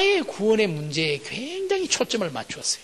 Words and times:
나의 0.00 0.22
구원의 0.22 0.66
문제에 0.66 1.18
굉장히 1.18 1.86
초점을 1.86 2.28
맞추었어요. 2.30 2.82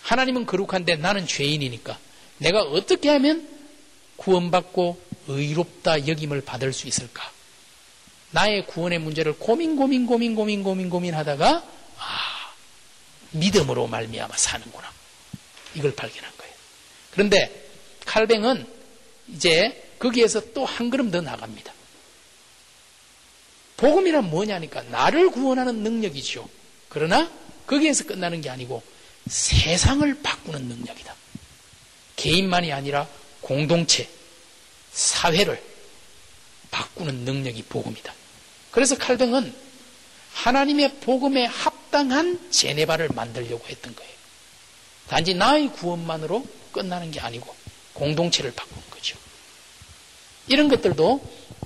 하나님은 0.00 0.46
거룩한데 0.46 0.96
나는 0.96 1.26
죄인이니까 1.26 1.98
내가 2.38 2.62
어떻게 2.62 3.10
하면 3.10 3.46
구원받고 4.16 4.98
의롭다 5.28 6.08
여김을 6.08 6.40
받을 6.40 6.72
수 6.72 6.88
있을까? 6.88 7.30
나의 8.30 8.66
구원의 8.66 8.98
문제를 9.00 9.34
고민 9.38 9.76
고민 9.76 10.06
고민 10.06 10.34
고민 10.34 10.62
고민 10.62 10.88
고민하다가 10.88 11.64
아 11.98 12.54
믿음으로 13.32 13.86
말미암아 13.86 14.34
사는구나 14.34 14.90
이걸 15.74 15.94
발견한 15.94 16.32
거예요. 16.38 16.54
그런데 17.12 17.68
칼뱅은 18.06 18.66
이제 19.34 19.92
거기에서 19.98 20.40
또 20.54 20.64
한 20.64 20.88
걸음 20.88 21.10
더 21.10 21.20
나갑니다. 21.20 21.74
복음이란 23.78 24.28
뭐냐니까 24.28 24.82
나를 24.82 25.30
구원하는 25.30 25.82
능력이죠. 25.82 26.48
그러나 26.88 27.30
거기에서 27.66 28.04
끝나는 28.04 28.40
게 28.40 28.50
아니고 28.50 28.82
세상을 29.28 30.22
바꾸는 30.22 30.62
능력이다. 30.64 31.14
개인만이 32.16 32.72
아니라 32.72 33.08
공동체, 33.40 34.08
사회를 34.92 35.62
바꾸는 36.70 37.14
능력이 37.20 37.62
복음이다. 37.64 38.12
그래서 38.72 38.96
칼뱅은 38.98 39.54
하나님의 40.34 41.00
복음에 41.00 41.44
합당한 41.46 42.50
제네바를 42.50 43.10
만들려고 43.14 43.64
했던 43.68 43.94
거예요. 43.94 44.12
단지 45.08 45.34
나의 45.34 45.72
구원만으로 45.72 46.46
끝나는 46.72 47.10
게 47.10 47.20
아니고 47.20 47.54
공동체를 47.94 48.52
바꾸는. 48.52 48.87
이런 50.48 50.68
것들도 50.68 51.20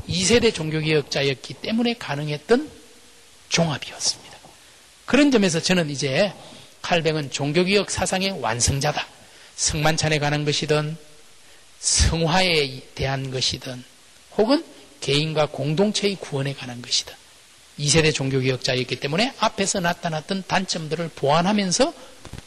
2세대 0.08 0.52
종교개혁자였기 0.54 1.54
때문에 1.54 1.94
가능했던 1.94 2.70
종합이었습니다. 3.48 4.38
그런 5.06 5.30
점에서 5.30 5.60
저는 5.60 5.90
이제 5.90 6.32
칼뱅은 6.80 7.30
종교개혁 7.30 7.90
사상의 7.90 8.40
완성자다. 8.40 9.06
성만찬에 9.56 10.18
관한 10.18 10.44
것이든 10.44 10.96
성화에 11.78 12.80
대한 12.94 13.30
것이든 13.30 13.84
혹은 14.36 14.64
개인과 15.00 15.46
공동체의 15.46 16.16
구원에 16.16 16.54
관한 16.54 16.80
것이다. 16.80 17.16
2세대 17.78 18.14
종교개혁자였기 18.14 18.96
때문에 18.96 19.34
앞에서 19.38 19.80
나타났던 19.80 20.44
단점들을 20.46 21.10
보완하면서 21.16 21.92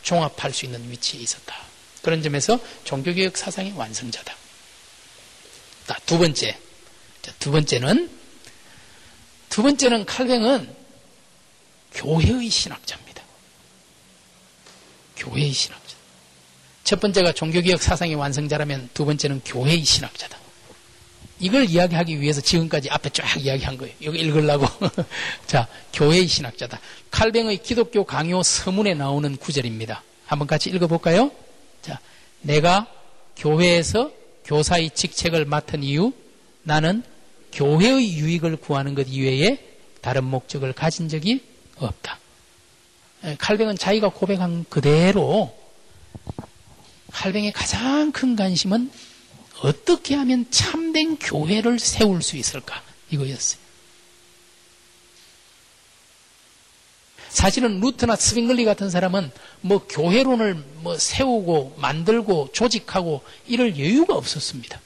종합할 0.03 0.53
수 0.53 0.66
있는 0.66 0.89
위치에 0.89 1.19
있었다. 1.19 1.56
그런 2.02 2.22
점에서 2.22 2.59
종교개혁 2.83 3.38
사상의 3.38 3.73
완성자다. 3.75 4.36
두 6.05 6.17
번째, 6.17 6.58
두 7.40 7.51
번째는 7.51 8.09
두 9.50 9.62
번째는 9.62 10.06
칼뱅은 10.06 10.75
교회의 11.94 12.50
신학자입니다. 12.50 13.23
교회의 15.16 15.51
신학자. 15.51 15.95
첫 16.84 17.00
번째가 17.00 17.31
종교개혁 17.31 17.81
사상의 17.81 18.16
완성자라면 18.16 18.90
두 18.94 19.06
번째는 19.06 19.41
교회의 19.45 19.84
신학자다. 19.84 20.38
이걸 21.40 21.69
이야기하기 21.69 22.22
위해서 22.22 22.41
지금까지 22.41 22.90
앞에 22.90 23.09
쫙 23.09 23.38
이야기한 23.38 23.78
거예요. 23.78 23.94
이거 24.00 24.13
읽으려고. 24.13 24.68
자, 25.47 25.68
교회의 25.94 26.28
신학자다. 26.28 26.79
칼뱅의 27.12 27.57
기독교 27.57 28.03
강요 28.03 28.41
서문에 28.44 28.94
나오는 28.94 29.35
구절입니다. 29.38 30.03
한번 30.25 30.47
같이 30.47 30.69
읽어볼까요? 30.69 31.31
자, 31.81 32.00
내가 32.41 32.88
교회에서 33.38 34.12
교사의 34.45 34.91
직책을 34.91 35.45
맡은 35.45 35.83
이유, 35.83 36.13
나는 36.63 37.03
교회의 37.51 38.17
유익을 38.17 38.57
구하는 38.57 38.95
것 38.95 39.07
이외에 39.09 39.59
다른 40.01 40.23
목적을 40.25 40.73
가진 40.73 41.09
적이 41.09 41.41
없다. 41.78 42.19
예, 43.23 43.35
칼뱅은 43.39 43.78
자기가 43.78 44.09
고백한 44.09 44.66
그대로 44.69 45.56
칼뱅의 47.11 47.53
가장 47.53 48.11
큰 48.11 48.35
관심은 48.35 48.91
어떻게 49.61 50.16
하면 50.16 50.45
참된 50.51 51.17
교회를 51.17 51.79
세울 51.79 52.22
수 52.22 52.38
있을까? 52.38 52.83
이거였어요. 53.09 53.64
사실은 57.35 57.81
루트나 57.81 58.16
스윙글리 58.16 58.63
같은 58.63 58.90
사람은 58.90 59.29
뭐 59.59 59.85
교회론을 59.90 60.53
뭐 60.78 60.97
세우고 60.97 61.75
만들고 61.79 62.51
조직하고 62.53 63.23
이럴 63.46 63.78
여유가 63.78 64.16
없었습니다. 64.16 64.79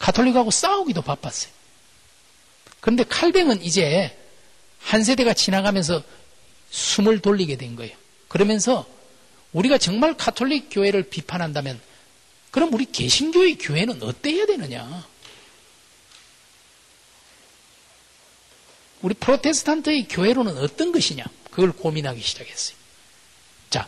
가톨릭하고 0.00 0.50
싸우기도 0.50 1.02
바빴어요. 1.02 1.52
그런데 2.80 3.04
칼뱅은 3.04 3.62
이제 3.62 4.18
한 4.80 5.04
세대가 5.04 5.32
지나가면서 5.32 6.02
숨을 6.70 7.20
돌리게 7.20 7.56
된 7.56 7.76
거예요. 7.76 7.96
그러면서 8.26 8.84
우리가 9.52 9.78
정말 9.78 10.16
가톨릭 10.16 10.70
교회를 10.72 11.04
비판한다면 11.04 11.80
그럼 12.50 12.74
우리 12.74 12.84
개신교의 12.84 13.58
교회는 13.58 14.02
어때야 14.02 14.44
되느냐? 14.46 15.06
우리 19.02 19.14
프로테스탄트의 19.14 20.08
교회로는 20.08 20.58
어떤 20.58 20.92
것이냐? 20.92 21.24
그걸 21.50 21.72
고민하기 21.72 22.20
시작했어요. 22.20 22.76
자, 23.70 23.86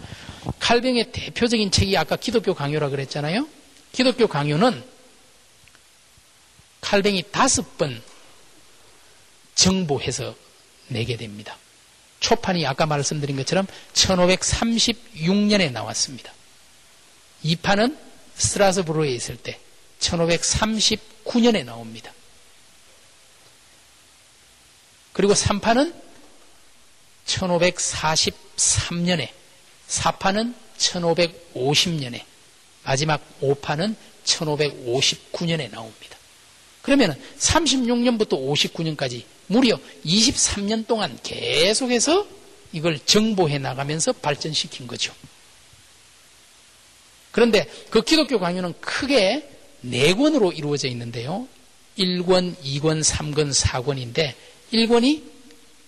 칼뱅의 0.59 1.13
대표적인 1.13 1.71
책이 1.71 1.97
아까 1.97 2.17
기독교 2.17 2.55
강요라 2.55 2.89
그랬잖아요. 2.89 3.49
기독교 3.93 4.27
강요는 4.27 4.83
칼뱅이 6.81 7.25
다섯 7.31 7.77
번 7.79 8.03
정보해서 9.55 10.35
내게 10.89 11.17
됩니다. 11.17 11.57
초판이 12.21 12.67
아까 12.67 12.87
말씀드린 12.87 13.37
것처럼 13.37 13.67
1536년에 13.93 15.73
나왔습니다. 15.73 16.33
2판은 17.45 17.99
스트라스부르에 18.37 19.11
있을 19.13 19.37
때 19.37 19.59
1539년에 20.01 21.65
나옵니다. 21.65 22.13
그리고 25.13 25.35
3판은 25.35 25.93
1543년에 27.27 29.29
4판은 29.89 30.55
1550년에 30.79 32.23
마지막 32.85 33.21
5판은 33.41 33.97
1559년에 34.25 35.71
나옵니다. 35.71 36.17
그러면 36.83 37.19
36년부터 37.39 38.31
59년까지 38.31 39.25
무려 39.47 39.79
23년 40.05 40.87
동안 40.87 41.19
계속해서 41.23 42.27
이걸 42.73 42.99
정보해 42.99 43.59
나가면서 43.59 44.13
발전시킨 44.15 44.87
거죠. 44.87 45.15
그런데 47.31 47.71
그 47.91 48.03
기독교 48.03 48.39
강요는 48.39 48.75
크게 48.81 49.49
네 49.83 50.15
권으로 50.15 50.53
이루어져 50.53 50.89
있는데요. 50.89 51.47
1권, 51.99 52.57
2권, 52.63 53.05
3권, 53.05 53.55
4권인데 53.55 54.35
1권이 54.73 55.23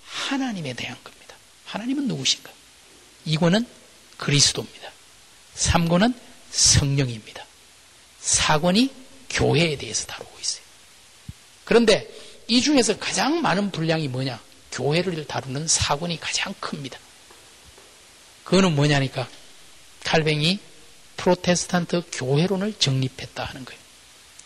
하나님에 0.05 0.75
대한 0.75 0.97
겁니다. 1.03 1.37
하나님은 1.67 2.07
누구신가? 2.09 2.51
2권은 3.27 3.67
그리스도입니다. 4.17 4.91
3권은 5.57 6.15
성령입니다. 6.51 7.45
4권이 8.23 8.91
교회에 9.31 9.77
대해서 9.77 10.07
다루고 10.07 10.31
있어요. 10.41 10.65
그런데 11.65 12.09
이 12.47 12.61
중에서 12.61 12.99
가장 12.99 13.41
많은 13.43 13.71
분량이 13.71 14.09
뭐냐? 14.09 14.41
교회를 14.73 15.27
다루는 15.27 15.67
사건이 15.69 16.21
가장 16.21 16.55
큽니다. 16.61 16.99
그거는 18.45 18.75
뭐냐니까 18.75 19.29
칼뱅이 20.05 20.59
프로테스탄트 21.17 22.03
교회론을 22.13 22.75
정립했다 22.79 23.45
하는 23.45 23.65
거예요. 23.65 23.81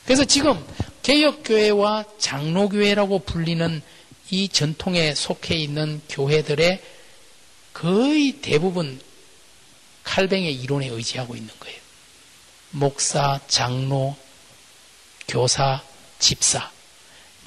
그래서 0.05 0.25
지금 0.25 0.64
개혁교회와 1.02 2.05
장로교회라고 2.19 3.20
불리는 3.20 3.82
이 4.30 4.48
전통에 4.48 5.14
속해 5.14 5.56
있는 5.56 6.00
교회들의 6.08 6.82
거의 7.72 8.32
대부분 8.40 9.00
칼뱅의 10.04 10.54
이론에 10.54 10.88
의지하고 10.88 11.36
있는 11.36 11.50
거예요. 11.60 11.78
목사, 12.70 13.40
장로, 13.48 14.16
교사, 15.26 15.82
집사. 16.19 16.70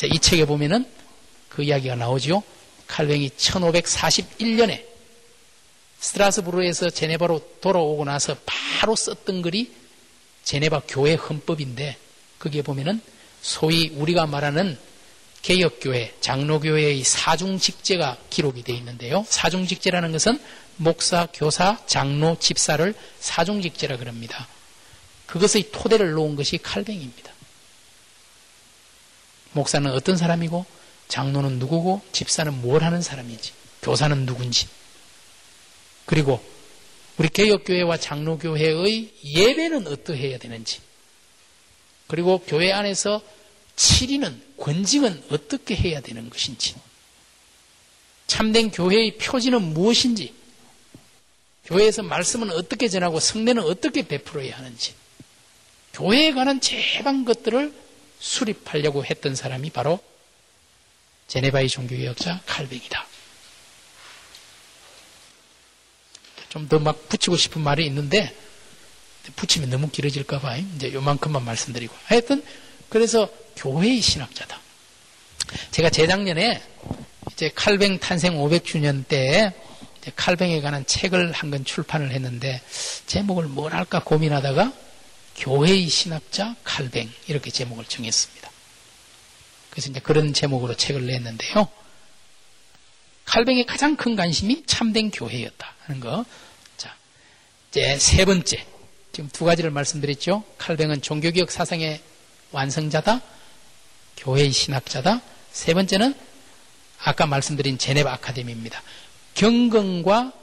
이 0.04 0.20
책에 0.20 0.46
보면은 0.46 0.86
그 1.50 1.64
이야기가 1.64 1.96
나오죠. 1.96 2.42
칼뱅이 2.88 3.30
1541년에 3.30 4.84
스트라스부르에서 6.00 6.90
제네바로 6.90 7.58
돌아오고 7.62 8.06
나서 8.06 8.36
바로 8.46 8.96
썼던 8.96 9.44
글이 9.44 9.72
제네바 10.44 10.82
교회 10.88 11.14
헌법인데 11.14 11.98
거기에 12.40 12.64
보면은 12.64 13.02
소위 13.42 13.90
우리가 13.90 14.26
말하는 14.26 14.78
개혁교회, 15.42 16.16
장로교회의 16.22 17.04
사중직제가 17.04 18.18
기록이 18.30 18.64
되어 18.64 18.76
있는데요. 18.76 19.26
사중직제라는 19.28 20.12
것은 20.12 20.40
목사, 20.78 21.28
교사, 21.34 21.78
장로, 21.88 22.38
집사를 22.40 22.94
사중직제라 23.20 23.98
그럽니다. 23.98 24.48
그것의 25.26 25.72
토대를 25.72 26.12
놓은 26.12 26.36
것이 26.36 26.58
칼뱅입니다. 26.58 27.32
목사는 29.54 29.90
어떤 29.92 30.18
사람이고 30.18 30.66
장로는 31.08 31.60
누구고 31.60 32.02
집사는 32.12 32.62
뭘 32.62 32.84
하는 32.84 33.02
사람인지 33.02 33.52
교사는 33.82 34.26
누군지 34.26 34.68
그리고 36.06 36.42
우리 37.18 37.28
개혁교회와 37.28 37.98
장로교회의 37.98 39.12
예배는 39.24 39.88
어떠해야 39.88 40.38
되는지 40.38 40.80
그리고 42.08 42.40
교회 42.40 42.72
안에서 42.72 43.22
치리는 43.82 44.40
권징은 44.58 45.24
어떻게 45.32 45.76
해야 45.76 46.02
되는 46.02 46.30
것인지. 46.30 46.76
참된 48.28 48.70
교회의 48.70 49.18
표지는 49.18 49.60
무엇인지. 49.74 50.36
교회에서 51.66 52.04
말씀은 52.04 52.52
어떻게 52.52 52.88
전하고 52.88 53.20
성례는 53.20 53.64
어떻게 53.64 54.08
베풀어야 54.08 54.56
하는지. 54.56 54.94
교회에 55.94 56.32
관한 56.34 56.62
제방 56.62 57.26
것들을 57.26 57.74
수립하려고 58.20 59.04
했던 59.04 59.34
사람이 59.34 59.72
바로 59.72 60.00
제네바의 61.28 61.68
종교개혁자 61.70 62.42
칼뱅이다. 62.46 63.08
좀 66.50 66.68
더 66.68 66.78
막 66.80 67.10
붙이고 67.10 67.36
싶은 67.36 67.62
말이 67.62 67.86
있는데 67.88 68.36
붙이면 69.38 69.70
너무 69.72 69.90
길어질까봐 69.90 70.58
이제 70.58 70.94
요만큼만 70.94 71.44
말씀드리고. 71.44 71.96
하여튼 72.06 72.44
그래서 72.92 73.30
교회의 73.56 74.02
신학자다. 74.02 74.60
제가 75.72 75.90
재작년에 75.90 76.62
이제 77.32 77.50
칼뱅 77.56 77.98
탄생 78.00 78.34
500주년 78.38 79.08
때 79.08 79.54
칼뱅에 80.16 80.60
관한 80.62 80.86
책을 80.86 81.32
한 81.32 81.52
권 81.52 81.64
출판을 81.64 82.12
했는데 82.12 82.62
제목을 83.08 83.46
뭘 83.46 83.74
할까 83.74 84.04
고민하다가 84.04 84.74
교회의 85.38 85.88
신학자 85.88 86.56
칼뱅 86.66 87.10
이렇게 87.28 87.50
제목을 87.50 87.86
정했습니다. 87.86 88.52
그래서 89.70 89.90
이제 89.90 90.02
그런 90.02 90.34
제목으로 90.34 90.76
책을 90.76 91.06
냈는데요. 91.08 91.70
칼뱅의 93.24 93.66
가장 93.66 93.96
큰 93.96 94.18
관심이 94.18 94.64
참된 94.66 95.12
교회였다 95.12 95.76
하는 95.86 96.02
거. 96.02 96.26
자, 96.76 96.94
이제 97.70 97.98
세 97.98 98.26
번째. 98.26 98.66
지금 99.14 99.30
두 99.32 99.46
가지를 99.46 99.72
말씀드렸죠. 99.72 100.44
칼뱅은 100.58 101.02
종교개혁 101.02 101.52
사상의 101.52 102.02
완성자다. 102.52 103.22
교회의 104.18 104.52
신학자다. 104.52 105.22
세 105.52 105.74
번째는 105.74 106.14
아까 107.00 107.26
말씀드린 107.26 107.78
제네바 107.78 108.12
아카데미입니다. 108.14 108.82
경건과 109.34 110.34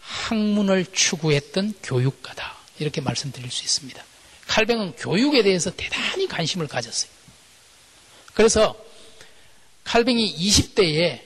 학문을 0.00 0.86
추구했던 0.92 1.74
교육가다. 1.82 2.56
이렇게 2.78 3.00
말씀드릴 3.00 3.50
수 3.50 3.62
있습니다. 3.64 4.04
칼뱅은 4.46 4.96
교육에 4.96 5.42
대해서 5.42 5.70
대단히 5.74 6.26
관심을 6.26 6.66
가졌어요. 6.66 7.10
그래서 8.34 8.76
칼뱅이 9.84 10.36
20대에 10.36 11.20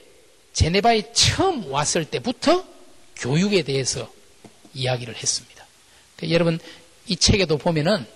제네바에 0.53 1.13
처음 1.13 1.71
왔을 1.71 2.05
때부터 2.05 2.65
교육에 3.15 3.63
대해서 3.63 4.11
이야기를 4.73 5.15
했습니다. 5.15 5.65
그러니까 6.15 6.33
여러분 6.33 6.59
이 7.07 7.15
책에도 7.15 7.57
보면은 7.57 8.07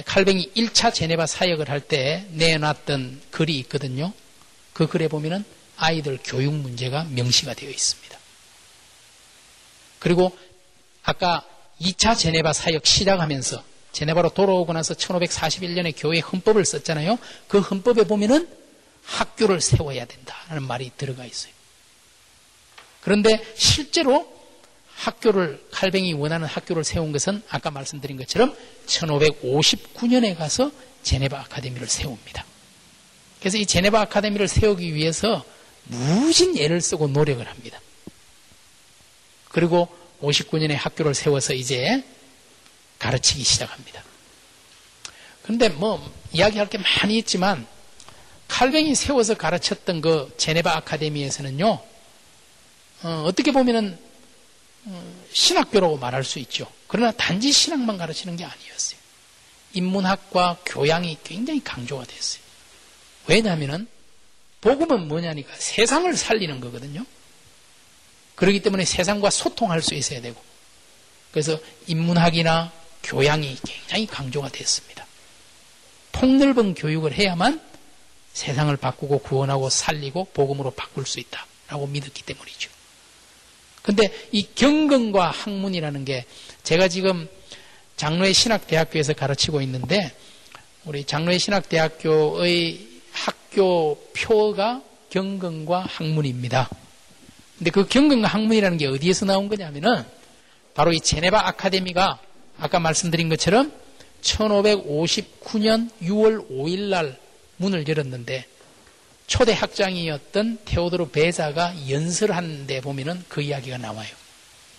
칼뱅이 0.00 0.52
1차 0.56 0.94
제네바 0.94 1.26
사역을 1.26 1.68
할 1.68 1.80
때 1.80 2.26
내놨던 2.30 3.20
글이 3.30 3.58
있거든요. 3.60 4.12
그 4.72 4.86
글에 4.86 5.08
보면은 5.08 5.44
아이들 5.76 6.18
교육 6.24 6.54
문제가 6.54 7.04
명시가 7.04 7.54
되어 7.54 7.68
있습니다. 7.68 8.18
그리고 9.98 10.36
아까 11.02 11.44
2차 11.80 12.16
제네바 12.16 12.52
사역 12.52 12.86
시작하면서 12.86 13.62
제네바로 13.92 14.30
돌아오고 14.30 14.72
나서 14.72 14.94
1541년에 14.94 15.92
교회 15.96 16.20
헌법을 16.20 16.64
썼잖아요. 16.64 17.18
그 17.48 17.60
헌법에 17.60 18.04
보면은 18.04 18.48
학교를 19.04 19.60
세워야 19.60 20.06
된다는 20.06 20.62
말이 20.62 20.90
들어가 20.96 21.24
있어요. 21.24 21.52
그런데 23.02 23.44
실제로 23.56 24.32
학교를 25.02 25.60
칼뱅이 25.72 26.12
원하는 26.12 26.46
학교를 26.46 26.84
세운 26.84 27.10
것은 27.10 27.42
아까 27.48 27.72
말씀드린 27.72 28.16
것처럼 28.18 28.56
1559년에 28.86 30.36
가서 30.36 30.70
제네바 31.02 31.40
아카데미를 31.40 31.88
세웁니다. 31.88 32.44
그래서 33.40 33.58
이 33.58 33.66
제네바 33.66 34.00
아카데미를 34.02 34.46
세우기 34.46 34.94
위해서 34.94 35.44
무진 35.84 36.56
애를 36.56 36.80
쓰고 36.80 37.08
노력을 37.08 37.44
합니다. 37.44 37.80
그리고 39.48 39.88
59년에 40.20 40.76
학교를 40.76 41.14
세워서 41.14 41.54
이제 41.54 42.04
가르치기 43.00 43.42
시작합니다. 43.42 44.04
그런데 45.42 45.68
뭐 45.68 46.00
이야기할 46.32 46.70
게 46.70 46.78
많이 46.78 47.18
있지만 47.18 47.66
칼뱅이 48.46 48.94
세워서 48.94 49.34
가르쳤던 49.34 50.00
그 50.00 50.32
제네바 50.36 50.76
아카데미에서는요 50.76 51.80
어, 53.02 53.30
떻게 53.34 53.50
보면은 53.50 53.94
어, 53.94 54.11
신학교라고 55.32 55.98
말할 55.98 56.24
수 56.24 56.38
있죠. 56.40 56.66
그러나 56.86 57.12
단지 57.12 57.52
신학만 57.52 57.96
가르치는 57.98 58.36
게 58.36 58.44
아니었어요. 58.44 58.98
인문학과 59.74 60.58
교양이 60.66 61.16
굉장히 61.24 61.62
강조가 61.62 62.04
됐어요. 62.04 62.42
왜냐하면은 63.26 63.86
복음은 64.60 65.08
뭐냐니까 65.08 65.54
세상을 65.56 66.14
살리는 66.16 66.60
거거든요. 66.60 67.04
그렇기 68.34 68.60
때문에 68.60 68.84
세상과 68.84 69.30
소통할 69.30 69.82
수 69.82 69.94
있어야 69.94 70.20
되고 70.20 70.42
그래서 71.30 71.58
인문학이나 71.86 72.72
교양이 73.02 73.56
굉장히 73.64 74.06
강조가 74.06 74.48
됐습니다. 74.48 75.06
폭넓은 76.12 76.74
교육을 76.74 77.12
해야만 77.14 77.60
세상을 78.32 78.74
바꾸고 78.76 79.20
구원하고 79.20 79.70
살리고 79.70 80.26
복음으로 80.32 80.70
바꿀 80.72 81.06
수 81.06 81.20
있다라고 81.20 81.86
믿었기 81.86 82.22
때문이죠. 82.22 82.70
근데 83.82 84.12
이 84.30 84.46
경건과 84.54 85.30
학문이라는 85.30 86.04
게 86.04 86.24
제가 86.62 86.88
지금 86.88 87.28
장로의 87.96 88.32
신학대학교에서 88.32 89.12
가르치고 89.12 89.60
있는데 89.62 90.12
우리 90.84 91.04
장로의 91.04 91.38
신학대학교의 91.38 92.88
학교 93.12 93.96
표가 94.16 94.82
경건과 95.10 95.84
학문입니다. 95.88 96.68
근데 97.58 97.70
그 97.70 97.86
경건과 97.86 98.28
학문이라는 98.28 98.78
게 98.78 98.86
어디에서 98.86 99.26
나온 99.26 99.48
거냐면은 99.48 100.04
바로 100.74 100.92
이 100.92 101.00
제네바 101.00 101.48
아카데미가 101.48 102.18
아까 102.58 102.78
말씀드린 102.80 103.28
것처럼 103.28 103.72
1559년 104.22 105.90
6월 106.02 106.48
5일 106.50 106.88
날 106.88 107.18
문을 107.56 107.86
열었는데 107.86 108.46
초대 109.32 109.54
학장이었던 109.54 110.58
테오도르 110.66 111.08
베자가 111.08 111.88
연설한 111.88 112.66
데 112.66 112.82
보면은 112.82 113.24
그 113.30 113.40
이야기가 113.40 113.78
나와요. 113.78 114.10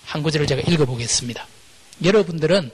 한 0.05 0.21
구절을 0.21 0.45
제가 0.45 0.61
읽어보겠습니다. 0.61 1.47
여러분들은 2.03 2.69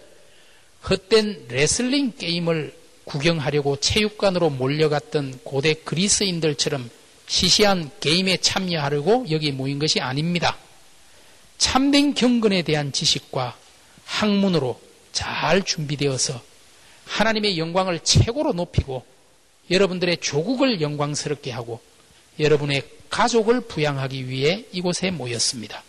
헛된 0.89 1.45
레슬링 1.47 2.15
게임을 2.17 2.75
구경하려고 3.05 3.79
체육관으로 3.79 4.49
몰려갔던 4.49 5.39
고대 5.45 5.73
그리스인들처럼 5.73 6.89
시시한 7.27 7.89
게임에 8.01 8.35
참여하려고 8.41 9.27
여기 9.31 9.53
모인 9.53 9.79
것이 9.79 10.01
아닙니다. 10.01 10.57
참된 11.59 12.13
경건에 12.13 12.61
대한 12.63 12.91
지식과 12.91 13.55
학문으로 14.03 14.81
잘 15.13 15.63
준비되어서 15.63 16.41
하나님의 17.05 17.57
영광을 17.57 18.01
최고로 18.01 18.51
높이고 18.51 19.05
여러분들의 19.69 20.17
조국을 20.17 20.81
영광스럽게 20.81 21.51
하고 21.51 21.79
여러분의 22.39 22.83
가족을 23.09 23.61
부양하기 23.61 24.29
위해 24.29 24.65
이곳에 24.71 25.11
모였습니다. 25.11 25.83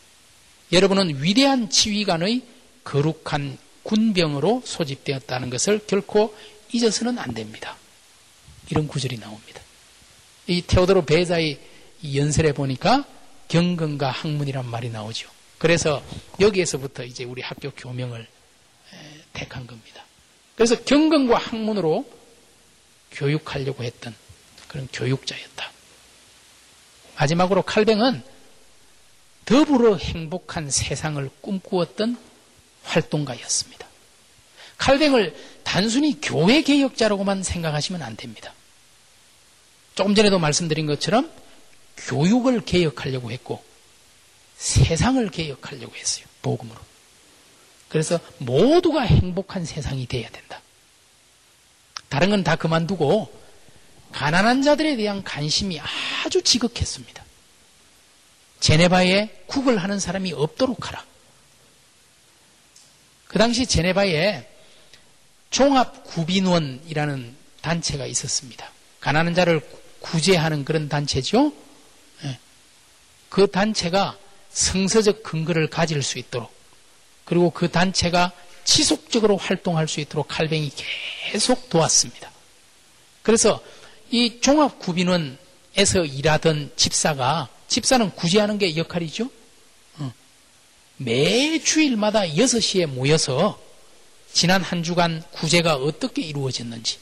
여러분은 0.72 1.22
위대한 1.22 1.70
지휘관의 1.70 2.42
거룩한 2.84 3.58
군병으로 3.82 4.62
소집되었다는 4.64 5.50
것을 5.50 5.80
결코 5.87 6.34
잊어서는 6.72 7.18
안 7.18 7.34
됩니다. 7.34 7.76
이런 8.70 8.87
구절이 8.87 9.18
나옵니다. 9.18 9.60
이 10.46 10.62
테오도로 10.62 11.04
베자의 11.04 11.58
연설에 12.14 12.52
보니까 12.52 13.04
경건과 13.49 14.10
학문이란 14.10 14.66
말이 14.66 14.90
나오죠. 14.90 15.28
그래서 15.58 16.02
여기에서부터 16.38 17.04
이제 17.04 17.25
우리 17.25 17.42
학교 17.42 17.70
교명을 17.70 18.26
택한 19.32 19.66
겁니다. 19.66 20.04
그래서 20.54 20.82
경건과 20.82 21.37
학문으로 21.38 22.19
교육하려고 23.11 23.85
했던 23.85 24.14
그런 24.69 24.88
교육자였다. 24.93 25.71
마지막으로 27.17 27.62
칼뱅은 27.62 28.23
더불어 29.45 29.97
행복한 29.97 30.71
세상을 30.71 31.29
꿈꾸었던 31.40 32.17
활동가였습니다. 32.85 33.87
칼뱅을 34.79 35.37
단순히 35.64 36.21
교회 36.21 36.62
개혁자라고만 36.62 37.43
생각하시면 37.43 38.02
안 38.02 38.17
됩니다. 38.17 38.55
조금 39.95 40.14
전에도 40.14 40.38
말씀드린 40.38 40.87
것처럼 40.87 41.31
교육을 41.97 42.64
개혁하려고 42.64 43.31
했고 43.31 43.62
세상을 44.57 45.29
개혁하려고 45.31 45.95
했어요. 45.97 46.25
복음으로. 46.43 46.81
그래서 47.88 48.21
모두가 48.38 49.02
행복한 49.02 49.64
세상이 49.64 50.07
돼야 50.07 50.31
된다. 50.31 50.62
다른 52.11 52.29
건 52.31 52.45
다 52.45 52.57
그만두고 52.57 53.33
가난한 54.12 54.62
자들에 54.62 54.97
대한 54.97 55.23
관심이 55.23 55.81
아주 55.81 56.43
지극했습니다. 56.43 57.25
제네바에 58.59 59.45
국을 59.47 59.79
하는 59.79 59.99
사람이 59.99 60.33
없도록 60.33 60.88
하라. 60.88 61.05
그 63.29 63.38
당시 63.38 63.64
제네바에 63.64 64.47
종합구빈원이라는 65.50 67.37
단체가 67.62 68.07
있었습니다. 68.07 68.71
가난한 69.00 69.35
자를 69.35 69.61
구제하는 70.00 70.64
그런 70.64 70.88
단체죠. 70.88 71.52
예. 72.25 72.38
그 73.29 73.49
단체가 73.50 74.19
성서적 74.50 75.23
근거를 75.23 75.71
가질 75.71 76.02
수 76.02 76.19
있도록 76.19 76.52
그리고 77.25 77.50
그 77.50 77.71
단체가 77.71 78.33
지속적으로 78.70 79.36
활동할 79.36 79.88
수 79.88 79.98
있도록 79.98 80.28
칼뱅이 80.28 80.70
계속 81.32 81.68
도왔습니다. 81.68 82.30
그래서 83.22 83.60
이 84.12 84.40
종합구빈원에서 84.40 86.04
일하던 86.04 86.70
집사가 86.76 87.48
집사는 87.66 88.10
구제하는 88.12 88.58
게 88.58 88.76
역할이죠. 88.76 89.28
어. 89.98 90.12
매 90.98 91.58
주일마다 91.58 92.20
6시에 92.20 92.86
모여서 92.86 93.60
지난 94.32 94.62
한 94.62 94.84
주간 94.84 95.24
구제가 95.32 95.74
어떻게 95.74 96.22
이루어졌는지 96.22 96.98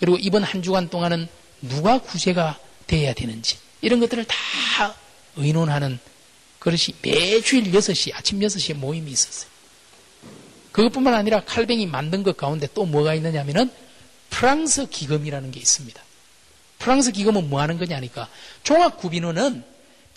그리고 0.00 0.18
이번 0.20 0.42
한 0.42 0.62
주간 0.62 0.90
동안은 0.90 1.28
누가 1.62 1.98
구제가 1.98 2.58
돼야 2.86 3.14
되는지 3.14 3.56
이런 3.80 4.00
것들을 4.00 4.26
다 4.26 4.94
의논하는 5.36 5.98
그것이 6.58 6.94
매주일 7.00 7.72
6시 7.72 8.14
아침 8.14 8.40
6시에 8.40 8.74
모임이 8.74 9.10
있었어요. 9.10 9.59
그것뿐만 10.72 11.14
아니라 11.14 11.40
칼뱅이 11.44 11.86
만든 11.86 12.22
것 12.22 12.36
가운데 12.36 12.68
또 12.74 12.84
뭐가 12.84 13.14
있느냐면은 13.14 13.70
프랑스 14.30 14.88
기금이라는 14.88 15.50
게 15.50 15.60
있습니다. 15.60 16.02
프랑스 16.78 17.12
기금은 17.12 17.50
뭐 17.50 17.60
하는 17.60 17.78
거냐니까 17.78 18.28
종합구빈원은 18.62 19.64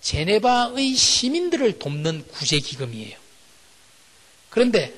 제네바의 0.01 0.95
시민들을 0.95 1.79
돕는 1.79 2.25
구제 2.27 2.59
기금이에요. 2.59 3.17
그런데 4.49 4.93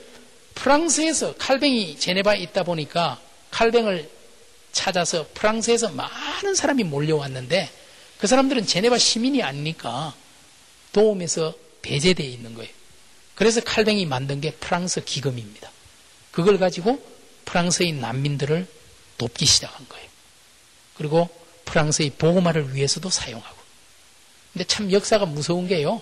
프랑스에서 0.56 1.36
칼뱅이 1.36 1.98
제네바에 2.00 2.40
있다 2.40 2.64
보니까 2.64 3.20
칼뱅을 3.52 4.10
찾아서 4.72 5.26
프랑스에서 5.34 5.90
많은 5.92 6.56
사람이 6.56 6.84
몰려왔는데 6.84 7.70
그 8.18 8.28
사람들은 8.28 8.66
제네바 8.66 8.98
시민이 8.98 9.44
아니니까 9.44 10.14
도움에서 10.92 11.54
배제되어 11.82 12.28
있는 12.28 12.56
거예요. 12.56 12.72
그래서 13.36 13.62
칼뱅이 13.62 14.06
만든 14.06 14.42
게 14.42 14.52
프랑스 14.52 15.04
기금입니다. 15.04 15.70
그걸 16.32 16.58
가지고 16.58 17.02
프랑스의 17.46 17.94
난민들을 17.94 18.68
돕기 19.18 19.46
시작한 19.46 19.88
거예요. 19.88 20.08
그리고 20.98 21.30
프랑스의 21.66 22.12
보고마를 22.12 22.74
위해서도 22.74 23.10
사용하고. 23.10 23.56
근데 24.54 24.66
참 24.66 24.92
역사가 24.92 25.26
무서운 25.26 25.68
게요. 25.68 26.02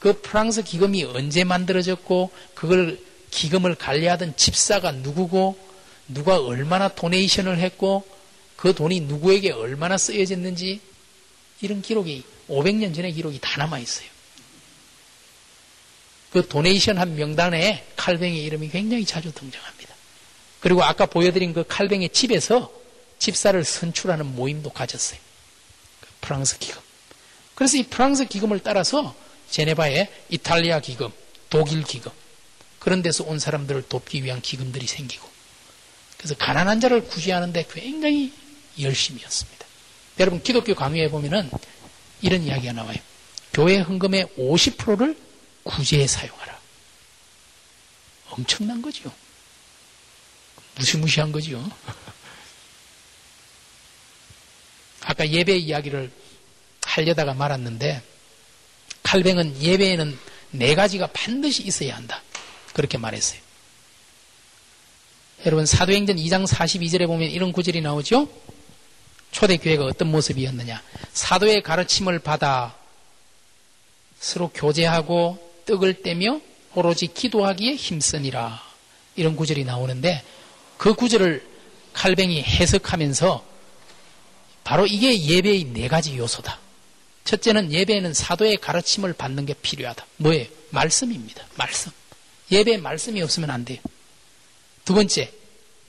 그 0.00 0.20
프랑스 0.20 0.62
기금이 0.62 1.04
언제 1.04 1.44
만들어졌고 1.44 2.30
그걸 2.54 2.98
기금을 3.30 3.76
관리하던 3.76 4.36
집사가 4.36 4.92
누구고 4.92 5.58
누가 6.08 6.38
얼마나 6.40 6.88
도네이션을 6.88 7.58
했고 7.58 8.04
그 8.56 8.74
돈이 8.74 9.00
누구에게 9.00 9.52
얼마나 9.52 9.98
쓰여졌는지 9.98 10.80
이런 11.60 11.82
기록이 11.82 12.24
500년 12.48 12.94
전의 12.94 13.12
기록이 13.12 13.38
다 13.40 13.58
남아 13.58 13.78
있어요. 13.78 14.08
그 16.36 16.46
도네이션 16.46 16.98
한 16.98 17.16
명단에 17.16 17.86
칼뱅의 17.96 18.44
이름이 18.44 18.68
굉장히 18.68 19.06
자주 19.06 19.32
등장합니다. 19.32 19.94
그리고 20.60 20.84
아까 20.84 21.06
보여드린 21.06 21.54
그 21.54 21.64
칼뱅의 21.66 22.10
집에서 22.10 22.70
집사를 23.18 23.64
선출하는 23.64 24.36
모임도 24.36 24.68
가졌어요. 24.68 25.18
그 26.02 26.08
프랑스 26.20 26.58
기금. 26.58 26.78
그래서 27.54 27.78
이 27.78 27.84
프랑스 27.84 28.26
기금을 28.26 28.60
따라서 28.62 29.14
제네바에 29.48 30.10
이탈리아 30.28 30.80
기금, 30.80 31.10
독일 31.48 31.82
기금, 31.84 32.12
그런 32.80 33.00
데서 33.00 33.24
온 33.24 33.38
사람들을 33.38 33.84
돕기 33.88 34.22
위한 34.22 34.42
기금들이 34.42 34.86
생기고, 34.86 35.26
그래서 36.18 36.34
가난한 36.34 36.80
자를 36.80 37.06
구제하는데 37.06 37.64
굉장히 37.72 38.30
열심이었습니다. 38.78 39.66
여러분, 40.20 40.42
기독교 40.42 40.74
강의에 40.74 41.08
보면은 41.08 41.48
이런 42.20 42.42
이야기가 42.42 42.74
나와요. 42.74 42.98
교회 43.54 43.78
헌금의 43.78 44.26
50%를 44.36 45.25
구제에 45.66 46.06
사용하라. 46.06 46.58
엄청난 48.30 48.80
거죠. 48.80 49.12
무시무시한 50.76 51.32
거죠. 51.32 51.62
아까 55.02 55.28
예배 55.28 55.56
이야기를 55.56 56.10
하려다가 56.82 57.34
말았는데 57.34 58.02
칼뱅은 59.02 59.62
예배에는 59.62 60.18
네 60.52 60.74
가지가 60.74 61.08
반드시 61.08 61.62
있어야 61.62 61.96
한다. 61.96 62.22
그렇게 62.72 62.98
말했어요. 62.98 63.40
여러분 65.44 65.66
사도행전 65.66 66.16
2장 66.16 66.46
42절에 66.46 67.06
보면 67.06 67.30
이런 67.30 67.52
구절이 67.52 67.80
나오죠. 67.80 68.28
초대교회가 69.32 69.84
어떤 69.84 70.10
모습이었느냐. 70.10 70.82
사도의 71.12 71.62
가르침을 71.62 72.20
받아 72.20 72.76
서로 74.18 74.48
교제하고 74.48 75.45
떡을 75.66 76.02
떼며 76.02 76.40
오로지 76.74 77.08
기도하기에 77.08 77.74
힘쓰니라. 77.74 78.62
이런 79.16 79.36
구절이 79.36 79.64
나오는데 79.64 80.22
그 80.76 80.94
구절을 80.94 81.46
칼뱅이 81.92 82.42
해석하면서 82.42 83.44
바로 84.64 84.86
이게 84.86 85.18
예배의 85.18 85.64
네 85.64 85.88
가지 85.88 86.16
요소다. 86.16 86.58
첫째는 87.24 87.72
예배에는 87.72 88.14
사도의 88.14 88.58
가르침을 88.58 89.12
받는 89.14 89.46
게 89.46 89.54
필요하다. 89.54 90.06
뭐예요? 90.18 90.46
말씀입니다. 90.70 91.44
말씀. 91.56 91.90
예배에 92.50 92.76
말씀이 92.76 93.20
없으면 93.22 93.50
안 93.50 93.64
돼요. 93.64 93.78
두 94.84 94.94
번째, 94.94 95.32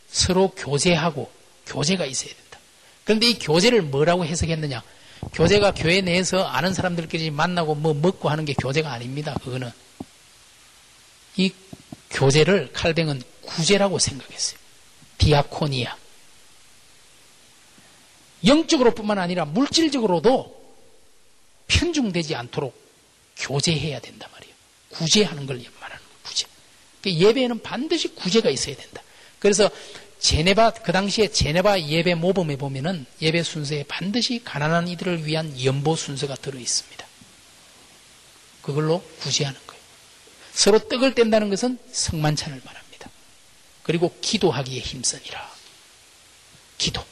서로 0.09 0.49
교제하고 0.49 1.29
교제가 1.67 2.05
있어야 2.05 2.33
된다. 2.33 2.59
그런데 3.03 3.29
이 3.29 3.37
교제를 3.37 3.83
뭐라고 3.83 4.25
해석했느냐? 4.25 4.81
교제가 5.33 5.73
교회 5.73 6.01
내에서 6.01 6.43
아는 6.43 6.73
사람들끼리 6.73 7.31
만나고 7.31 7.75
뭐 7.75 7.93
먹고 7.93 8.29
하는 8.29 8.45
게 8.45 8.53
교제가 8.53 8.91
아닙니다. 8.91 9.35
그거는. 9.43 9.71
이 11.35 11.51
교제를 12.09 12.71
칼뱅은 12.73 13.21
구제라고 13.41 13.99
생각했어요. 13.99 14.59
디아코니아. 15.17 15.95
영적으로 18.45 18.93
뿐만 18.93 19.17
아니라 19.17 19.45
물질적으로도 19.45 20.55
편중되지 21.67 22.35
않도록 22.35 22.75
교제해야 23.37 23.99
된단 23.99 24.29
말이에요. 24.31 24.53
구제하는 24.89 25.45
걸 25.45 25.57
말하는 25.57 26.03
거예요. 26.03 26.19
구제. 26.23 26.45
그러니까 27.01 27.27
예배에는 27.27 27.61
반드시 27.61 28.07
구제가 28.09 28.49
있어야 28.49 28.75
된다. 28.75 29.01
그래서 29.39 29.69
제네바 30.19 30.71
그 30.71 30.91
당시에 30.91 31.29
제네바 31.29 31.81
예배 31.81 32.15
모범에 32.15 32.55
보면은 32.55 33.05
예배 33.21 33.43
순서에 33.43 33.83
반드시 33.87 34.41
가난한 34.43 34.87
이들을 34.87 35.25
위한 35.25 35.63
연보 35.63 35.95
순서가 35.95 36.35
들어 36.35 36.59
있습니다. 36.59 37.05
그걸로 38.61 39.01
구제하는 39.21 39.59
거예요. 39.67 39.81
서로 40.53 40.79
떡을 40.79 41.13
뗀다는 41.15 41.49
것은 41.49 41.77
성만찬을 41.91 42.61
말합니다. 42.65 43.09
그리고 43.83 44.13
기도하기에 44.21 44.79
힘쓰니라. 44.79 45.49
기도. 46.77 47.03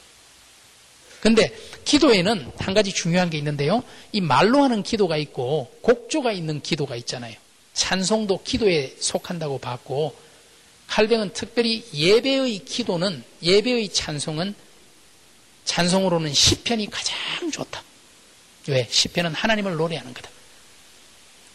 근데 1.22 1.56
기도에는 1.86 2.52
한 2.58 2.74
가지 2.74 2.92
중요한 2.92 3.30
게 3.30 3.38
있는데요. 3.38 3.84
이 4.12 4.22
말로 4.22 4.64
하는 4.64 4.84
기도가 4.84 5.18
있고 5.18 5.76
곡조가 5.82 6.32
있는 6.32 6.62
기도가 6.62 6.96
있잖아요. 6.98 7.36
찬송도 7.74 8.44
기도에 8.44 8.96
속한다고 9.00 9.60
봤고 9.60 10.16
칼뱅은 10.88 11.34
특별히 11.34 11.86
예배의 11.94 12.66
기도는 12.66 13.24
예배의 13.42 13.90
찬송은 13.90 14.56
찬송으로는 15.66 16.34
시편이 16.34 16.90
가장 16.90 17.52
좋다. 17.52 17.84
왜? 18.68 18.88
시편은 18.90 19.34
하나님을 19.34 19.76
노래하는 19.76 20.14
거다. 20.14 20.30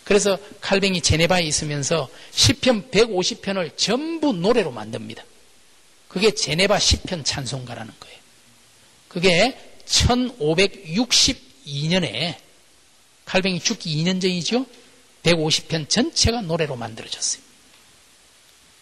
그래서 0.05 0.39
칼뱅이 0.61 1.01
제네바에 1.03 1.45
있으면서 1.45 2.11
시편 2.33 2.91
150편을 2.91 3.77
전부 3.77 4.33
노래로 4.33 4.73
만듭니다. 4.73 5.23
그게 6.09 6.35
제네바 6.35 6.81
시편 6.81 7.23
찬송가라는 7.23 7.95
거예요. 8.01 8.19
그게 9.07 9.57
1562년에 9.87 12.35
칼뱅이 13.25 13.61
죽기 13.61 13.95
2년 14.03 14.21
전이죠. 14.21 14.67
150편 15.23 15.89
전체가 15.89 16.41
노래로 16.41 16.75
만들어졌어요. 16.75 17.50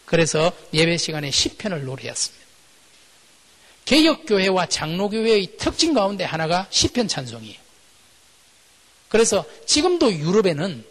그래서 0.08 0.52
예배 0.72 0.96
시간에 0.96 1.30
시편을 1.30 1.84
노래했습니다. 1.84 2.46
개혁교회와 3.84 4.66
장로교회의 4.66 5.58
특징 5.58 5.92
가운데 5.92 6.24
하나가 6.24 6.66
시편 6.70 7.08
찬송이에요. 7.08 7.58
그래서 9.10 9.44
지금도 9.66 10.14
유럽에는 10.14 10.82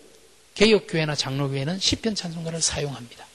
개혁교회나 0.54 1.16
장로교회는 1.16 1.80
시편 1.80 2.14
찬송가를 2.14 2.62
사용합니다. 2.62 3.26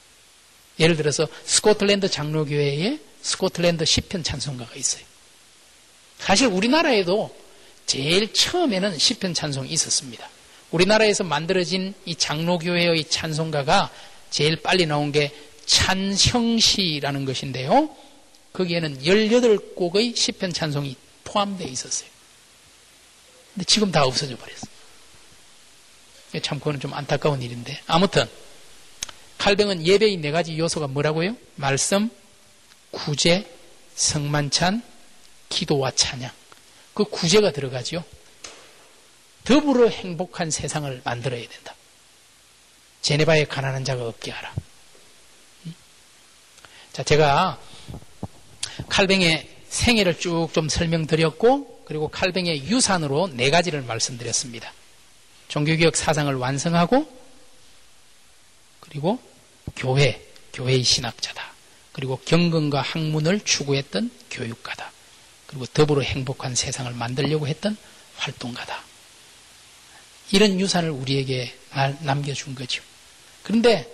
예를 0.79 0.95
들어서 0.95 1.27
스코틀랜드 1.43 2.09
장로교회에 2.09 2.99
스코틀랜드 3.21 3.83
시편 3.83 4.23
찬송가가 4.23 4.75
있어요. 4.75 5.03
사실 6.17 6.47
우리나라에도 6.47 7.35
제일 7.85 8.31
처음에는 8.31 8.97
시편 8.97 9.33
찬송이 9.33 9.69
있었습니다. 9.69 10.29
우리나라에서 10.71 11.25
만들어진 11.25 11.93
이 12.05 12.15
장로교회의 12.15 13.09
찬송가가 13.09 13.91
제일 14.29 14.61
빨리 14.61 14.85
나온 14.85 15.11
게 15.11 15.33
찬형시라는 15.65 17.25
것인데요. 17.25 17.95
거기에는 18.53 19.01
18곡의 19.01 20.15
시편 20.15 20.53
찬송이 20.53 20.95
포함되어 21.23 21.67
있었어요. 21.67 22.09
근데 23.53 23.65
지금 23.65 23.91
다 23.91 24.03
없어져 24.03 24.35
버렸어요. 24.37 24.73
참 26.41 26.59
그거는 26.59 26.79
좀 26.79 26.93
안타까운 26.93 27.41
일인데 27.41 27.79
아무튼 27.85 28.25
칼뱅은 29.37 29.85
예배의 29.85 30.17
네 30.17 30.31
가지 30.31 30.57
요소가 30.57 30.87
뭐라고요? 30.87 31.35
말씀, 31.55 32.09
구제, 32.91 33.45
성만찬, 33.95 34.81
기도와 35.49 35.91
찬양. 35.91 36.31
그 36.93 37.03
구제가 37.03 37.51
들어가죠. 37.51 38.03
더불어 39.43 39.89
행복한 39.89 40.49
세상을 40.49 41.01
만들어야 41.03 41.47
된다. 41.47 41.75
제네바에 43.01 43.45
가난한 43.45 43.83
자가 43.83 44.07
없게 44.07 44.31
하라. 44.31 44.53
자, 46.93 47.01
제가 47.01 47.59
칼뱅의 48.87 49.49
생애를 49.67 50.19
쭉 50.19 50.53
좀 50.53 50.69
설명드렸고, 50.69 51.85
그리고 51.85 52.07
칼뱅의 52.07 52.65
유산으로 52.67 53.29
네 53.33 53.49
가지를 53.49 53.81
말씀드렸습니다. 53.81 54.71
종교개혁 55.47 55.95
사상을 55.95 56.33
완성하고, 56.35 57.11
그리고 58.79 59.19
교회, 59.75 60.23
교회의 60.53 60.83
신학자다. 60.83 61.51
그리고 61.93 62.19
경건과 62.25 62.81
학문을 62.81 63.39
추구했던 63.39 64.11
교육가다. 64.29 64.91
그리고 65.47 65.65
더불어 65.65 66.01
행복한 66.01 66.53
세상을 66.53 66.91
만들려고 66.93 67.47
했던 67.47 67.75
활동가다. 68.17 68.83
이런 70.31 70.59
유산을 70.59 70.91
우리에게 70.91 71.55
남겨준 72.01 72.53
거죠. 72.53 72.83
그런데 73.41 73.91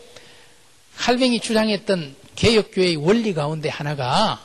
칼뱅이 0.98 1.39
주장했던 1.39 2.15
개혁교회의 2.39 2.96
원리 2.96 3.34
가운데 3.34 3.67
하나가 3.67 4.41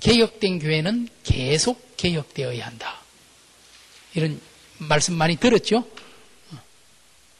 개혁된 0.00 0.58
교회는 0.58 1.08
계속 1.24 1.94
개혁되어야 1.98 2.66
한다. 2.66 2.98
이런 4.14 4.40
말씀 4.78 5.14
많이 5.14 5.36
들었죠? 5.36 5.86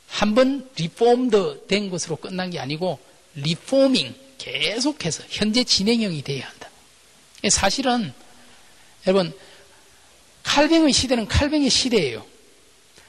한 0.09 0.35
번 0.35 0.71
reformed 0.77 1.67
된 1.69 1.89
것으로 1.89 2.17
끝난 2.17 2.51
게 2.51 2.61
아니고 2.61 2.99
reforming 3.35 4.15
계속해서 4.37 5.25
현재 5.31 5.65
진행형이 5.65 6.23
돼야 6.23 6.47
한다. 6.47 6.69
사실은 7.49 8.13
여러분 9.07 9.33
칼뱅의 10.43 10.93
시대는 10.93 11.29
칼뱅의 11.29 11.71
시대예요. 11.71 12.27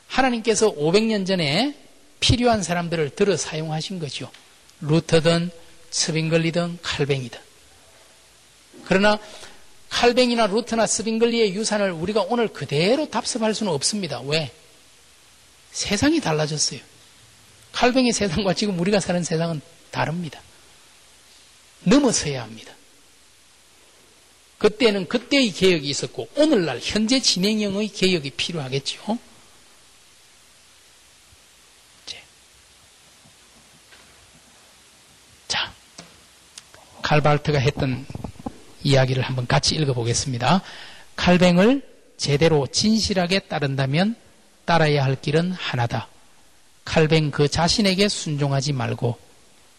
하나님께서 0.08 0.73
500년 0.73 1.27
전에 1.27 1.75
필요한 2.21 2.63
사람들을 2.63 3.10
들어 3.15 3.36
사용하신 3.36 3.99
거죠. 3.99 4.32
루터든 4.81 5.51
스빙글리든 5.91 6.79
칼뱅이든. 6.81 7.39
그러나 8.86 9.19
칼뱅이나 9.89 10.47
루트나 10.47 10.88
스빙글리의 10.88 11.53
유산을 11.53 11.91
우리가 11.91 12.21
오늘 12.23 12.47
그대로 12.47 13.09
답습할 13.09 13.53
수는 13.53 13.71
없습니다. 13.71 14.21
왜? 14.21 14.51
세상이 15.71 16.19
달라졌어요. 16.19 16.79
칼뱅의 17.71 18.12
세상과 18.12 18.53
지금 18.53 18.79
우리가 18.79 18.99
사는 18.99 19.23
세상은 19.23 19.62
다릅니다. 19.91 20.41
넘어서야 21.83 22.41
합니다. 22.43 22.73
그때는 24.57 25.07
그때의 25.07 25.51
개혁이 25.51 25.88
있었고 25.89 26.29
오늘날 26.36 26.79
현재 26.81 27.19
진행형의 27.19 27.89
개혁이 27.89 28.31
필요하겠죠. 28.31 29.03
자, 29.05 29.17
칼발트가 37.03 37.59
했던 37.59 38.05
이야기를 38.83 39.21
한번 39.21 39.45
같이 39.45 39.75
읽어보겠습니다. 39.75 40.61
칼뱅을 41.15 41.87
제대로 42.17 42.65
진실하게 42.65 43.39
따른다면 43.39 44.15
따라야 44.65 45.03
할 45.03 45.19
길은 45.19 45.51
하나다. 45.51 46.07
칼뱅 46.85 47.31
그 47.31 47.47
자신에게 47.47 48.07
순종하지 48.07 48.73
말고 48.73 49.17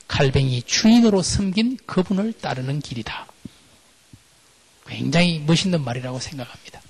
칼뱅이 0.06 0.62
주인으로 0.62 1.22
섬긴 1.22 1.78
그분을 1.87 2.34
따르는 2.34 2.80
길이다. 2.80 3.26
굉장히 4.87 5.38
멋있는 5.40 5.82
말이라고 5.82 6.18
생각합니다. 6.20 6.80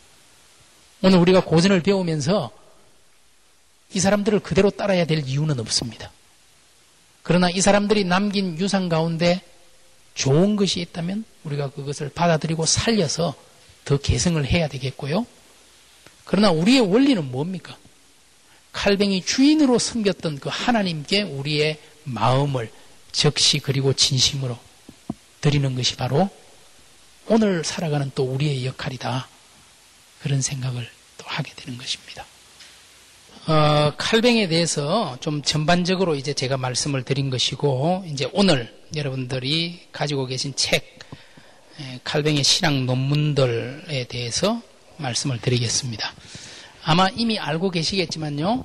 오늘 1.02 1.18
우리가 1.18 1.40
고전을 1.40 1.82
배우면서 1.82 2.50
이 3.92 4.00
사람들을 4.00 4.40
그대로 4.40 4.70
따라야 4.70 5.04
될 5.04 5.20
이유는 5.20 5.60
없습니다. 5.60 6.10
그러나 7.22 7.48
이 7.50 7.60
사람들이 7.60 8.04
남긴 8.04 8.58
유산 8.58 8.88
가운데 8.88 9.40
좋은 10.14 10.56
것이 10.56 10.80
있다면 10.80 11.24
우리가 11.44 11.70
그것을 11.70 12.08
받아들이고 12.08 12.66
살려서 12.66 13.34
더 13.84 13.96
개성을 13.98 14.44
해야 14.46 14.68
되겠고요. 14.68 15.26
그러나 16.24 16.50
우리의 16.50 16.80
원리는 16.80 17.30
뭡니까? 17.30 17.76
칼뱅이 18.72 19.24
주인으로 19.24 19.78
섬겼던 19.78 20.38
그 20.38 20.48
하나님께 20.52 21.22
우리의 21.22 21.78
마음을 22.04 22.70
적시 23.12 23.58
그리고 23.58 23.92
진심으로 23.92 24.58
드리는 25.40 25.74
것이 25.74 25.96
바로 25.96 26.30
오늘 27.28 27.64
살아가는 27.64 28.10
또 28.14 28.24
우리의 28.24 28.66
역할이다. 28.66 29.28
그런 30.22 30.40
생각을 30.40 30.88
또 31.18 31.24
하게 31.26 31.52
되는 31.54 31.78
것입니다. 31.78 32.24
어, 33.46 33.92
칼뱅에 33.98 34.48
대해서 34.48 35.18
좀 35.20 35.42
전반적으로 35.42 36.14
이제 36.14 36.32
제가 36.32 36.56
말씀을 36.56 37.02
드린 37.02 37.28
것이고, 37.28 38.04
이제 38.06 38.28
오늘 38.32 38.74
여러분들이 38.96 39.80
가지고 39.90 40.26
계신 40.26 40.54
책, 40.54 40.98
칼뱅의 42.04 42.44
신학 42.44 42.86
논문들에 42.86 44.04
대해서 44.04 44.62
말씀을 44.98 45.40
드리겠습니다. 45.40 46.14
아마 46.82 47.08
이미 47.08 47.38
알고 47.38 47.70
계시겠지만요, 47.70 48.62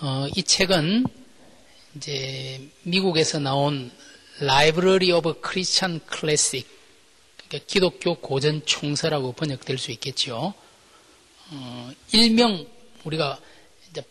어, 0.00 0.26
이 0.34 0.42
책은 0.42 1.04
이제 1.96 2.62
미국에서 2.84 3.38
나온 3.38 3.90
Library 4.40 5.12
of 5.12 5.40
Christian 5.40 6.00
Classics 6.06 6.66
기독교 7.66 8.14
고전 8.14 8.64
총서라고 8.64 9.32
번역될 9.32 9.76
수 9.76 9.90
있겠죠. 9.90 10.54
어, 11.50 11.90
일명 12.12 12.66
우리가 13.04 13.38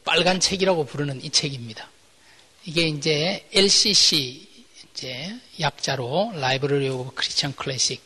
빨간 0.03 0.39
책이라고 0.39 0.85
부르는 0.85 1.23
이 1.23 1.29
책입니다. 1.29 1.89
이게 2.65 2.87
이제 2.87 3.47
LCC 3.53 4.46
이제 4.97 5.37
약자로 5.59 6.31
Library 6.37 6.89
of 6.89 7.13
Christian 7.13 7.55
Classics 7.55 8.01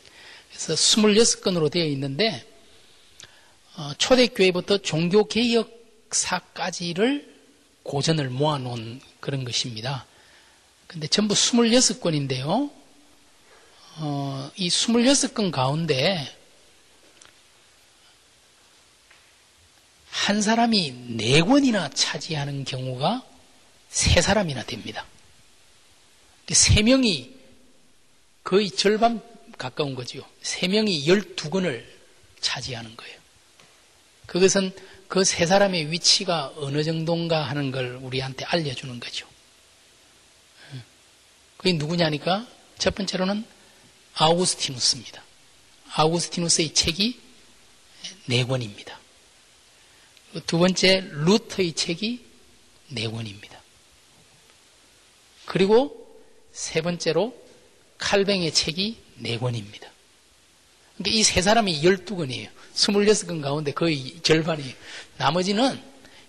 그래서 0.49 0.73
26권으로 0.73 1.71
되어 1.71 1.85
있는데 1.85 2.45
어, 3.77 3.93
초대교회부터 3.97 4.79
종교개혁사까지를 4.79 7.33
고전을 7.83 8.29
모아놓은 8.29 8.99
그런 9.21 9.45
것입니다. 9.45 10.05
근데 10.87 11.07
전부 11.07 11.33
26권인데요. 11.33 12.69
어, 13.99 14.51
이 14.57 14.67
26권 14.67 15.51
가운데 15.51 16.27
한 20.09 20.41
사람이 20.41 20.91
네 21.15 21.39
권이나 21.39 21.87
차지하는 21.87 22.65
경우가 22.65 23.23
세 23.87 24.19
사람이나 24.19 24.63
됩니다. 24.63 25.05
세 26.53 26.81
명이 26.81 27.35
거의 28.43 28.71
절반 28.71 29.21
가까운 29.57 29.95
거죠. 29.95 30.27
세 30.41 30.67
명이 30.67 31.05
12권을 31.05 31.85
차지하는 32.39 32.95
거예요. 32.95 33.19
그것은 34.25 34.71
그 35.07 35.25
세 35.25 35.45
사람의 35.45 35.91
위치가 35.91 36.53
어느 36.55 36.83
정도인가 36.83 37.43
하는 37.43 37.69
걸 37.71 37.99
우리한테 38.01 38.45
알려주는 38.45 38.97
거죠. 39.01 39.27
그게 41.57 41.73
누구냐니까 41.73 42.47
첫 42.79 42.95
번째로는 42.95 43.45
아우구스티누스입니다. 44.15 45.21
아우구스티누스의 45.93 46.73
책이 46.73 47.19
네 48.27 48.45
권입니다. 48.45 48.97
두 50.47 50.57
번째 50.57 51.01
루터의 51.11 51.73
책이 51.73 52.25
네 52.87 53.07
권입니다. 53.09 53.61
그리고 55.45 56.00
세 56.51 56.81
번째로 56.81 57.33
칼뱅의 57.97 58.53
책이 58.53 58.97
네 59.17 59.37
권입니다. 59.37 59.89
그러니까 60.97 61.17
이 61.17 61.23
세 61.23 61.41
사람이 61.41 61.81
12권이에요. 61.81 62.49
26권 62.75 63.41
가운데 63.41 63.71
거의 63.71 64.19
절반이에요. 64.21 64.73
나머지는 65.17 65.81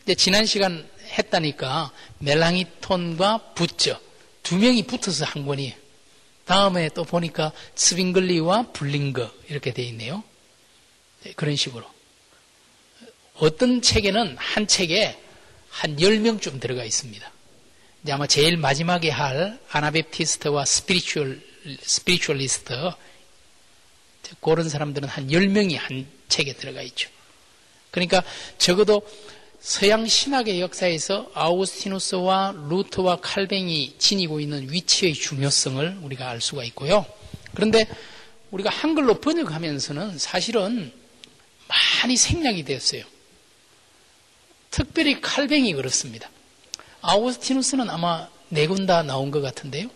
이제 0.02 0.14
지난 0.14 0.46
시간 0.46 0.88
했다니까 1.18 1.92
멜랑이톤과 2.18 3.52
붙죠. 3.54 4.00
두 4.42 4.56
명이 4.58 4.84
붙어서 4.86 5.24
한 5.24 5.46
권이에요. 5.46 5.74
다음에 6.44 6.88
또 6.90 7.04
보니까 7.04 7.52
츠빙글리와 7.74 8.72
불링거 8.72 9.30
이렇게 9.48 9.72
돼 9.72 9.82
있네요. 9.84 10.24
네, 11.22 11.32
그런 11.34 11.54
식으로. 11.54 11.86
어떤 13.36 13.80
책에는 13.80 14.36
한 14.38 14.66
책에 14.66 15.18
한 15.70 15.96
10명쯤 15.96 16.60
들어가 16.60 16.84
있습니다. 16.84 17.30
이제 18.02 18.10
아마 18.10 18.26
제일 18.26 18.56
마지막에 18.56 19.10
할 19.10 19.60
Anabaptist와 19.70 20.64
spiritual, 20.64 21.40
spiritualist 21.82 22.74
그런 24.40 24.68
사람들은 24.68 25.08
한 25.08 25.28
10명이 25.28 25.76
한 25.76 26.06
책에 26.28 26.54
들어가 26.54 26.82
있죠. 26.82 27.08
그러니까 27.92 28.24
적어도 28.58 29.06
서양 29.60 30.04
신학의 30.08 30.60
역사에서 30.60 31.30
아우구스티누스와 31.34 32.66
루터와 32.68 33.20
칼뱅이 33.20 33.94
지니고 33.98 34.40
있는 34.40 34.72
위치의 34.72 35.14
중요성을 35.14 35.98
우리가 36.02 36.28
알 36.28 36.40
수가 36.40 36.64
있고요. 36.64 37.06
그런데 37.54 37.86
우리가 38.50 38.70
한글로 38.70 39.20
번역하면서는 39.20 40.18
사실은 40.18 40.92
많이 41.68 42.16
생략이 42.16 42.64
됐어요. 42.64 43.04
특별히 44.72 45.20
칼뱅이 45.20 45.72
그렇습니다. 45.74 46.31
아우스티누스는 47.02 47.90
아마 47.90 48.28
네 48.48 48.66
권 48.66 48.86
다 48.86 49.02
나온 49.02 49.30
것 49.30 49.40
같은데요. 49.40 49.88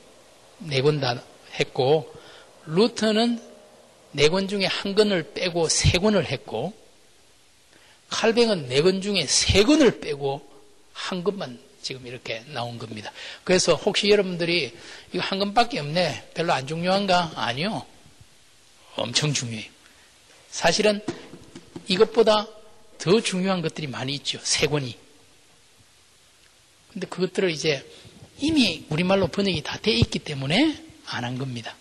네 0.58 0.80
권 0.82 1.00
다 1.00 1.22
했고, 1.58 2.12
루터는 2.66 3.40
네 4.12 4.28
권 4.28 4.48
중에 4.48 4.66
한 4.66 4.94
권을 4.94 5.32
빼고 5.34 5.68
세 5.68 5.98
권을 5.98 6.26
했고, 6.26 6.72
칼뱅은 8.08 8.68
네 8.68 8.82
권 8.82 9.00
중에 9.02 9.26
세 9.26 9.64
권을 9.64 10.00
빼고 10.00 10.46
한 10.92 11.22
권만 11.24 11.58
지금 11.82 12.06
이렇게 12.06 12.42
나온 12.48 12.78
겁니다. 12.78 13.12
그래서 13.44 13.74
혹시 13.74 14.08
여러분들이 14.10 14.76
이거 15.12 15.22
한 15.22 15.38
권밖에 15.38 15.78
없네. 15.78 16.30
별로 16.34 16.52
안 16.52 16.66
중요한가? 16.66 17.32
아니요. 17.36 17.86
엄청 18.96 19.32
중요해요. 19.32 19.70
사실은 20.50 21.00
이것보다 21.86 22.48
더 22.98 23.20
중요한 23.20 23.60
것들이 23.62 23.86
많이 23.86 24.14
있죠. 24.14 24.40
세 24.42 24.66
권이. 24.66 24.96
근데 26.96 27.08
그것들을 27.08 27.50
이제 27.50 27.86
이미 28.38 28.86
우리말로 28.88 29.28
번역이 29.28 29.62
다 29.62 29.76
돼 29.76 29.92
있기 29.92 30.18
때문에 30.18 30.82
안 31.04 31.24
한 31.24 31.36
겁니다. 31.36 31.76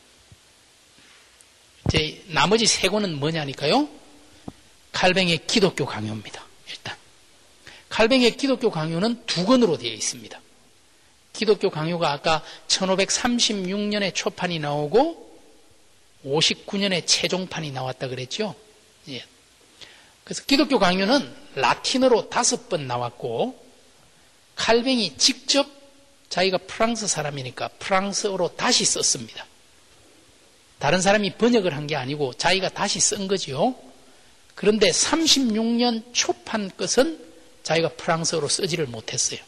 이제 1.87 2.21
나머지 2.27 2.65
세 2.65 2.89
권은 2.89 3.17
뭐냐니까요? 3.17 3.87
칼뱅의 4.91 5.47
기독교 5.47 5.85
강요입니다. 5.85 6.45
일단. 6.69 6.97
칼뱅의 7.87 8.35
기독교 8.35 8.69
강요는 8.69 9.25
두 9.25 9.45
권으로 9.45 9.77
되어 9.77 9.93
있습니다. 9.93 10.37
기독교 11.31 11.69
강요가 11.69 12.11
아까 12.11 12.43
1536년에 12.67 14.13
초판이 14.13 14.59
나오고 14.59 15.39
59년에 16.25 17.03
최종판이 17.07 17.71
나왔다 17.71 18.09
그랬죠? 18.09 18.53
예. 19.07 19.23
그래서 20.25 20.43
기독교 20.43 20.77
강요는 20.77 21.33
라틴어로 21.55 22.29
다섯 22.29 22.67
번 22.67 22.85
나왔고 22.85 23.64
칼뱅이 24.55 25.17
직접 25.17 25.67
자기가 26.29 26.57
프랑스 26.59 27.07
사람이니까 27.07 27.67
프랑스어로 27.79 28.55
다시 28.55 28.83
썼습니다. 28.85 29.45
다른 30.79 31.01
사람이 31.01 31.35
번역을 31.35 31.75
한 31.75 31.87
게 31.87 31.95
아니고 31.95 32.33
자기가 32.33 32.69
다시 32.69 32.99
쓴 32.99 33.27
거지요. 33.27 33.75
그런데 34.55 34.89
36년 34.89 36.13
초판 36.13 36.71
것은 36.77 37.19
자기가 37.63 37.89
프랑스어로 37.89 38.47
쓰지를 38.47 38.85
못했어요. 38.87 39.39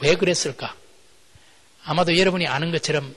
왜 0.00 0.14
그랬을까? 0.14 0.74
아마도 1.84 2.16
여러분이 2.16 2.46
아는 2.46 2.70
것처럼 2.70 3.14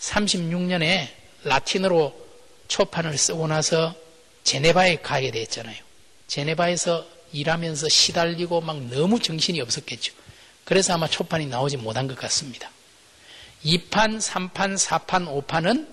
36년에 0.00 1.08
라틴어로 1.44 2.20
초판을 2.68 3.16
쓰고 3.18 3.46
나서 3.46 3.94
제네바에 4.44 4.96
가게 4.96 5.30
됐잖아요. 5.30 5.76
제네바에서 6.26 7.06
일하면서 7.32 7.88
시달리고 7.88 8.60
막 8.60 8.80
너무 8.86 9.18
정신이 9.20 9.60
없었겠죠. 9.60 10.12
그래서 10.64 10.94
아마 10.94 11.08
초판이 11.08 11.46
나오지 11.46 11.76
못한 11.78 12.06
것 12.06 12.16
같습니다. 12.18 12.70
2판, 13.64 14.20
3판, 14.20 14.76
4판, 14.76 15.44
5판은 15.46 15.88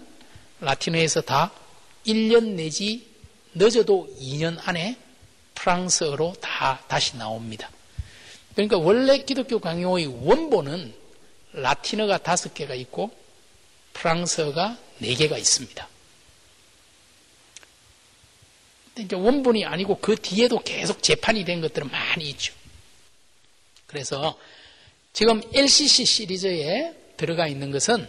라틴어에서 0.62 1.22
다 1.22 1.52
1년 2.06 2.56
내지 2.56 3.08
늦어도 3.54 4.10
2년 4.20 4.58
안에 4.66 4.98
프랑스어로 5.56 6.36
다 6.40 6.82
다시 6.88 7.18
나옵니다. 7.18 7.70
그러니까 8.54 8.78
원래 8.78 9.20
기독교 9.20 9.60
강요의 9.60 10.08
원본은 10.08 10.94
라틴어가 11.54 12.20
다섯 12.20 12.54
개가 12.54 12.76
있고 12.76 13.12
프랑스어가 13.94 14.78
네 15.00 15.14
개가 15.16 15.38
있습니다. 15.38 15.88
이제 18.98 19.16
원본이 19.16 19.66
아니고 19.66 20.00
그 20.00 20.16
뒤에도 20.16 20.60
계속 20.60 21.04
재판이 21.04 21.46
된 21.46 21.62
것들은 21.62 21.90
많이 21.90 22.30
있죠. 22.32 22.54
그래서 23.88 24.38
지금 25.14 25.42
LCC 25.54 26.06
시리즈에 26.06 26.94
들어가 27.18 27.48
있는 27.48 27.72
것은 27.72 28.08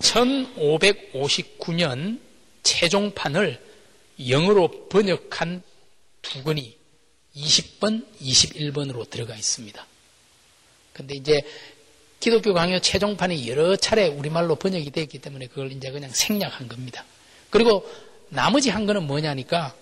1559년 0.00 2.20
최종판을 2.62 3.60
영어로 4.28 4.88
번역한 4.88 5.62
두 6.22 6.44
권이 6.44 6.76
20번, 7.36 8.06
21번으로 8.20 9.08
들어가 9.08 9.34
있습니다. 9.34 9.86
근데 10.92 11.14
이제 11.14 11.42
기독교 12.18 12.52
강요 12.52 12.80
최종판이 12.80 13.48
여러 13.48 13.76
차례 13.76 14.08
우리말로 14.08 14.56
번역이 14.56 14.90
되었기 14.90 15.20
때문에 15.20 15.46
그걸 15.46 15.72
이제 15.72 15.90
그냥 15.90 16.10
생략한 16.10 16.68
겁니다. 16.68 17.04
그리고 17.48 17.88
나머지 18.28 18.68
한 18.70 18.86
거는 18.86 19.06
뭐냐니까 19.06 19.74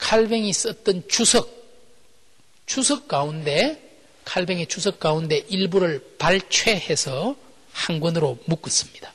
칼뱅이 0.00 0.52
썼던 0.52 1.04
주석, 1.08 1.48
주석 2.66 3.06
가운데, 3.06 3.80
칼뱅의 4.24 4.66
주석 4.66 4.98
가운데 4.98 5.44
일부를 5.48 6.16
발췌해서 6.18 7.36
한 7.72 8.00
권으로 8.00 8.38
묶었습니다. 8.46 9.12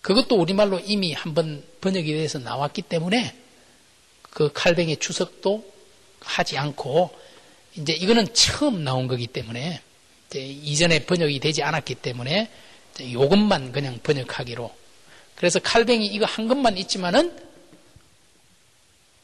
그것도 0.00 0.36
우리말로 0.36 0.80
이미 0.80 1.12
한번 1.12 1.64
번역이 1.80 2.12
돼서 2.12 2.38
나왔기 2.38 2.82
때문에 2.82 3.34
그 4.22 4.50
칼뱅의 4.52 4.98
주석도 4.98 5.72
하지 6.20 6.58
않고 6.58 7.10
이제 7.76 7.92
이거는 7.92 8.34
처음 8.34 8.84
나온 8.84 9.06
거기 9.06 9.26
때문에 9.26 9.80
이전에 10.34 11.04
번역이 11.04 11.38
되지 11.40 11.62
않았기 11.62 11.96
때문에 11.96 12.50
이것만 12.98 13.72
그냥 13.72 14.00
번역하기로 14.02 14.74
그래서 15.36 15.58
칼뱅이 15.60 16.06
이거 16.06 16.26
한 16.26 16.48
것만 16.48 16.76
있지만은 16.78 17.51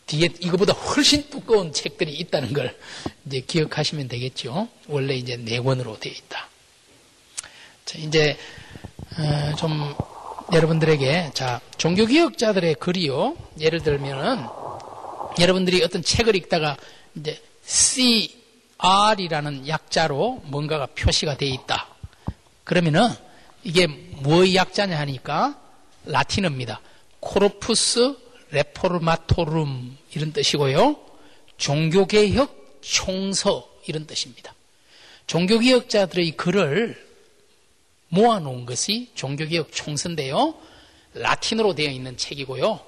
뒤에 0.08 0.30
이거보다 0.40 0.72
훨씬 0.72 1.28
두꺼운 1.30 1.72
책들이 1.72 2.12
있다는 2.14 2.52
걸 2.52 2.76
이제 3.26 3.40
기억하시면 3.40 4.08
되겠죠. 4.08 4.68
원래 4.88 5.14
이제 5.14 5.36
네 5.36 5.60
권으로 5.60 6.00
되어 6.00 6.12
있다. 6.12 6.48
자, 7.84 7.98
이제 7.98 8.36
어, 9.18 9.54
좀 9.56 9.94
여러분들에게 10.52 11.32
자 11.34 11.60
종교 11.76 12.06
개혁자들의 12.06 12.76
글이요. 12.76 13.36
예를 13.60 13.82
들면은 13.82 14.46
여러분들이 15.38 15.82
어떤 15.84 16.02
책을 16.02 16.34
읽다가 16.36 16.76
이제 17.14 17.40
CR이라는 18.78 19.68
약자로 19.68 20.42
뭔가가 20.46 20.86
표시가 20.86 21.36
되어 21.36 21.50
있다. 21.50 21.86
그러면은 22.64 23.10
이게 23.62 23.86
뭐의 23.86 24.54
약자냐 24.54 24.98
하니까 25.00 25.58
라틴어입니다. 26.06 26.80
코르푸스 27.20 28.27
레포르마토룸 28.50 29.96
이런 30.14 30.32
뜻이고요. 30.32 30.96
종교개혁 31.56 32.78
총서 32.80 33.68
이런 33.86 34.06
뜻입니다. 34.06 34.54
종교개혁자들의 35.26 36.30
글을 36.32 37.08
모아놓은 38.08 38.66
것이 38.66 39.10
종교개혁 39.14 39.72
총서인데요. 39.72 40.54
라틴어로 41.14 41.74
되어 41.74 41.90
있는 41.90 42.16
책이고요. 42.16 42.80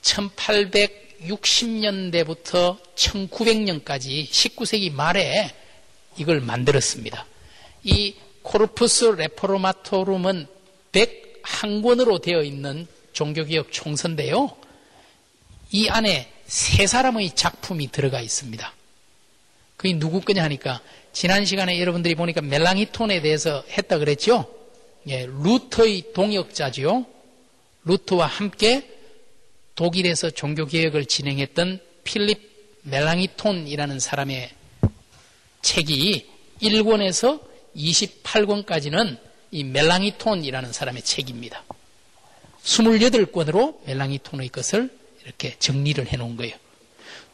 1860년대부터 0.00 2.78
1900년까지 2.94 4.28
19세기 4.28 4.92
말에 4.92 5.52
이걸 6.16 6.40
만들었습니다. 6.40 7.26
이 7.84 8.14
코르푸스 8.42 9.04
레포르마토룸은 9.04 10.46
101권으로 10.92 12.22
되어 12.22 12.42
있는 12.42 12.86
종교개혁 13.12 13.72
총서인데요. 13.72 14.56
이 15.70 15.88
안에 15.88 16.32
세 16.46 16.86
사람의 16.86 17.34
작품이 17.34 17.92
들어가 17.92 18.20
있습니다. 18.20 18.74
그게 19.76 19.98
누구 19.98 20.20
거냐 20.20 20.42
하니까 20.44 20.80
지난 21.12 21.44
시간에 21.44 21.80
여러분들이 21.80 22.14
보니까 22.14 22.40
멜랑이톤에 22.40 23.20
대해서 23.20 23.64
했다 23.70 23.98
그랬죠? 23.98 24.52
예, 25.08 25.26
루터의 25.26 26.12
동역자지요. 26.14 27.06
루터와 27.84 28.26
함께 28.26 28.88
독일에서 29.74 30.30
종교개혁을 30.30 31.06
진행했던 31.06 31.80
필립 32.02 32.80
멜랑이톤이라는 32.82 34.00
사람의 34.00 34.50
책이 35.62 36.26
1권에서 36.62 37.40
28권까지는 37.76 39.18
이 39.50 39.64
멜랑이톤이라는 39.64 40.72
사람의 40.72 41.02
책입니다. 41.02 41.64
28권으로 42.64 43.84
멜랑이톤의 43.86 44.48
것을 44.48 44.97
이렇게 45.28 45.54
정리를 45.58 46.06
해 46.10 46.16
놓은 46.16 46.36
거예요. 46.36 46.56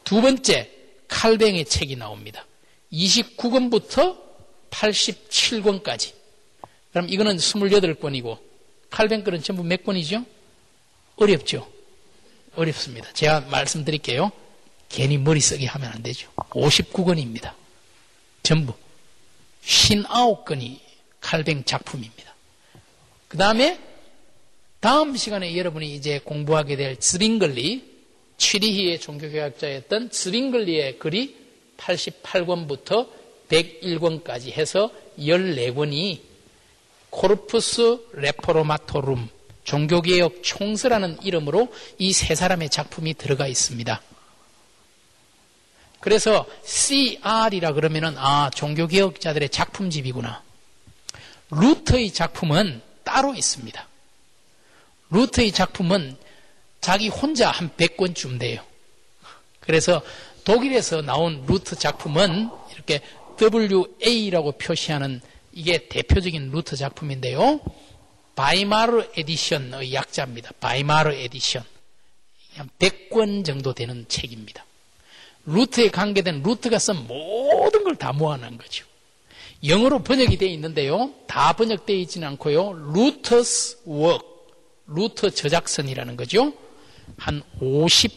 두 0.03 0.21
번째, 0.21 0.69
칼뱅의 1.07 1.65
책이 1.65 1.95
나옵니다. 1.95 2.45
29권부터 2.91 4.17
87권까지. 4.69 6.13
그럼 6.91 7.07
이거는 7.09 7.37
28권이고, 7.37 8.37
칼뱅 8.89 9.23
글은 9.23 9.41
전부 9.41 9.63
몇 9.63 9.83
권이죠? 9.83 10.25
어렵죠? 11.15 11.71
어렵습니다. 12.55 13.11
제가 13.13 13.41
말씀드릴게요. 13.41 14.31
괜히 14.89 15.17
머리 15.17 15.39
쓰게 15.39 15.65
하면 15.65 15.91
안 15.91 16.03
되죠. 16.03 16.29
59권입니다. 16.35 17.53
전부. 18.43 18.73
59건이 19.63 20.79
칼뱅 21.21 21.63
작품입니다. 21.63 22.35
그 23.29 23.37
다음에 23.37 23.79
다음 24.85 25.17
시간에 25.17 25.57
여러분이 25.57 25.95
이제 25.95 26.19
공부하게 26.23 26.75
될 26.75 26.99
즈링글리, 26.99 27.83
취리히의 28.37 28.99
종교교학자였던 28.99 30.11
즈링글리의 30.11 30.99
글이 30.99 31.35
88권부터 31.75 33.09
101권까지 33.49 34.51
해서 34.51 34.91
14권이 35.17 36.19
코르푸스 37.09 37.97
레포로마토룸 38.13 39.27
종교개혁 39.63 40.43
총서라는 40.43 41.17
이름으로 41.23 41.73
이 41.97 42.13
세 42.13 42.35
사람의 42.35 42.69
작품이 42.69 43.15
들어가 43.15 43.47
있습니다. 43.47 44.03
그래서 45.99 46.45
CR이라 46.63 47.73
그러면은 47.73 48.13
아 48.19 48.51
종교개혁자들의 48.53 49.49
작품집이구나. 49.49 50.43
루터의 51.49 52.11
작품은 52.11 52.83
따로 53.03 53.33
있습니다. 53.33 53.94
루터의 55.15 55.51
작품은 55.51 56.17
자기 56.81 57.07
혼자 57.07 57.49
한 57.49 57.69
100권쯤 57.77 58.39
돼요. 58.39 58.61
그래서 59.61 60.01
독일에서 60.43 61.01
나온 61.01 61.45
루터 61.47 61.75
작품은 61.75 62.49
이렇게 62.73 63.01
WA라고 63.41 64.51
표시하는 64.53 65.21
이게 65.53 65.87
대표적인 65.87 66.51
루터 66.51 66.75
작품인데요. 66.75 67.61
바이마르 68.35 69.11
edition의 69.15 69.93
약자입니다. 69.93 70.51
바이마르 70.59 71.13
에디션. 71.13 71.63
한 72.55 72.69
100권 72.79 73.45
정도 73.45 73.73
되는 73.73 74.05
책입니다. 74.07 74.65
루터에 75.45 75.89
관계된 75.89 76.43
루터가 76.43 76.77
쓴 76.79 77.07
모든 77.07 77.83
걸 77.83 77.95
다 77.95 78.11
모아놓은 78.11 78.57
거죠. 78.57 78.85
영어로 79.65 80.03
번역이 80.03 80.37
되어 80.37 80.49
있는데요. 80.49 81.11
다 81.27 81.53
번역되어 81.53 81.95
있지는 81.95 82.27
않고요. 82.29 82.73
Luther's 82.93 83.77
Works, 83.85 84.25
루터 84.87 85.29
저작선이라는 85.29 86.15
거죠. 86.15 86.53
한 87.17 87.41
50, 87.59 88.11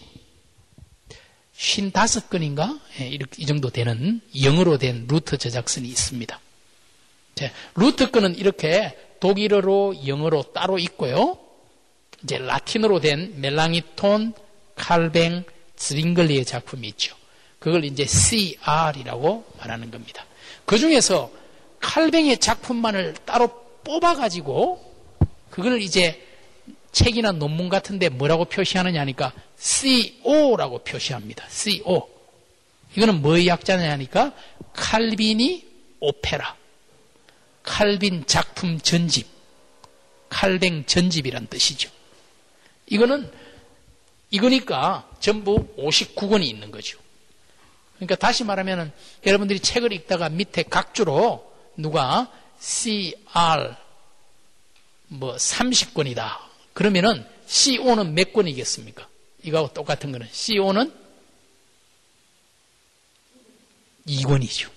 55권인가? 1.54 2.80
예, 3.00 3.08
이 3.08 3.46
정도 3.46 3.70
되는 3.70 4.20
영어로 4.42 4.78
된 4.78 5.06
루터 5.08 5.36
저작선이 5.36 5.88
있습니다. 5.88 6.40
루터 7.76 8.10
거는 8.10 8.36
이렇게 8.36 8.96
독일어로 9.20 10.06
영어로 10.06 10.52
따로 10.52 10.78
있고요. 10.78 11.38
이제 12.22 12.38
라틴어로 12.38 13.00
된 13.00 13.40
멜란히톤, 13.40 14.34
칼뱅, 14.74 15.44
츠빙글리의 15.76 16.44
작품이 16.44 16.88
있죠. 16.88 17.16
그걸 17.58 17.84
이제 17.84 18.04
CR이라고 18.04 19.44
말하는 19.58 19.90
겁니다. 19.90 20.24
그 20.64 20.78
중에서 20.78 21.30
칼뱅의 21.80 22.38
작품만을 22.38 23.14
따로 23.24 23.48
뽑아가지고 23.84 24.84
그걸 25.50 25.80
이제 25.80 26.27
책이나 26.98 27.30
논문 27.30 27.68
같은데 27.68 28.08
뭐라고 28.08 28.46
표시하느냐 28.46 29.00
하니까 29.02 29.32
CO라고 29.56 30.80
표시합니다. 30.80 31.46
CO. 31.48 32.08
이거는 32.96 33.22
뭐의 33.22 33.46
약자냐 33.46 33.88
하니까 33.92 34.34
칼빈이 34.72 35.64
오페라. 36.00 36.56
칼빈 37.62 38.26
작품 38.26 38.80
전집. 38.80 39.28
칼뱅 40.28 40.84
전집이란 40.86 41.46
뜻이죠. 41.46 41.88
이거는 42.86 43.30
이거니까 44.30 45.08
전부 45.20 45.68
59권이 45.78 46.46
있는 46.46 46.72
거죠. 46.72 46.98
그러니까 47.94 48.16
다시 48.16 48.42
말하면 48.42 48.92
여러분들이 49.24 49.60
책을 49.60 49.92
읽다가 49.92 50.28
밑에 50.30 50.64
각주로 50.64 51.48
누가 51.76 52.28
CR 52.58 53.76
뭐 55.06 55.36
30권이다. 55.36 56.47
그러면은 56.78 57.26
CO는 57.46 58.14
몇 58.14 58.32
권이겠습니까? 58.32 59.08
이거하고 59.42 59.72
똑같은 59.74 60.12
거는 60.12 60.28
CO는 60.30 60.94
2권이죠. 64.06 64.70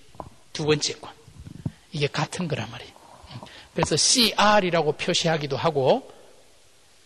두 0.51 0.65
번째 0.65 0.95
권. 0.95 1.13
이게 1.91 2.07
같은 2.07 2.47
거란 2.47 2.71
말이에요. 2.71 2.91
그래서 3.75 3.95
CR이라고 3.95 4.93
표시하기도 4.93 5.55
하고 5.55 6.11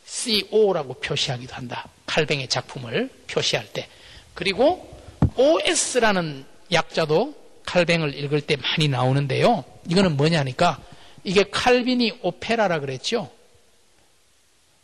CO라고 0.06 0.94
표시하기도 0.94 1.54
한다. 1.54 1.90
칼뱅의 2.06 2.48
작품을 2.48 3.10
표시할 3.28 3.68
때. 3.74 3.90
그리고 4.34 4.98
OS라는 5.36 6.46
약자도 6.72 7.36
칼뱅을 7.66 8.18
읽을 8.18 8.40
때 8.40 8.56
많이 8.56 8.88
나오는데요. 8.88 9.66
이거는 9.90 10.16
뭐냐니까 10.16 10.82
이게 11.26 11.44
칼빈이 11.44 12.20
오페라라 12.22 12.80
그랬죠. 12.80 13.36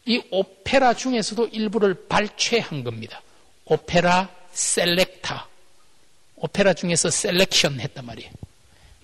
이 0.06 0.22
Opera 0.32 0.94
중에서도 0.94 1.48
일부를 1.48 2.08
발췌한 2.08 2.84
겁니다. 2.84 3.22
Opera 3.66 4.30
Selecta. 4.54 5.48
Opera 6.36 6.74
중에서 6.74 7.10
selection 7.10 7.80
했단 7.80 8.06
말이에요. 8.06 8.32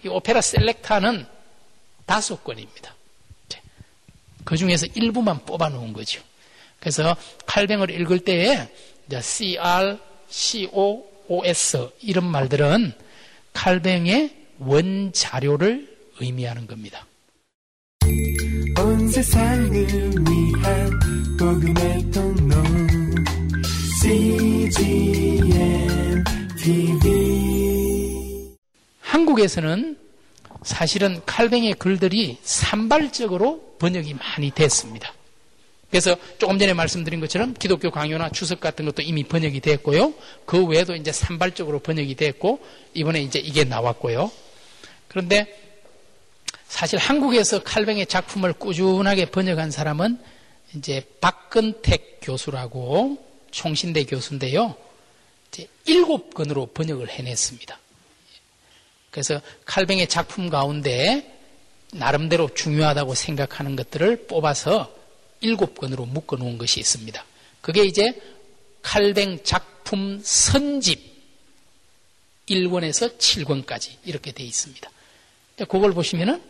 이 0.03 0.07
오페라 0.07 0.41
셀렉타는 0.41 1.25
다섯 2.05 2.43
권입니다. 2.43 2.95
그 4.43 4.55
중에서 4.55 4.85
일부만 4.95 5.45
뽑아 5.45 5.67
놓은 5.67 5.91
거죠. 5.91 6.21
그래서 6.79 7.17
칼뱅을 7.45 7.89
읽을 7.89 8.19
때에 8.19 8.69
CR, 9.21 9.97
CO, 10.29 11.05
OS 11.27 11.89
이런 12.01 12.25
말들은 12.25 12.93
칼뱅의 13.51 14.33
원자료를 14.59 15.97
의미하는 16.19 16.65
겁니다. 16.65 17.05
온 18.79 19.09
세상을 19.09 19.73
위한 19.73 20.99
복음의 21.39 22.11
통로 22.11 22.55
CGM 24.01 26.23
TV 26.55 28.55
한국에서는 28.99 29.97
사실은 30.61 31.19
칼뱅의 31.25 31.73
글들이 31.73 32.37
산발적으로 32.43 33.77
번역이 33.79 34.13
많이 34.13 34.51
됐습니다. 34.51 35.11
그래서 35.89 36.15
조금 36.37 36.59
전에 36.59 36.73
말씀드린 36.73 37.19
것처럼 37.19 37.55
기독교 37.55 37.89
강요나 37.89 38.29
주석 38.29 38.59
같은 38.59 38.85
것도 38.85 39.01
이미 39.01 39.23
번역이 39.23 39.59
됐고요. 39.61 40.13
그 40.45 40.63
외에도 40.65 40.95
이제 40.95 41.11
산발적으로 41.11 41.79
번역이 41.79 42.13
됐고 42.13 42.59
이번에 42.93 43.21
이제 43.21 43.39
이게 43.39 43.63
나왔고요. 43.63 44.29
그런데 45.07 45.66
사실 46.67 46.99
한국에서 46.99 47.63
칼뱅의 47.63 48.07
작품을 48.07 48.53
꾸준하게 48.53 49.31
번역한 49.31 49.71
사람은 49.71 50.19
이제 50.75 51.01
박근택 51.21 52.19
교수라고 52.21 53.25
총신대 53.51 54.03
교수인데요. 54.05 54.75
이제 55.47 55.67
일곱 55.85 56.33
권으로 56.33 56.67
번역을 56.67 57.09
해냈습니다. 57.09 57.79
그래서 59.11 59.41
칼뱅의 59.65 60.07
작품 60.07 60.49
가운데 60.49 61.33
나름대로 61.93 62.53
중요하다고 62.53 63.15
생각하는 63.15 63.75
것들을 63.75 64.27
뽑아서 64.27 64.93
일곱 65.39 65.77
권으로 65.77 66.05
묶어 66.05 66.35
놓은 66.35 66.57
것이 66.57 66.79
있습니다. 66.79 67.23
그게 67.61 67.83
이제 67.85 68.19
칼뱅 68.81 69.43
작품 69.43 70.19
선집 70.21 71.15
1권에서 72.49 73.17
7권까지 73.17 73.95
이렇게 74.05 74.31
되어 74.31 74.45
있습니다. 74.45 74.89
그걸 75.65 75.93
보시면은 75.93 76.41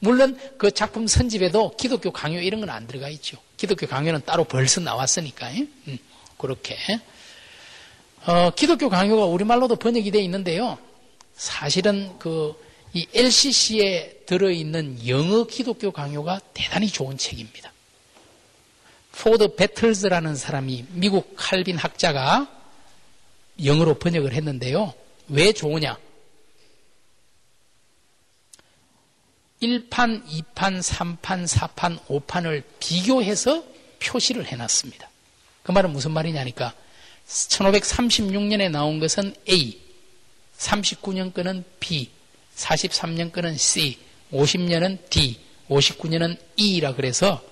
물론 0.00 0.38
그 0.58 0.70
작품 0.70 1.06
선집에도 1.06 1.76
기독교 1.76 2.10
강요 2.10 2.40
이런 2.40 2.60
건 2.60 2.70
안 2.70 2.86
들어가 2.86 3.08
있죠. 3.10 3.38
기독교 3.56 3.86
강요는 3.86 4.22
따로 4.24 4.44
벌써 4.44 4.80
나왔으니까 4.80 5.48
음, 5.88 5.98
그렇게 6.38 6.76
어, 8.26 8.50
기독교 8.50 8.88
강요가 8.88 9.26
우리말로도 9.26 9.76
번역이 9.76 10.10
되어 10.10 10.20
있는데요. 10.22 10.78
사실은 11.34 12.18
그 12.18 12.72
이 12.94 13.06
LCC에 13.14 14.24
들어있는 14.26 15.08
영어 15.08 15.44
기독교 15.44 15.90
강요가 15.90 16.40
대단히 16.52 16.88
좋은 16.88 17.16
책입니다. 17.16 17.72
포드 19.12 19.56
배틀즈라는 19.56 20.36
사람이 20.36 20.84
미국 20.90 21.32
칼빈 21.36 21.78
학자가 21.78 22.48
영어로 23.64 23.94
번역을 23.94 24.34
했는데요. 24.34 24.92
왜 25.28 25.52
좋으냐? 25.52 25.96
1판, 29.62 30.26
2판, 30.26 30.82
3판, 30.82 31.46
4판, 31.46 32.04
5판을 32.06 32.64
비교해서 32.80 33.64
표시를 34.00 34.46
해놨습니다. 34.46 35.08
그 35.62 35.70
말은 35.70 35.92
무슨 35.92 36.10
말이냐니까 36.10 36.74
1536년에 37.28 38.70
나온 38.70 38.98
것은 38.98 39.34
A, 39.48 39.80
39년 40.58 41.32
거는 41.32 41.64
B, 41.78 42.10
43년 42.56 43.32
거는 43.32 43.56
C, 43.56 43.98
50년은 44.32 44.98
D, 45.08 45.38
59년은 45.68 46.36
E라 46.56 46.94
그래서 46.94 47.42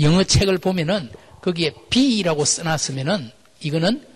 영어 0.00 0.22
책을 0.22 0.58
보면은 0.58 1.10
거기에 1.42 1.72
B라고 1.90 2.44
써놨으면은 2.44 3.32
이거는 3.60 4.06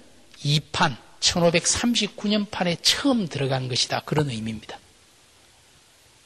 2판, 0.44 0.96
1539년 1.20 2.50
판에 2.50 2.76
처음 2.82 3.26
들어간 3.26 3.68
것이다. 3.68 4.00
그런 4.00 4.30
의미입니다. 4.30 4.78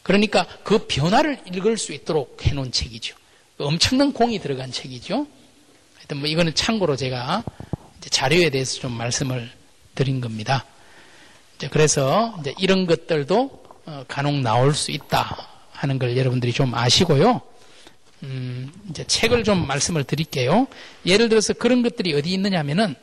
그러니까 0.08 0.46
그 0.64 0.86
변화를 0.86 1.38
읽을 1.52 1.76
수 1.76 1.92
있도록 1.92 2.46
해놓은 2.46 2.72
책이죠. 2.72 3.14
엄청난 3.58 4.14
공이 4.14 4.38
들어간 4.38 4.72
책이죠. 4.72 5.26
하여튼 5.96 6.16
뭐 6.16 6.26
이거는 6.26 6.54
참고로 6.54 6.96
제가 6.96 7.44
자료에 8.00 8.48
대해서 8.48 8.80
좀 8.80 8.92
말씀을 8.92 9.50
드린 9.94 10.22
겁니다. 10.22 10.64
그래서 11.70 12.34
이제 12.40 12.54
이런 12.58 12.86
것들도 12.86 13.64
어, 13.84 14.04
간혹 14.08 14.36
나올 14.36 14.72
수 14.72 14.92
있다 14.92 15.46
하는 15.72 15.98
걸 15.98 16.16
여러분들이 16.16 16.54
좀 16.54 16.74
아시고요. 16.74 17.42
음, 18.22 18.72
이제 18.88 19.04
책을 19.04 19.44
좀 19.44 19.66
말씀을 19.66 20.04
드릴게요. 20.04 20.68
예를 21.04 21.28
들어서 21.28 21.52
그런 21.52 21.82
것들이 21.82 22.14
어디 22.14 22.32
있느냐면은 22.32 22.94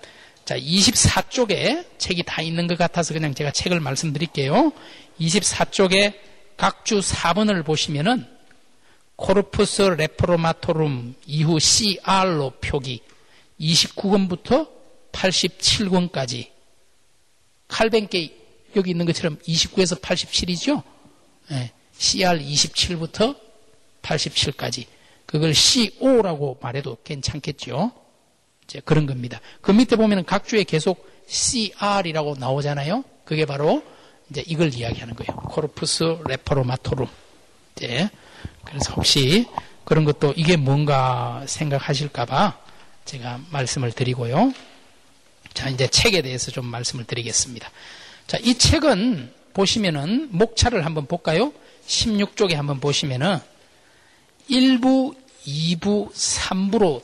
자, 0.43 0.57
24쪽에 0.57 1.85
책이 1.99 2.23
다 2.25 2.41
있는 2.41 2.65
것 2.65 2.79
같아서 2.79 3.13
그냥 3.13 3.35
제가 3.35 3.51
책을 3.51 3.79
말씀드릴게요. 3.79 4.71
24쪽에 5.19 6.34
각주 6.57 6.99
4번을 6.99 7.65
보시면은 7.65 8.27
코르푸스 9.15 9.81
레프로마토룸 9.81 11.15
이후 11.25 11.59
CR로 11.59 12.51
표기 12.61 13.01
29권부터 13.59 14.69
87권까지 15.11 16.49
칼뱅게 17.67 18.35
여기 18.75 18.91
있는 18.91 19.05
것처럼 19.05 19.37
29에서 19.39 20.01
87이죠. 20.01 20.83
네, 21.49 21.71
CR 21.97 22.39
27부터 22.39 23.37
87까지 24.01 24.85
그걸 25.25 25.53
CO라고 25.53 26.59
말해도 26.61 26.97
괜찮겠죠. 27.03 27.91
이제 28.65 28.81
그런 28.83 29.05
겁니다. 29.05 29.39
그 29.61 29.71
밑에 29.71 29.95
보면 29.95 30.25
각주에 30.25 30.63
계속 30.63 31.09
CR이라고 31.27 32.35
나오잖아요. 32.37 33.03
그게 33.23 33.45
바로 33.45 33.83
이제 34.29 34.43
이걸 34.45 34.73
이야기하는 34.73 35.15
거예요. 35.15 35.35
코르푸스 35.41 36.17
레퍼로마토룸. 36.25 37.07
이제 37.75 38.09
그래서 38.63 38.93
혹시 38.93 39.47
그런 39.83 40.03
것도 40.03 40.33
이게 40.35 40.55
뭔가 40.55 41.43
생각하실까봐 41.47 42.57
제가 43.05 43.39
말씀을 43.51 43.91
드리고요. 43.91 44.51
자, 45.53 45.69
이제 45.69 45.87
책에 45.87 46.21
대해서 46.21 46.51
좀 46.51 46.65
말씀을 46.65 47.05
드리겠습니다. 47.05 47.69
자, 48.27 48.37
이 48.41 48.57
책은 48.57 49.31
보시면은 49.53 50.29
목차를 50.31 50.85
한번 50.85 51.05
볼까요? 51.05 51.53
16쪽에 51.87 52.55
한번 52.55 52.79
보시면은 52.79 53.37
1부, 54.49 55.15
2부, 55.45 56.11
3부로 56.11 57.01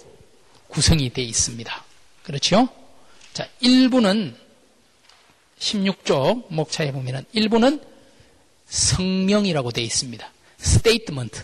구성이 0.68 1.12
되어 1.12 1.24
있습니다. 1.24 1.84
그렇죠? 2.24 2.68
자, 3.34 3.48
1부는 3.62 4.36
16쪽 5.62 6.46
목차에 6.50 6.92
보면은 6.92 7.24
1부는 7.36 7.82
성명이라고 8.68 9.72
되어 9.72 9.84
있습니다. 9.84 10.32
statement. 10.58 11.44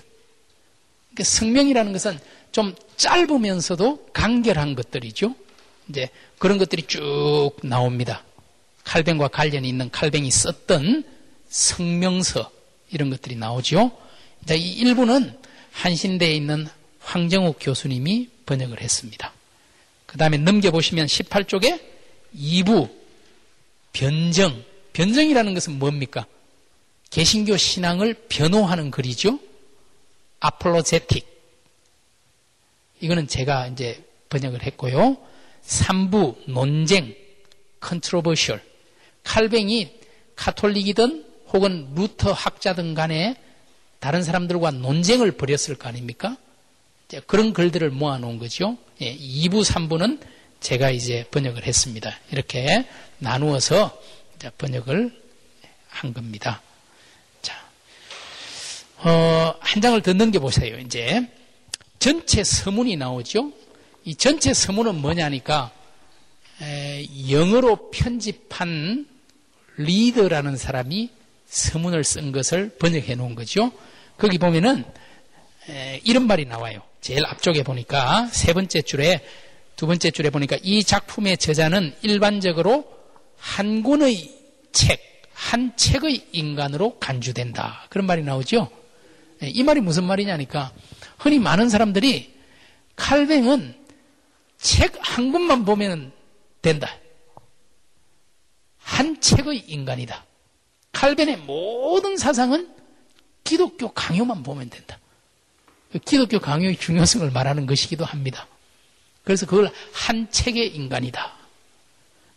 그러니까 1.09 1.23
성명이라는 1.23 1.93
것은 1.93 2.19
좀 2.51 2.75
짧으면서도 2.95 4.07
간결한 4.13 4.75
것들이죠. 4.75 5.35
이제 5.89 6.09
그런 6.39 6.57
것들이 6.57 6.83
쭉 6.83 7.51
나옵니다. 7.63 8.23
칼뱅과 8.83 9.27
관련이 9.27 9.67
있는 9.67 9.89
칼뱅이 9.91 10.29
썼던 10.31 11.03
성명서 11.49 12.51
이런 12.89 13.09
것들이 13.09 13.35
나오죠. 13.35 13.91
이제 14.43 14.55
이 14.55 14.73
일부는 14.73 15.37
한신대에 15.71 16.31
있는 16.31 16.67
황정욱 17.01 17.57
교수님이 17.59 18.29
번역을 18.45 18.81
했습니다. 18.81 19.33
그 20.05 20.17
다음에 20.17 20.37
넘겨보시면 20.37 21.05
18쪽에 21.05 21.81
2부 22.35 22.89
변정. 23.97 24.63
변정이라는 24.93 25.55
것은 25.55 25.79
뭡니까? 25.79 26.27
개신교 27.09 27.57
신앙을 27.57 28.13
변호하는 28.29 28.91
글이죠. 28.91 29.39
apologetic. 30.39 31.25
이거는 33.01 33.27
제가 33.27 33.67
이제 33.67 34.03
번역을 34.29 34.61
했고요. 34.63 35.17
3부 35.65 36.47
논쟁, 36.47 37.15
controversial. 37.79 38.61
칼뱅이 39.23 39.91
카톨릭이든 40.35 41.25
혹은 41.53 41.89
루터 41.95 42.33
학자든 42.33 42.93
간에 42.93 43.35
다른 43.99 44.21
사람들과 44.21 44.71
논쟁을 44.71 45.31
벌였을 45.31 45.75
거 45.75 45.89
아닙니까? 45.89 46.37
그런 47.25 47.51
글들을 47.51 47.89
모아놓은 47.89 48.37
거죠. 48.37 48.77
예, 49.01 49.17
2부, 49.17 49.65
3부는 49.65 50.19
제가 50.59 50.89
이제 50.89 51.25
번역을 51.31 51.65
했습니다. 51.65 52.17
이렇게 52.31 52.87
나누어서 53.19 54.01
번역을 54.57 55.21
한 55.87 56.13
겁니다. 56.13 56.61
자, 57.41 57.55
어, 58.97 59.55
한 59.59 59.81
장을 59.81 59.99
더 60.01 60.13
넘겨보세요. 60.13 60.77
이제 60.79 61.27
전체 61.99 62.43
서문이 62.43 62.95
나오죠. 62.97 63.51
이 64.03 64.15
전체 64.15 64.53
서문은 64.53 64.95
뭐냐니까 65.01 65.71
에, 66.61 67.05
영어로 67.29 67.91
편집한 67.91 69.07
리더라는 69.77 70.57
사람이 70.57 71.09
서문을 71.47 72.03
쓴 72.03 72.31
것을 72.31 72.69
번역해 72.77 73.15
놓은 73.15 73.35
거죠. 73.35 73.71
거기 74.17 74.37
보면은 74.37 74.85
에, 75.69 76.01
이런 76.03 76.27
말이 76.27 76.45
나와요. 76.45 76.81
제일 77.01 77.25
앞쪽에 77.25 77.63
보니까 77.63 78.27
세 78.27 78.53
번째 78.53 78.81
줄에 78.81 79.23
두 79.77 79.87
번째 79.87 80.11
줄에 80.11 80.29
보니까 80.29 80.57
이 80.61 80.83
작품의 80.83 81.37
저자는 81.37 81.95
일반적으로 82.01 82.85
한 83.37 83.83
권의 83.83 84.35
책, 84.73 84.99
한 85.33 85.77
책의 85.77 86.27
인간으로 86.33 86.99
간주된다. 86.99 87.85
그런 87.89 88.05
말이 88.05 88.23
나오죠. 88.23 88.69
이 89.41 89.63
말이 89.63 89.79
무슨 89.79 90.03
말이냐니까 90.03 90.73
흔히 91.19 91.39
많은 91.39 91.69
사람들이 91.69 92.33
칼뱅은 92.97 93.75
책 94.57 94.97
한 95.17 95.31
권만 95.31 95.65
보면 95.65 96.11
된다. 96.61 96.95
한 98.77 99.19
책의 99.19 99.65
인간이다. 99.67 100.25
칼벤의 100.91 101.37
모든 101.37 102.17
사상은 102.17 102.69
기독교 103.43 103.91
강요만 103.91 104.43
보면 104.43 104.69
된다. 104.69 104.99
기독교 106.05 106.39
강요의 106.39 106.77
중요성을 106.77 107.31
말하는 107.31 107.65
것이기도 107.65 108.05
합니다. 108.05 108.47
그래서 109.27 109.45
그걸 109.45 109.69
한 109.91 110.31
책의 110.31 110.73
인간이다. 110.73 111.33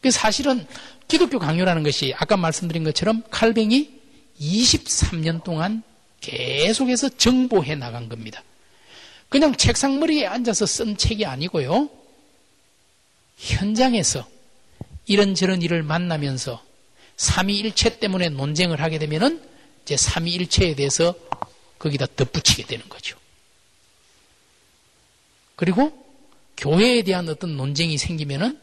그 0.00 0.10
사실은 0.10 0.66
기독교 1.06 1.38
강요라는 1.38 1.84
것이 1.84 2.12
아까 2.16 2.36
말씀드린 2.36 2.82
것처럼 2.82 3.22
칼뱅이 3.30 4.00
23년 4.40 5.44
동안 5.44 5.84
계속해서 6.20 7.10
정보해 7.10 7.76
나간 7.76 8.08
겁니다. 8.08 8.42
그냥 9.28 9.54
책상머리에 9.54 10.26
앉아서 10.26 10.66
쓴 10.66 10.96
책이 10.96 11.24
아니고요. 11.26 11.88
현장에서 13.36 14.28
이런저런 15.06 15.62
일을 15.62 15.84
만나면서 15.84 16.60
삼위일체 17.18 18.00
때문에 18.00 18.30
논쟁을 18.30 18.82
하게 18.82 18.98
되면은 18.98 19.40
이제 19.84 19.96
삼위일체에 19.96 20.74
대해서 20.74 21.14
거기다 21.78 22.06
덧붙이게 22.16 22.64
되는 22.64 22.88
거죠. 22.88 23.16
그리고 25.54 26.09
교회에 26.60 27.02
대한 27.02 27.28
어떤 27.28 27.56
논쟁이 27.56 27.96
생기면은 27.96 28.60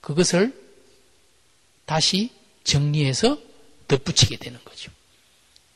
그것을 0.00 0.52
다시 1.86 2.30
정리해서 2.64 3.38
덧붙이게 3.86 4.36
되는 4.36 4.58
거죠. 4.64 4.90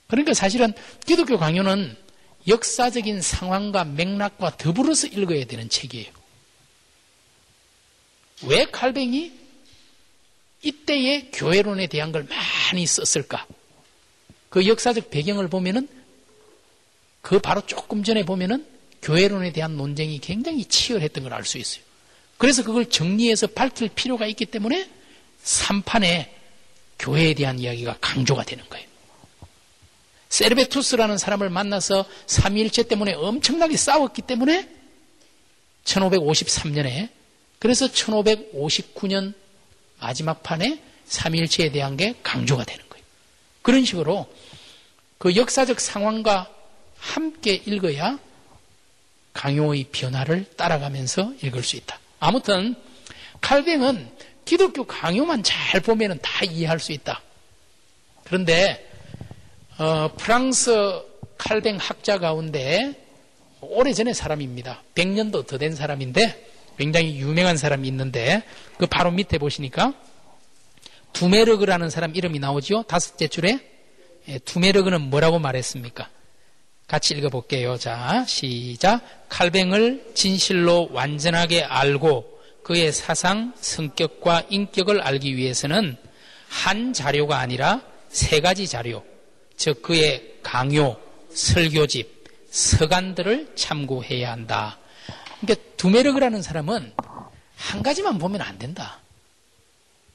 그러니까 0.09 0.35
사실은 0.35 0.73
기독교 1.07 1.39
강요는 1.39 1.97
역사적인 2.49 3.23
상황과 3.23 3.85
맥락과 3.85 4.57
더불어서 4.57 5.07
읽어야 5.07 5.45
되는 5.45 5.69
책이에요. 5.69 6.11
왜 8.47 8.65
칼뱅이 8.65 9.33
이때의 10.63 11.31
교회론에 11.33 11.87
대한 11.87 12.11
걸 12.11 12.25
많이 12.25 12.85
썼을까? 12.85 13.47
그 14.49 14.67
역사적 14.67 15.11
배경을 15.11 15.49
보면은 15.49 15.89
그 17.21 17.39
바로 17.39 17.65
조금 17.67 18.03
전에 18.03 18.25
보면은 18.25 18.67
교회론에 19.03 19.53
대한 19.53 19.77
논쟁이 19.77 20.19
굉장히 20.19 20.65
치열했던 20.65 21.25
걸 21.25 21.33
알 21.33 21.45
수 21.45 21.59
있어요. 21.59 21.83
그래서 22.37 22.63
그걸 22.63 22.89
정리해서 22.89 23.47
밝힐 23.49 23.89
필요가 23.89 24.27
있기 24.27 24.47
때문에 24.47 24.89
3판에 25.45 26.29
교회에 26.99 27.35
대한 27.35 27.59
이야기가 27.59 27.99
강조가 28.01 28.45
되는 28.45 28.65
거예요. 28.69 28.87
세르베투스라는 30.29 31.17
사람을 31.19 31.49
만나서 31.51 32.05
삼위일체 32.27 32.85
때문에 32.85 33.15
엄청나게 33.15 33.77
싸웠기 33.77 34.23
때문에 34.23 34.69
1553년에 35.85 37.09
그래서 37.59 37.87
1559년 37.89 39.33
마지막 39.99 40.43
판에 40.43 40.83
삼일체에 41.07 41.73
대한 41.73 41.97
게 41.97 42.15
강조가 42.23 42.65
되는 42.65 42.85
거예요. 42.89 43.05
그런 43.63 43.85
식으로 43.85 44.33
그 45.17 45.35
역사적 45.35 45.81
상황과 45.81 46.53
함께 46.99 47.55
읽어야 47.67 48.19
강요의 49.39 49.85
변화를 49.93 50.47
따라가면서 50.57 51.33
읽을 51.43 51.63
수 51.63 51.77
있다. 51.77 52.01
아무튼 52.19 52.75
칼뱅은 53.41 54.11
기독교 54.45 54.85
강요만 54.85 55.45
잘 55.45 55.81
보면 55.81 56.19
다 56.21 56.45
이해할 56.45 56.81
수 56.81 56.91
있다. 56.91 57.23
그런데 58.25 58.85
어, 59.79 60.11
프랑스 60.17 61.03
칼뱅 61.37 61.77
학자 61.77 62.19
가운데 62.19 63.01
오래전의 63.61 64.13
사람입니다. 64.13 64.83
100년도 64.97 65.47
더 65.47 65.57
된 65.57 65.77
사람인데 65.77 66.49
굉장히 66.77 67.21
유명한 67.21 67.57
사람이 67.57 67.87
있는데 67.87 68.43
그 68.77 68.87
바로 68.87 69.13
밑에 69.13 69.39
보시니까 69.39 69.95
두메르그라는 71.13 71.91
사람 71.91 72.17
이름이 72.17 72.41
나오죠. 72.41 72.83
다섯째 72.89 73.29
줄에 73.29 73.61
예, 74.27 74.39
두메르그는 74.39 75.01
뭐라고 75.01 75.39
말했습니까? 75.39 76.11
같이 76.89 77.15
읽어볼게요. 77.15 77.77
자, 77.77 78.25
시작. 78.27 79.29
칼뱅을 79.29 80.13
진실로 80.15 80.89
완전하게 80.91 81.63
알고 81.63 82.41
그의 82.63 82.93
사상, 82.93 83.53
성격과 83.61 84.47
인격을 84.49 85.03
알기 85.03 85.37
위해서는 85.37 85.97
한 86.49 86.95
자료가 86.95 87.39
아니라 87.39 87.83
세 88.09 88.41
가지 88.41 88.67
자료, 88.67 89.05
즉 89.57 89.83
그의 89.83 90.39
강요, 90.43 90.99
설교집, 91.31 92.25
서간들을 92.51 93.53
참고해야 93.55 94.33
한다. 94.33 94.79
그러니까 95.41 95.67
두메르그라는 95.77 96.41
사람은 96.41 96.95
한 97.57 97.83
가지만 97.83 98.19
보면 98.19 98.41
안 98.41 98.59
된다. 98.59 99.01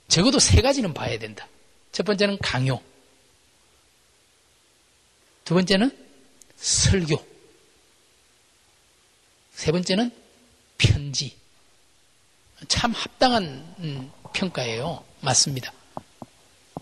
적어도 0.07 0.39
세 0.39 0.61
가지는 0.61 0.93
봐야 0.93 1.19
된다. 1.19 1.47
첫 1.91 2.03
번째는 2.03 2.39
강요. 2.41 2.81
두 5.45 5.53
번째는 5.53 6.02
설교. 6.63 7.21
세 9.53 9.71
번째는 9.73 10.11
편지. 10.77 11.35
참 12.69 12.93
합당한 12.93 13.75
음, 13.79 14.09
평가예요. 14.33 15.03
맞습니다. 15.19 15.73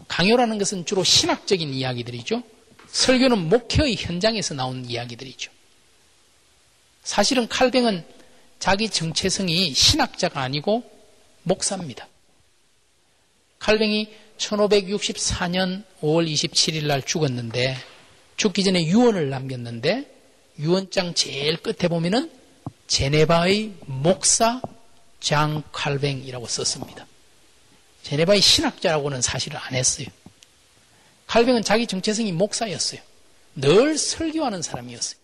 강요라는 0.08 0.60
것은 0.60 0.86
주로 0.86 1.04
신학적인 1.04 1.74
이야기들이죠. 1.74 2.44
설교는 2.90 3.50
목회의 3.50 3.96
현장에서 3.96 4.54
나온 4.54 4.86
이야기들이죠. 4.86 5.52
사실은 7.04 7.48
칼뱅은 7.48 8.06
자기 8.60 8.88
정체성이 8.88 9.74
신학자가 9.74 10.42
아니고 10.42 10.84
목사입니다. 11.42 12.08
칼뱅이 13.58 14.14
1564년 14.38 15.84
5월 16.02 16.32
27일 16.32 16.86
날 16.86 17.02
죽었는데 17.02 17.91
죽기 18.42 18.64
전에 18.64 18.88
유언을 18.88 19.30
남겼는데 19.30 20.12
유언장 20.58 21.14
제일 21.14 21.58
끝에 21.58 21.88
보면은 21.88 22.32
제네바의 22.88 23.76
목사 23.86 24.60
장 25.20 25.62
칼뱅이라고 25.72 26.48
썼습니다. 26.48 27.06
제네바의 28.02 28.42
신학자라고는 28.42 29.22
사실을 29.22 29.60
안 29.60 29.76
했어요. 29.76 30.08
칼뱅은 31.28 31.62
자기 31.62 31.86
정체성이 31.86 32.32
목사였어요. 32.32 33.00
늘 33.58 34.00
설교하는 34.00 34.64
사람이었어요. 34.64 35.20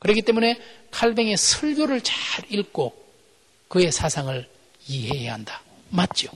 그렇기 0.00 0.22
때문에 0.22 0.60
칼뱅의 0.90 1.36
설교를 1.36 2.00
잘 2.00 2.44
읽고 2.52 3.00
그의 3.68 3.92
사상을 3.92 4.50
이해해야 4.88 5.34
한다. 5.34 5.62
맞죠? 5.88 6.32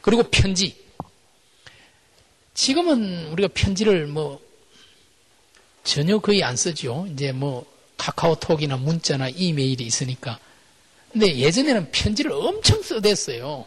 그리고 0.00 0.24
편지. 0.24 0.76
지금은 2.60 3.28
우리가 3.28 3.48
편지를 3.54 4.06
뭐 4.06 4.38
전혀 5.82 6.18
거의 6.18 6.44
안 6.44 6.56
쓰죠. 6.56 7.06
이제 7.10 7.32
뭐 7.32 7.64
카카오톡이나 7.96 8.76
문자나 8.76 9.30
이메일이 9.30 9.82
있으니까. 9.82 10.38
근데 11.10 11.38
예전에는 11.38 11.90
편지를 11.90 12.32
엄청 12.32 12.82
써댔어요. 12.82 13.64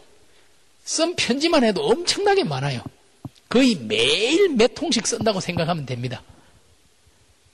쓴 0.84 1.16
편지만 1.16 1.64
해도 1.64 1.84
엄청나게 1.88 2.44
많아요. 2.44 2.84
거의 3.50 3.74
매일 3.74 4.50
몇 4.50 4.76
통씩 4.76 5.08
쓴다고 5.08 5.40
생각하면 5.40 5.88
됩니다. 5.88 6.22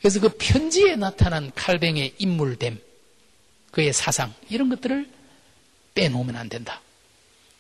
그래서 0.02 0.20
그 0.20 0.28
편지에 0.38 0.98
나타난 0.98 1.54
칼뱅의 1.56 2.16
인물됨, 2.18 2.82
그의 3.72 3.94
사상, 3.94 4.34
이런 4.50 4.68
것들을 4.68 5.08
빼놓으면 5.96 6.36
안 6.36 6.50
된다. 6.50 6.82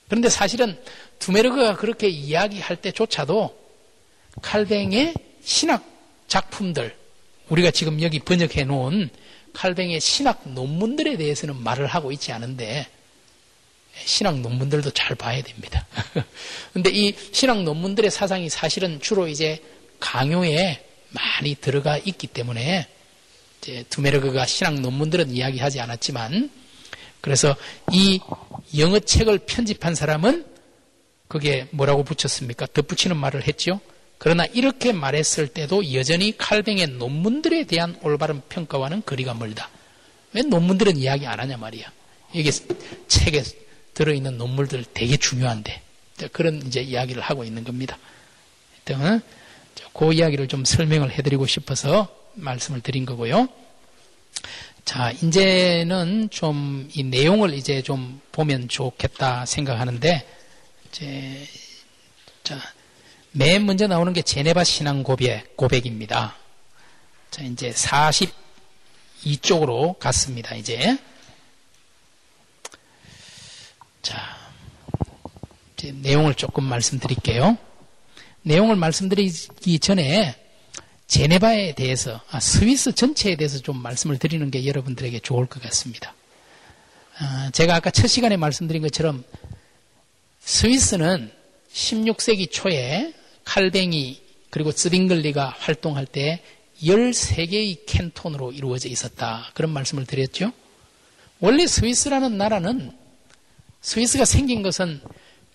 그런데 0.09 0.27
사실은 0.27 0.77
두메르그가 1.19 1.77
그렇게 1.77 2.09
이야기할 2.09 2.81
때조차도 2.81 3.58
칼뱅의 4.41 5.13
신학 5.43 5.83
작품들, 6.27 6.95
우리가 7.49 7.71
지금 7.71 8.01
여기 8.01 8.19
번역해 8.19 8.65
놓은 8.65 9.09
칼뱅의 9.53 9.99
신학 9.99 10.41
논문들에 10.49 11.17
대해서는 11.17 11.61
말을 11.61 11.87
하고 11.87 12.11
있지 12.11 12.31
않은데 12.31 12.87
신학 14.05 14.39
논문들도 14.39 14.91
잘 14.91 15.15
봐야 15.15 15.41
됩니다. 15.41 15.85
근데 16.73 16.89
이 16.91 17.13
신학 17.31 17.63
논문들의 17.63 18.11
사상이 18.11 18.49
사실은 18.49 19.01
주로 19.01 19.27
이제 19.27 19.61
강요에 19.99 20.85
많이 21.09 21.55
들어가 21.55 21.97
있기 21.97 22.27
때문에 22.27 22.87
이제 23.61 23.83
두메르그가 23.89 24.45
신학 24.45 24.79
논문들은 24.79 25.31
이야기하지 25.31 25.79
않았지만 25.81 26.49
그래서 27.21 27.55
이 27.91 28.19
영어 28.77 28.99
책을 28.99 29.39
편집한 29.39 29.95
사람은 29.95 30.45
그게 31.27 31.67
뭐라고 31.71 32.03
붙였습니까? 32.03 32.67
덧붙이는 32.67 33.17
말을 33.17 33.47
했죠. 33.47 33.81
그러나 34.19 34.45
이렇게 34.45 34.91
말했을 34.91 35.47
때도 35.47 35.93
여전히 35.93 36.37
칼뱅의 36.37 36.87
논문들에 36.87 37.63
대한 37.63 37.97
올바른 38.03 38.41
평가와는 38.49 39.03
거리가 39.05 39.33
멀다. 39.33 39.69
왜 40.33 40.43
논문들은 40.43 40.97
이야기 40.97 41.25
안 41.25 41.39
하냐 41.39 41.57
말이야. 41.57 41.91
이게 42.33 42.51
책에 43.07 43.41
들어있는 43.95 44.37
논문들 44.37 44.85
되게 44.93 45.17
중요한데 45.17 45.81
그런 46.31 46.61
이제 46.67 46.81
이야기를 46.81 47.21
하고 47.21 47.43
있는 47.43 47.63
겁니다. 47.63 47.97
하여튼 48.85 49.21
그 49.93 50.13
이야기를 50.13 50.47
좀 50.47 50.63
설명을 50.63 51.11
해드리고 51.11 51.47
싶어서 51.47 52.13
말씀을 52.35 52.81
드린 52.81 53.05
거고요. 53.05 53.47
자, 54.85 55.11
이제는 55.11 56.29
좀 56.29 56.89
이 56.93 57.03
내용을 57.03 57.53
이제 57.53 57.81
좀 57.81 58.19
보면 58.31 58.67
좋겠다 58.67 59.45
생각하는데, 59.45 60.25
이제, 60.87 61.47
자, 62.43 62.59
맨 63.31 63.65
먼저 63.65 63.87
나오는 63.87 64.11
게 64.11 64.21
제네바 64.21 64.63
신앙 64.63 65.03
고백, 65.03 65.55
고백입니다. 65.55 66.35
자, 67.29 67.43
이제 67.43 67.71
42쪽으로 67.71 69.99
갔습니다, 69.99 70.55
이제. 70.55 70.97
자, 74.01 74.35
이제 75.77 75.91
내용을 75.91 76.33
조금 76.33 76.63
말씀드릴게요. 76.63 77.57
내용을 78.41 78.75
말씀드리기 78.75 79.79
전에 79.79 80.35
제네바에 81.05 81.75
대해서, 81.75 82.21
아, 82.31 82.39
스위스 82.39 82.93
전체에 82.93 83.35
대해서 83.35 83.59
좀 83.59 83.77
말씀을 83.77 84.17
드리는 84.17 84.49
게 84.49 84.65
여러분들에게 84.65 85.19
좋을 85.19 85.45
것 85.45 85.61
같습니다. 85.61 86.15
아, 87.19 87.51
제가 87.53 87.75
아까 87.75 87.91
첫 87.91 88.07
시간에 88.07 88.37
말씀드린 88.37 88.81
것처럼 88.81 89.23
스위스는 90.39 91.31
16세기 91.71 92.51
초에 92.51 93.13
칼뱅이 93.49 94.21
그리고 94.51 94.71
츠빙글리가 94.71 95.55
활동할 95.57 96.05
때 96.05 96.43
13개의 96.83 97.87
캔톤으로 97.87 98.51
이루어져 98.51 98.89
있었다. 98.89 99.49
그런 99.55 99.71
말씀을 99.71 100.05
드렸죠. 100.05 100.53
원래 101.39 101.65
스위스라는 101.65 102.37
나라는 102.37 102.95
스위스가 103.81 104.25
생긴 104.25 104.61
것은 104.61 105.01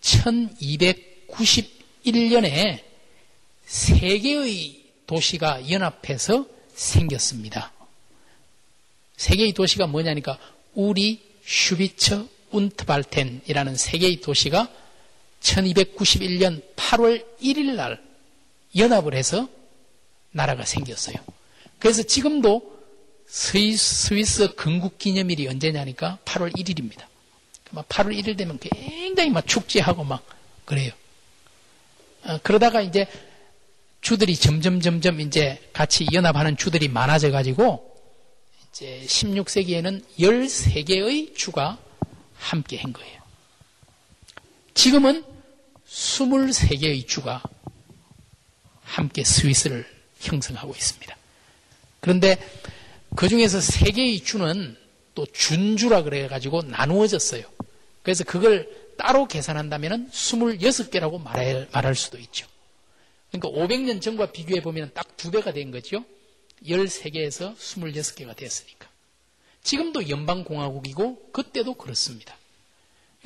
1291년에 0.00 2.82
세 3.64 4.18
개의 4.18 4.86
도시가 5.06 5.70
연합해서 5.70 6.48
생겼습니다. 6.74 7.72
세 9.16 9.36
개의 9.36 9.52
도시가 9.52 9.86
뭐냐니까 9.86 10.36
우리, 10.74 11.22
슈비처, 11.46 12.26
운트발텐이라는 12.50 13.76
세 13.76 13.98
개의 13.98 14.20
도시가 14.20 14.68
1291년 15.44 16.62
8월 16.74 17.24
1일 17.40 17.74
날 17.74 18.02
연합을 18.76 19.14
해서 19.14 19.48
나라가 20.32 20.64
생겼어요. 20.64 21.16
그래서 21.78 22.02
지금도 22.02 22.74
스위스, 23.26 24.54
건국 24.54 24.98
기념일이 24.98 25.46
언제냐니까 25.46 26.18
8월 26.24 26.56
1일입니다. 26.56 27.04
막 27.70 27.88
8월 27.88 28.18
1일 28.18 28.36
되면 28.36 28.58
굉장히 28.58 29.30
막 29.30 29.46
축제하고 29.46 30.04
막 30.04 30.24
그래요. 30.64 30.92
어, 32.24 32.38
그러다가 32.42 32.80
이제 32.80 33.06
주들이 34.00 34.36
점점 34.36 34.80
점점 34.80 35.20
이제 35.20 35.60
같이 35.72 36.06
연합하는 36.12 36.56
주들이 36.56 36.88
많아져 36.88 37.30
가지고 37.30 37.92
16세기에는 38.72 40.02
13개의 40.18 41.34
주가 41.36 41.78
함께 42.34 42.78
한 42.78 42.92
거예요. 42.92 43.22
지금은 44.74 45.33
23개의 45.94 47.06
주가 47.06 47.42
함께 48.82 49.22
스위스를 49.24 49.86
형성하고 50.20 50.74
있습니다. 50.74 51.16
그런데 52.00 52.36
그 53.16 53.28
중에서 53.28 53.58
3개의 53.58 54.24
주는 54.24 54.76
또 55.14 55.24
준주라 55.26 56.02
그래가지고 56.02 56.62
나누어졌어요. 56.62 57.44
그래서 58.02 58.24
그걸 58.24 58.68
따로 58.98 59.26
계산한다면 59.26 60.10
26개라고 60.10 61.22
말할, 61.22 61.68
말할 61.72 61.94
수도 61.94 62.18
있죠. 62.18 62.46
그러니까 63.30 63.48
500년 63.60 64.02
전과 64.02 64.32
비교해 64.32 64.60
보면 64.62 64.90
딱 64.94 65.14
두 65.24 65.30
배가 65.30 65.54
된 65.54 65.70
거죠. 65.70 66.04
13개에서 66.66 67.56
26개가 67.56 68.36
됐으니까. 68.36 68.86
지금도 69.62 70.10
연방공화국이고 70.10 71.30
그때도 71.32 71.74
그렇습니다. 71.74 72.36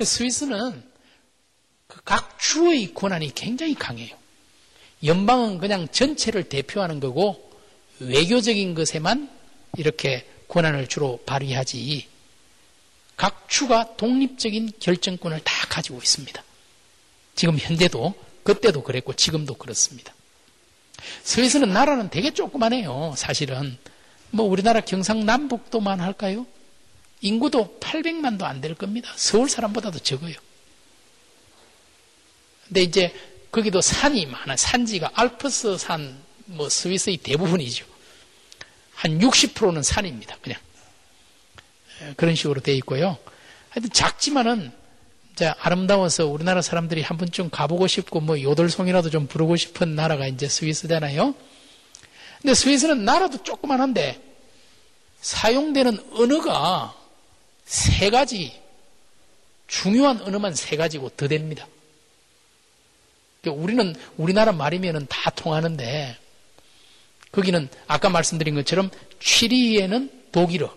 스위스는 0.01 0.88
그 1.89 2.01
각 2.05 2.39
주의 2.39 2.93
권한이 2.93 3.33
굉장히 3.35 3.73
강해요. 3.73 4.15
연방은 5.03 5.57
그냥 5.57 5.87
전체를 5.89 6.43
대표하는 6.43 6.99
거고 6.99 7.51
외교적인 7.99 8.75
것에만 8.75 9.29
이렇게 9.77 10.27
권한을 10.47 10.87
주로 10.87 11.19
발휘하지 11.25 12.07
각 13.17 13.49
주가 13.49 13.95
독립적인 13.97 14.73
결정권을 14.79 15.41
다 15.43 15.67
가지고 15.67 15.97
있습니다. 15.97 16.41
지금 17.35 17.57
현재도 17.57 18.13
그때도 18.43 18.83
그랬고 18.83 19.13
지금도 19.13 19.55
그렇습니다. 19.55 20.13
스위스는 21.23 21.69
나라는 21.73 22.09
되게 22.09 22.31
조그만해요. 22.33 23.13
사실은 23.17 23.77
뭐 24.31 24.45
우리나라 24.45 24.81
경상남북도만 24.81 25.99
할까요? 26.01 26.45
인구도 27.21 27.77
800만도 27.79 28.43
안 28.43 28.61
될 28.61 28.75
겁니다. 28.75 29.11
서울 29.15 29.49
사람보다도 29.49 29.99
적어요. 29.99 30.35
근데 32.69 32.81
이제 32.81 33.13
거기도 33.51 33.81
산이 33.81 34.27
많아. 34.27 34.55
산지가 34.55 35.11
알프스 35.15 35.77
산, 35.77 36.17
뭐 36.45 36.69
스위스의 36.69 37.17
대부분이죠. 37.17 37.85
한 38.93 39.19
60%는 39.19 39.81
산입니다. 39.83 40.37
그냥. 40.41 40.59
그런 42.15 42.35
식으로 42.35 42.61
돼 42.61 42.73
있고요. 42.75 43.17
하여튼 43.69 43.91
작지만은 43.91 44.71
이제 45.33 45.47
아름다워서 45.59 46.27
우리나라 46.27 46.61
사람들이 46.61 47.01
한 47.01 47.17
번쯤 47.17 47.49
가보고 47.49 47.87
싶고 47.87 48.19
뭐 48.19 48.41
요들송이라도 48.41 49.09
좀 49.09 49.27
부르고 49.27 49.55
싶은 49.55 49.95
나라가 49.95 50.27
이제 50.27 50.47
스위스잖아요. 50.47 51.33
근데 52.41 52.53
스위스는 52.53 53.03
나라도 53.03 53.41
조그만한데 53.43 54.21
사용되는 55.21 55.97
언어가 56.13 56.95
세 57.65 58.09
가지 58.09 58.61
중요한 59.67 60.21
언어만 60.21 60.55
세 60.55 60.77
가지고 60.77 61.09
더 61.09 61.27
됩니다. 61.27 61.67
그러니까 63.41 63.63
우리는 63.63 63.95
우리나라 64.17 64.51
말이면은 64.51 65.07
다 65.09 65.29
통하는데 65.29 66.17
거기는 67.31 67.69
아까 67.87 68.09
말씀드린 68.09 68.55
것처럼 68.55 68.89
취리에는 69.19 70.11
독일어, 70.31 70.75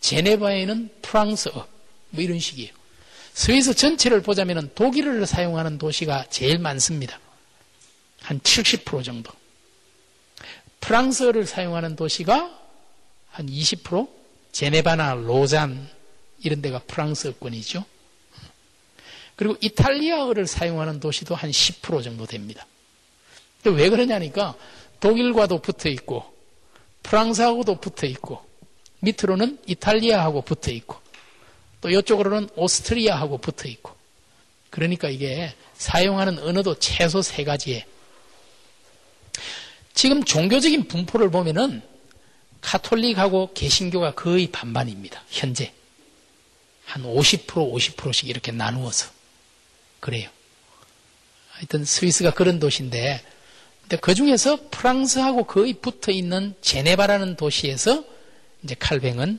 제네바에는 0.00 0.90
프랑스어 1.02 1.66
뭐 2.10 2.22
이런 2.22 2.38
식이에요. 2.38 2.72
스위스 3.34 3.74
전체를 3.74 4.22
보자면 4.22 4.70
독일어를 4.74 5.26
사용하는 5.26 5.78
도시가 5.78 6.26
제일 6.28 6.58
많습니다. 6.58 7.18
한 8.20 8.40
70% 8.40 9.04
정도. 9.04 9.32
프랑스어를 10.80 11.46
사용하는 11.46 11.96
도시가 11.96 12.58
한 13.30 13.46
20%? 13.46 14.08
제네바나 14.52 15.14
로잔 15.14 15.88
이런 16.42 16.60
데가 16.60 16.80
프랑스어권이죠. 16.80 17.84
그리고 19.36 19.56
이탈리아어를 19.60 20.46
사용하는 20.46 21.00
도시도 21.00 21.34
한 21.34 21.50
10% 21.50 22.02
정도 22.02 22.26
됩니다. 22.26 22.66
왜 23.64 23.88
그러냐니까 23.88 24.54
독일과도 25.00 25.58
붙어 25.58 25.88
있고 25.88 26.24
프랑스하고도 27.02 27.80
붙어 27.80 28.06
있고 28.06 28.44
밑으로는 29.00 29.58
이탈리아하고 29.66 30.42
붙어 30.42 30.70
있고 30.70 30.96
또 31.80 31.90
이쪽으로는 31.90 32.48
오스트리아하고 32.54 33.38
붙어 33.38 33.68
있고 33.68 33.92
그러니까 34.70 35.08
이게 35.08 35.54
사용하는 35.74 36.38
언어도 36.38 36.78
최소 36.78 37.20
세 37.20 37.44
가지에 37.44 37.84
지금 39.92 40.24
종교적인 40.24 40.88
분포를 40.88 41.30
보면은 41.30 41.82
카톨릭하고 42.60 43.52
개신교가 43.54 44.14
거의 44.14 44.46
반반입니다. 44.50 45.22
현재 45.28 45.72
한 46.84 47.02
50% 47.02 47.46
50%씩 47.46 48.28
이렇게 48.28 48.52
나누어서 48.52 49.10
그래요. 50.02 50.28
하여튼 51.50 51.84
스위스가 51.84 52.32
그런 52.32 52.58
도시인데 52.58 53.22
근데 53.82 53.96
그 53.98 54.16
중에서 54.16 54.58
프랑스하고 54.72 55.44
거의 55.44 55.74
붙어 55.74 56.10
있는 56.10 56.56
제네바라는 56.60 57.36
도시에서 57.36 58.04
이제 58.64 58.74
칼뱅은 58.76 59.38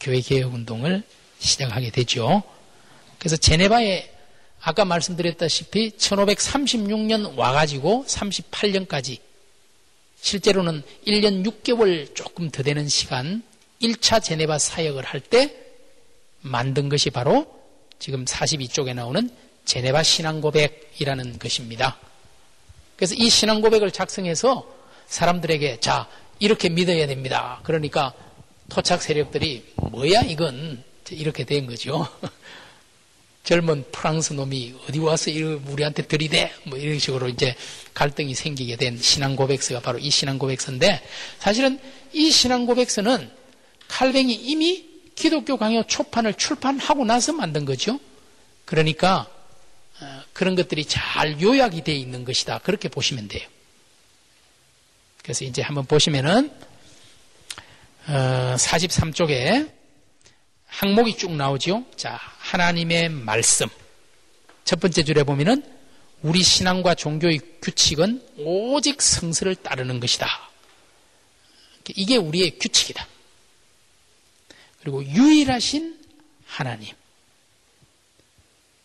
교회 0.00 0.20
개혁 0.20 0.54
운동을 0.54 1.04
시작하게 1.38 1.90
되죠. 1.90 2.42
그래서 3.20 3.36
제네바에 3.36 4.12
아까 4.60 4.84
말씀드렸다시피 4.84 5.90
1536년 5.90 7.36
와가지고 7.38 8.06
38년까지 8.08 9.20
실제로는 10.20 10.82
1년 11.06 11.46
6개월 11.46 12.12
조금 12.16 12.50
더 12.50 12.64
되는 12.64 12.88
시간 12.88 13.44
1차 13.80 14.20
제네바 14.20 14.58
사역을 14.58 15.04
할 15.04 15.20
때 15.20 15.54
만든 16.40 16.88
것이 16.88 17.10
바로 17.10 17.46
지금 18.00 18.24
42쪽에 18.24 18.94
나오는 18.94 19.30
제네바 19.70 20.02
신앙고백이라는 20.02 21.38
것입니다. 21.38 21.96
그래서 22.96 23.14
이 23.14 23.30
신앙고백을 23.30 23.92
작성해서 23.92 24.66
사람들에게 25.06 25.78
자, 25.78 26.08
이렇게 26.40 26.68
믿어야 26.68 27.06
됩니다. 27.06 27.60
그러니까 27.62 28.12
토착 28.68 29.00
세력들이 29.00 29.74
뭐야 29.92 30.22
이건 30.22 30.82
이렇게 31.10 31.44
된 31.44 31.68
거죠. 31.68 32.08
젊은 33.44 33.84
프랑스 33.92 34.32
놈이 34.32 34.74
어디 34.88 34.98
와서 34.98 35.30
우리한테 35.68 36.02
들이대 36.02 36.52
뭐 36.64 36.76
이런 36.76 36.98
식으로 36.98 37.28
이제 37.28 37.54
갈등이 37.94 38.34
생기게 38.34 38.74
된 38.74 38.98
신앙 38.98 39.36
고백서가 39.36 39.80
바로 39.82 40.00
이 40.00 40.10
신앙 40.10 40.36
고백서인데 40.36 41.00
사실은 41.38 41.78
이 42.12 42.32
신앙 42.32 42.66
고백서는 42.66 43.30
칼뱅이 43.86 44.34
이미 44.34 44.84
기독교 45.14 45.56
강요 45.56 45.84
초판을 45.84 46.34
출판하고 46.34 47.04
나서 47.04 47.32
만든 47.32 47.64
거죠. 47.64 48.00
그러니까 48.64 49.28
어, 49.28 49.39
그런 50.32 50.54
것들이 50.54 50.84
잘 50.84 51.40
요약이 51.40 51.84
되어 51.84 51.94
있는 51.94 52.24
것이다. 52.24 52.58
그렇게 52.58 52.88
보시면 52.88 53.28
돼요. 53.28 53.46
그래서 55.22 55.44
이제 55.44 55.62
한번 55.62 55.86
보시면은 55.86 56.50
43쪽에 58.06 59.68
어, 59.68 59.72
항목이 60.66 61.16
쭉 61.16 61.32
나오죠. 61.32 61.84
자, 61.96 62.18
하나님의 62.38 63.10
말씀. 63.10 63.66
첫 64.64 64.80
번째 64.80 65.02
줄에 65.02 65.24
보면은 65.24 65.64
우리 66.22 66.42
신앙과 66.42 66.94
종교의 66.94 67.40
규칙은 67.60 68.22
오직 68.38 69.02
성서를 69.02 69.56
따르는 69.56 70.00
것이다. 70.00 70.50
이게 71.96 72.16
우리의 72.16 72.58
규칙이다. 72.58 73.06
그리고 74.80 75.04
유일하신 75.04 75.98
하나님. 76.46 76.94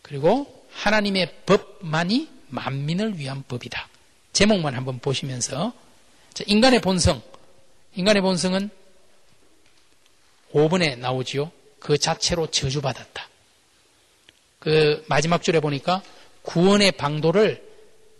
그리고 0.01 0.54
하나님의 0.75 1.33
법만이 1.45 2.29
만민을 2.49 3.17
위한 3.17 3.43
법이다. 3.47 3.87
제목만 4.33 4.75
한번 4.75 4.99
보시면서 4.99 5.73
인간의 6.45 6.81
본성. 6.81 7.21
인간의 7.95 8.21
본성은 8.21 8.69
5번에 10.53 10.97
나오지요. 10.97 11.51
그 11.79 11.97
자체로 11.97 12.47
저주받았다. 12.47 13.29
그 14.59 15.03
마지막 15.07 15.41
줄에 15.41 15.59
보니까 15.59 16.03
구원의 16.41 16.93
방도를 16.93 17.63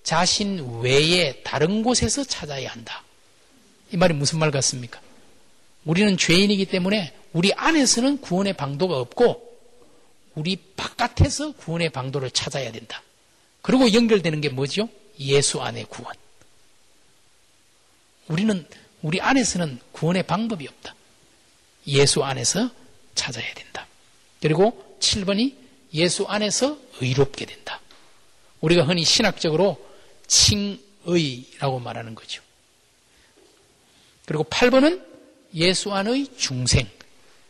자신 0.04 0.82
외에 0.82 1.42
다른 1.44 1.84
곳에서 1.84 2.24
찾아야 2.24 2.72
한다. 2.72 3.04
이 3.92 3.98
말이 3.98 4.14
무슨 4.14 4.40
말 4.40 4.52
같습니까? 4.52 5.02
우리는 5.84 6.18
죄인이기 6.18 6.66
때문에 6.66 7.14
우리 7.34 7.54
안에서는 7.54 8.22
구원의 8.22 8.54
방도가 8.54 8.98
없고 8.98 9.55
우리 10.36 10.58
바깥에서 10.76 11.54
구원의 11.54 11.90
방도를 11.90 12.32
찾아야 12.32 12.72
된다. 12.72 13.02
그리고 13.62 13.92
연결되는 13.92 14.42
게 14.42 14.50
뭐죠? 14.50 14.90
예수 15.20 15.62
안의 15.62 15.86
구원. 15.86 16.16
우리는 18.28 18.68
우리 19.02 19.22
안에서는 19.22 19.80
구원의 19.92 20.24
방법이 20.24 20.68
없다. 20.68 20.96
예수 21.88 22.24
안에서 22.24 22.70
찾아야 23.14 23.54
된다. 23.54 23.88
그리고 24.42 24.98
7번이 25.00 25.56
예수 25.94 26.26
안에서 26.26 26.78
의롭게 27.00 27.46
된다. 27.46 27.80
우리가 28.62 28.84
흔히 28.84 29.04
신학적으로 29.04 29.84
칭의라고 30.28 31.80
말하는 31.80 32.16
거죠. 32.16 32.42
그리고 34.26 34.44
8번은 34.44 35.06
예수 35.54 35.94
안의 35.94 36.36
중생, 36.38 36.90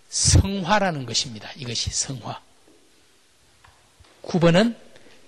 성화라는 0.10 1.06
것입니다. 1.06 1.52
이것이 1.56 1.90
성화. 1.90 2.45
9번은 4.26 4.76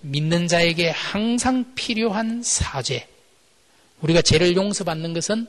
믿는 0.02 0.48
자에게 0.48 0.90
항상 0.90 1.74
필요한 1.76 2.42
사죄. 2.44 3.08
우리가 4.02 4.22
죄를 4.22 4.56
용서받는 4.56 5.14
것은 5.14 5.48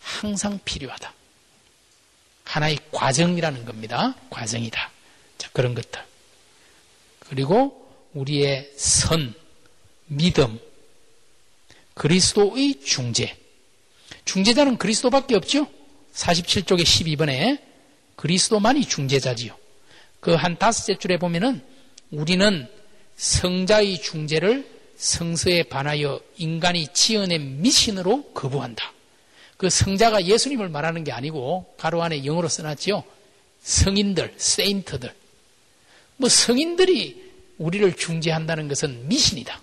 항상 0.00 0.58
필요하다. 0.64 1.12
하나의 2.44 2.78
과정이라는 2.90 3.64
겁니다. 3.64 4.14
과정이다. 4.30 4.90
자, 5.38 5.48
그런 5.52 5.74
것들. 5.74 6.02
그리고 7.20 7.78
우리의 8.12 8.72
선, 8.76 9.34
믿음, 10.06 10.58
그리스도의 11.94 12.82
중재. 12.84 13.36
중재자는 14.24 14.76
그리스도밖에 14.76 15.34
없죠? 15.36 15.66
47쪽의 16.14 16.82
12번에 16.82 17.60
그리스도만이 18.16 18.86
중재자지요. 18.86 19.56
그 20.20 20.36
한 20.36 20.56
다섯째 20.58 20.96
줄에 20.98 21.16
보면은 21.16 21.64
우리는 22.12 22.68
성자의 23.16 24.00
중재를 24.00 24.70
성서에 24.96 25.64
반하여 25.64 26.20
인간이 26.36 26.86
지어낸 26.92 27.60
미신으로 27.62 28.32
거부한다. 28.34 28.92
그 29.56 29.70
성자가 29.70 30.26
예수님을 30.26 30.68
말하는 30.68 31.04
게 31.04 31.10
아니고 31.10 31.74
가로 31.78 32.02
안에 32.02 32.24
영어로 32.24 32.48
써놨지요. 32.48 33.02
성인들, 33.62 34.34
세인트들. 34.36 35.12
뭐 36.18 36.28
성인들이 36.28 37.32
우리를 37.58 37.96
중재한다는 37.96 38.68
것은 38.68 39.08
미신이다. 39.08 39.60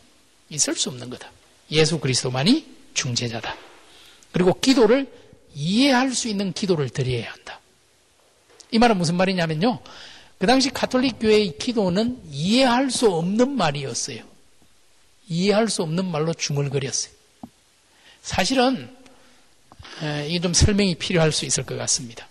있을 0.49 0.75
수 0.75 0.89
없는 0.89 1.09
거다. 1.09 1.31
예수 1.71 1.99
그리스도만이 1.99 2.65
중재자다. 2.93 3.55
그리고 4.31 4.59
기도를 4.59 5.11
이해할 5.53 6.11
수 6.11 6.27
있는 6.27 6.51
기도를 6.53 6.89
드려야 6.89 7.31
한다. 7.31 7.59
이 8.71 8.79
말은 8.79 8.97
무슨 8.97 9.15
말이냐면요. 9.15 9.79
그 10.39 10.47
당시 10.47 10.69
가톨릭 10.69 11.19
교회의 11.19 11.57
기도는 11.57 12.21
이해할 12.31 12.89
수 12.89 13.11
없는 13.11 13.51
말이었어요. 13.51 14.23
이해할 15.27 15.67
수 15.67 15.83
없는 15.83 16.05
말로 16.05 16.33
중얼거렸어요. 16.33 17.13
사실은 18.21 18.95
이게 20.27 20.39
좀 20.39 20.53
설명이 20.53 20.95
필요할 20.95 21.31
수 21.33 21.45
있을 21.45 21.65
것 21.65 21.75
같습니다. 21.77 22.27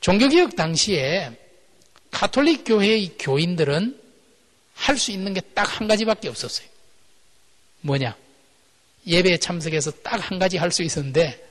종교개혁 0.00 0.56
당시에 0.56 1.32
가톨릭 2.10 2.64
교회의 2.64 3.16
교인들은 3.18 3.98
할 4.74 4.96
수 4.96 5.10
있는 5.10 5.34
게 5.34 5.40
딱 5.40 5.64
한 5.80 5.88
가지밖에 5.88 6.28
없었어요. 6.28 6.68
뭐냐? 7.80 8.16
예배에 9.06 9.38
참석해서 9.38 9.90
딱 10.02 10.20
한 10.20 10.38
가지 10.38 10.56
할 10.58 10.70
수 10.70 10.82
있었는데 10.84 11.44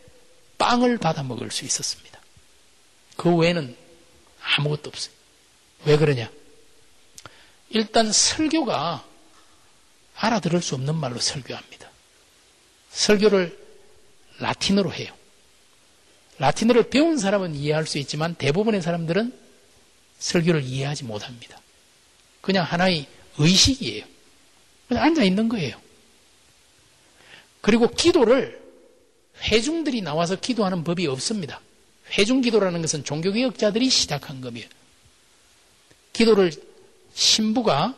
빵을 0.57 0.97
받아 0.99 1.23
먹을 1.23 1.51
수 1.51 1.65
있었습니다. 1.65 2.21
그 3.17 3.35
외에는 3.35 3.75
아무것도 4.55 4.89
없어요. 4.89 5.13
왜 5.85 5.97
그러냐? 5.97 6.29
일단 7.69 8.11
설교가 8.11 9.05
알아들을 10.15 10.61
수 10.61 10.75
없는 10.75 10.95
말로 10.95 11.19
설교합니다. 11.19 11.91
설교를 12.89 13.57
라틴어로 14.39 14.93
해요. 14.93 15.13
라틴어를 16.39 16.89
배운 16.89 17.17
사람은 17.17 17.55
이해할 17.55 17.85
수 17.85 17.97
있지만 17.97 18.35
대부분의 18.35 18.81
사람들은 18.81 19.37
설교를 20.19 20.63
이해하지 20.63 21.03
못합니다. 21.03 21.59
그냥 22.41 22.63
하나의 22.65 23.07
의식이에요. 23.37 24.05
그냥 24.87 25.03
앉아 25.03 25.23
있는 25.23 25.49
거예요. 25.49 25.79
그리고 27.61 27.87
기도를 27.89 28.61
회중들이 29.41 30.01
나와서 30.01 30.35
기도하는 30.35 30.83
법이 30.83 31.05
없습니다. 31.07 31.61
회중 32.11 32.41
기도라는 32.41 32.81
것은 32.81 33.03
종교개혁자들이 33.03 33.89
시작한 33.89 34.41
겁이에요. 34.41 34.67
기도를 36.13 36.51
신부가 37.13 37.95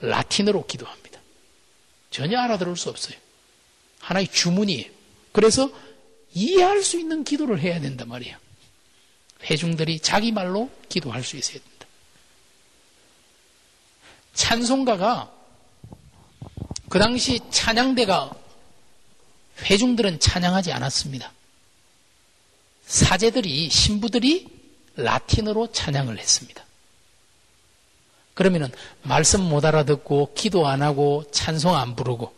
라틴어로 0.00 0.66
기도합니다. 0.66 1.20
전혀 2.10 2.38
알아들을 2.40 2.76
수 2.76 2.88
없어요. 2.90 3.16
하나의 4.00 4.28
주문이에요. 4.28 4.90
그래서 5.32 5.70
이해할 6.34 6.82
수 6.82 6.98
있는 6.98 7.24
기도를 7.24 7.60
해야 7.60 7.80
된단 7.80 8.08
말이에요. 8.08 8.36
회중들이 9.44 10.00
자기 10.00 10.32
말로 10.32 10.70
기도할 10.88 11.22
수 11.22 11.36
있어야 11.36 11.54
된다. 11.54 11.86
찬송가가 14.34 15.32
그 16.88 16.98
당시 16.98 17.40
찬양대가 17.50 18.32
회중들은 19.64 20.20
찬양하지 20.20 20.72
않았습니다. 20.72 21.32
사제들이 22.92 23.70
신부들이 23.70 24.46
라틴어로 24.96 25.72
찬양을 25.72 26.18
했습니다. 26.18 26.62
그러면은 28.34 28.70
말씀 29.02 29.40
못 29.40 29.64
알아듣고 29.64 30.34
기도 30.34 30.66
안 30.68 30.82
하고 30.82 31.24
찬송 31.30 31.74
안 31.74 31.96
부르고 31.96 32.34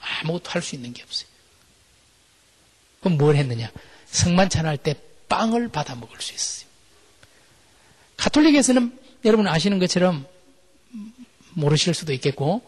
아무것도 0.00 0.50
할 0.50 0.60
수 0.60 0.74
있는 0.74 0.92
게 0.92 1.04
없어요. 1.04 1.28
그럼 3.00 3.16
뭘 3.16 3.36
했느냐? 3.36 3.70
성만찬 4.06 4.66
할 4.66 4.76
때 4.76 4.94
빵을 5.28 5.68
받아 5.68 5.94
먹을 5.94 6.20
수 6.20 6.32
있어요. 6.34 6.68
가톨릭에서는 8.16 8.98
여러분 9.24 9.46
아시는 9.46 9.78
것처럼 9.78 10.26
모르실 11.50 11.94
수도 11.94 12.12
있겠고 12.12 12.60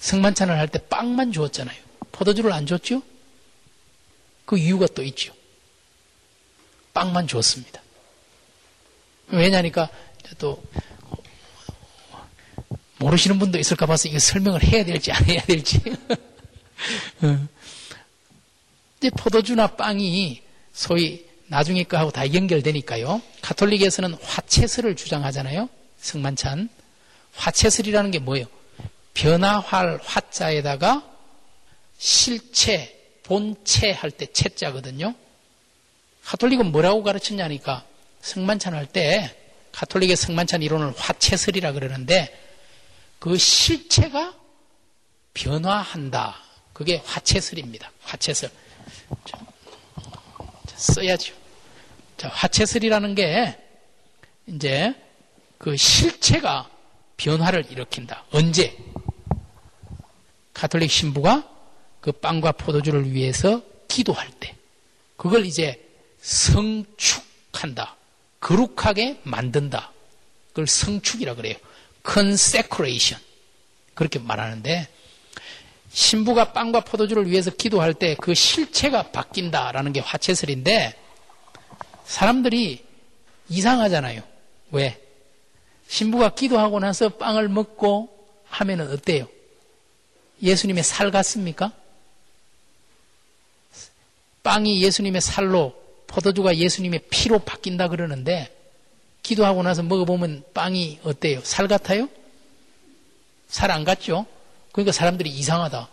성만찬을 0.00 0.58
할 0.58 0.68
때 0.68 0.78
빵만 0.86 1.32
주었잖아요. 1.32 1.80
포도주를 2.12 2.52
안 2.52 2.66
줬죠? 2.66 3.02
그 4.44 4.58
이유가 4.58 4.86
또 4.94 5.02
있죠. 5.04 5.32
빵만 6.94 7.26
줬습니다. 7.26 7.80
왜냐니까 9.28 9.88
또 10.38 10.62
모르시는 12.98 13.38
분도 13.38 13.58
있을까 13.58 13.86
봐서 13.86 14.08
이거 14.08 14.18
설명을 14.18 14.62
해야 14.62 14.84
될지 14.84 15.10
안 15.12 15.24
해야 15.24 15.40
될지. 15.42 15.80
이제 18.98 19.10
포도주나 19.10 19.68
빵이 19.68 20.42
소위 20.72 21.26
나중에 21.46 21.82
거하고 21.84 22.10
다 22.10 22.32
연결되니까요. 22.32 23.20
가톨릭에서는 23.42 24.14
화채설을 24.14 24.96
주장하잖아요. 24.96 25.68
성만찬. 25.98 26.68
화채설이라는 27.34 28.10
게 28.10 28.18
뭐예요? 28.20 28.46
변화할 29.14 30.00
화자에다가 30.04 31.02
실체, 31.98 32.98
본체 33.22 33.90
할 33.92 34.10
때 34.10 34.26
채자거든요. 34.32 35.14
가톨릭은 36.24 36.72
뭐라고 36.72 37.02
가르쳤냐니까 37.02 37.84
성만찬 38.20 38.74
할때 38.74 39.36
가톨릭의 39.72 40.16
성만찬 40.16 40.62
이론을 40.62 40.92
화채설이라 40.96 41.72
그러는데 41.72 42.38
그 43.18 43.36
실체가 43.36 44.34
변화한다. 45.34 46.36
그게 46.72 47.02
화채설입니다. 47.04 47.90
화채설. 48.02 48.50
써야죠. 50.74 51.34
자, 52.16 52.28
화채설이라는 52.28 53.14
게 53.14 53.58
이제 54.46 54.94
그 55.58 55.76
실체가 55.76 56.68
변화를 57.16 57.70
일으킨다. 57.70 58.24
언제? 58.32 58.76
가톨릭 60.52 60.90
신부가 60.90 61.48
그 62.00 62.12
빵과 62.12 62.52
포도주를 62.52 63.12
위해서 63.12 63.62
기도할 63.88 64.28
때. 64.40 64.56
그걸 65.16 65.46
이제 65.46 65.81
성축한다. 66.22 67.96
거룩하게 68.40 69.20
만든다. 69.24 69.92
그걸 70.50 70.66
성축이라 70.66 71.34
그래요. 71.34 71.56
consecration. 72.08 73.22
그렇게 73.94 74.18
말하는데 74.18 74.88
신부가 75.92 76.52
빵과 76.52 76.80
포도주를 76.80 77.30
위해서 77.30 77.50
기도할 77.50 77.92
때 77.92 78.16
그 78.16 78.34
실체가 78.34 79.10
바뀐다라는 79.10 79.92
게 79.92 80.00
화채설인데 80.00 80.94
사람들이 82.06 82.84
이상하잖아요. 83.48 84.22
왜? 84.70 84.98
신부가 85.88 86.34
기도하고 86.34 86.80
나서 86.80 87.10
빵을 87.10 87.48
먹고 87.48 88.08
하면은 88.46 88.90
어때요? 88.92 89.28
예수님의 90.42 90.82
살 90.82 91.10
같습니까? 91.10 91.72
빵이 94.42 94.82
예수님의 94.82 95.20
살로 95.20 95.81
포도주가 96.12 96.56
예수님의 96.56 97.04
피로 97.10 97.38
바뀐다 97.38 97.88
그러는데 97.88 98.54
기도하고 99.22 99.62
나서 99.62 99.82
먹어보면 99.82 100.44
빵이 100.52 101.00
어때요? 101.04 101.40
살 101.42 101.68
같아요? 101.68 102.08
살 103.48 103.70
안 103.70 103.84
같죠? 103.84 104.26
그러니까 104.72 104.92
사람들이 104.92 105.30
이상하다. 105.30 105.88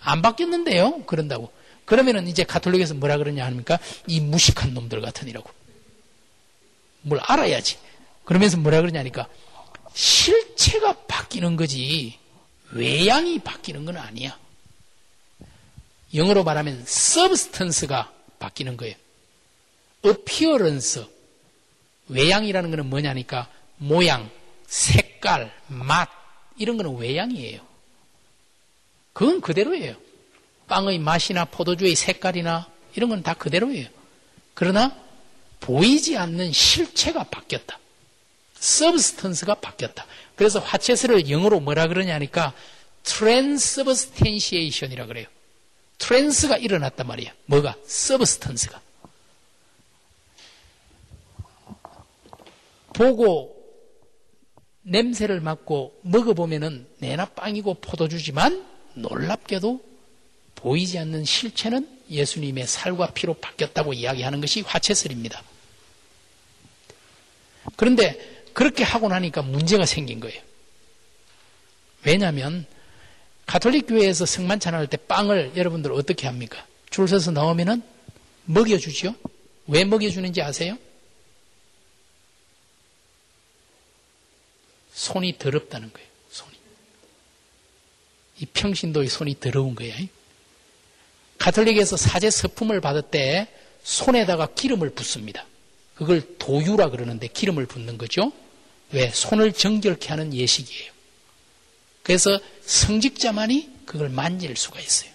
안 0.00 0.22
바뀌었는데요? 0.22 1.02
그런다고. 1.06 1.52
그러면은 1.84 2.26
이제 2.28 2.44
가톨릭에서 2.44 2.94
뭐라 2.94 3.16
그러냐 3.16 3.44
합니까? 3.46 3.78
이 4.06 4.20
무식한 4.20 4.74
놈들 4.74 5.00
같으니라고. 5.00 5.50
뭘 7.02 7.20
알아야지. 7.24 7.78
그러면서 8.24 8.58
뭐라 8.58 8.80
그러냐니까 8.80 9.28
실체가 9.94 10.92
바뀌는 11.06 11.56
거지 11.56 12.18
외양이 12.72 13.38
바뀌는 13.38 13.84
건 13.84 13.96
아니야. 13.96 14.38
영어로 16.14 16.44
말하면 16.44 16.82
substance가 16.86 18.12
바뀌는 18.38 18.76
거예요. 18.76 18.94
Appearance, 20.04 21.04
외양이라는 22.08 22.70
것은 22.70 22.86
뭐냐니까 22.86 23.48
모양, 23.76 24.28
색깔, 24.66 25.52
맛 25.68 26.08
이런 26.56 26.76
거는 26.76 26.96
외양이에요. 26.96 27.60
그건 29.12 29.40
그대로예요. 29.40 29.94
빵의 30.68 30.98
맛이나 30.98 31.44
포도주의 31.44 31.94
색깔이나 31.96 32.68
이런 32.94 33.10
건 33.10 33.22
다 33.22 33.34
그대로예요. 33.34 33.88
그러나 34.54 34.96
보이지 35.60 36.16
않는 36.16 36.52
실체가 36.52 37.24
바뀌었다. 37.24 37.78
substance가 38.60 39.54
바뀌었다. 39.54 40.06
그래서 40.36 40.60
화채슬을 40.60 41.30
영어로 41.30 41.60
뭐라 41.60 41.86
그러냐니까 41.88 42.52
transubstantiation이라 43.04 45.06
그래요. 45.06 45.26
트랜스가 45.98 46.56
일어났단 46.58 47.06
말이야. 47.06 47.32
뭐가? 47.46 47.76
substance가. 47.86 48.80
보고 52.98 53.54
냄새를 54.82 55.40
맡고 55.40 56.00
먹어보면은 56.02 56.88
내나 56.98 57.26
빵이고 57.26 57.74
포도주지만 57.74 58.66
놀랍게도 58.94 59.80
보이지 60.56 60.98
않는 60.98 61.24
실체는 61.24 61.88
예수님의 62.10 62.66
살과 62.66 63.12
피로 63.12 63.34
바뀌었다고 63.34 63.92
이야기하는 63.92 64.40
것이 64.40 64.62
화채설입니다. 64.62 65.40
그런데 67.76 68.42
그렇게 68.52 68.82
하고 68.82 69.08
나니까 69.08 69.42
문제가 69.42 69.86
생긴 69.86 70.18
거예요. 70.18 70.42
왜냐하면 72.04 72.66
가톨릭 73.46 73.86
교회에서 73.86 74.26
성만찬 74.26 74.74
할 74.74 74.88
때 74.88 74.96
빵을 74.96 75.52
여러분들 75.56 75.92
어떻게 75.92 76.26
합니까? 76.26 76.66
줄 76.90 77.06
서서 77.06 77.30
나오면은 77.30 77.80
먹여주죠. 78.46 79.14
왜 79.68 79.84
먹여주는지 79.84 80.42
아세요? 80.42 80.76
손이 84.98 85.38
더럽다는 85.38 85.92
거예요. 85.92 86.08
손이. 86.28 86.52
이 88.40 88.46
평신도의 88.46 89.08
손이 89.08 89.38
더러운 89.38 89.76
거예요. 89.76 89.94
가톨릭에서 91.38 91.96
사제 91.96 92.28
서품을 92.30 92.80
받을 92.80 93.02
때 93.02 93.46
손에다가 93.84 94.48
기름을 94.48 94.90
붓습니다. 94.90 95.46
그걸 95.94 96.36
도유라 96.38 96.90
그러는데 96.90 97.28
기름을 97.28 97.66
붓는 97.66 97.96
거죠. 97.96 98.32
왜? 98.90 99.08
손을 99.10 99.52
정결케 99.52 100.08
하는 100.08 100.34
예식이에요. 100.34 100.92
그래서 102.02 102.40
성직자만이 102.62 103.70
그걸 103.86 104.08
만질 104.08 104.56
수가 104.56 104.80
있어요. 104.80 105.12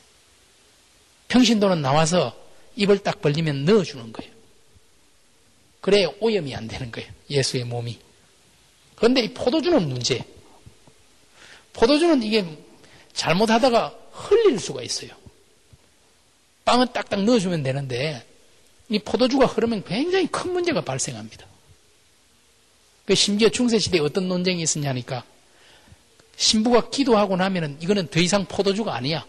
평신도는 1.28 1.82
나와서 1.82 2.40
입을 2.78 3.00
딱 3.00 3.22
벌리면 3.22 3.66
넣어주는 3.66 4.14
거예요. 4.14 4.32
그래야 5.82 6.08
오염이 6.22 6.56
안 6.56 6.70
되는 6.70 6.90
거예요. 6.90 7.12
예수의 7.30 7.66
몸이. 7.66 8.00
그런데 9.04 9.20
이 9.20 9.34
포도주는 9.34 9.86
문제. 9.90 10.24
포도주는 11.74 12.24
이게 12.24 12.46
잘못하다가 13.12 13.94
흘릴 14.14 14.58
수가 14.58 14.82
있어요. 14.82 15.10
빵은 16.64 16.94
딱딱 16.94 17.22
넣어주면 17.26 17.64
되는데 17.64 18.26
이 18.88 19.00
포도주가 19.00 19.46
흐르면 19.46 19.84
굉장히 19.84 20.28
큰 20.28 20.54
문제가 20.54 20.80
발생합니다. 20.80 21.46
그 23.04 23.14
심지어 23.14 23.50
중세시대에 23.50 24.00
어떤 24.00 24.30
논쟁이 24.30 24.62
있었냐니까 24.62 25.26
신부가 26.38 26.90
기도하고 26.90 27.36
나면은 27.36 27.76
이거는 27.82 28.08
더 28.08 28.22
이상 28.22 28.46
포도주가 28.46 28.96
아니야. 28.96 29.26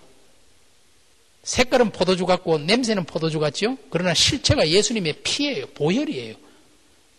색깔은 1.43 1.91
포도주 1.91 2.27
같고 2.27 2.59
냄새는 2.59 3.07
포도주 3.07 3.41
같죠? 3.41 3.77
그러나 3.91 4.15
실체가 4.15 4.69
예수님의 4.69 5.23
피예요. 5.25 5.67
보혈이에요. 5.71 6.37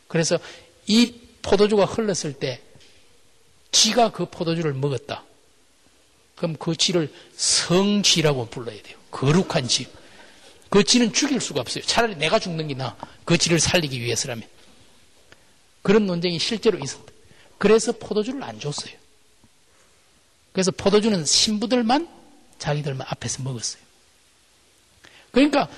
그래서 0.07 0.39
이 0.87 1.24
포도주가 1.45 1.85
흘렀을 1.85 2.33
때 2.33 2.61
쥐가 3.71 4.11
그 4.11 4.25
포도주를 4.25 4.73
먹었다. 4.73 5.23
그럼 6.35 6.55
그 6.57 6.75
쥐를 6.75 7.13
성쥐라고 7.35 8.47
불러야 8.47 8.81
돼요. 8.81 8.97
거룩한 9.11 9.67
쥐. 9.67 9.87
그 10.69 10.83
쥐는 10.83 11.13
죽일 11.13 11.39
수가 11.39 11.61
없어요. 11.61 11.83
차라리 11.85 12.15
내가 12.15 12.39
죽는 12.39 12.67
게 12.67 12.73
나아. 12.73 12.95
그 13.23 13.37
쥐를 13.37 13.59
살리기 13.59 14.01
위해서라면. 14.01 14.47
그런 15.83 16.07
논쟁이 16.07 16.39
실제로 16.39 16.79
있었다. 16.79 17.13
그래서 17.57 17.91
포도주를 17.91 18.43
안 18.43 18.59
줬어요. 18.59 18.93
그래서 20.51 20.71
포도주는 20.71 21.23
신부들만 21.23 22.09
자기들만 22.57 23.05
앞에서 23.09 23.43
먹었어요. 23.43 23.83
그러니까 25.31 25.69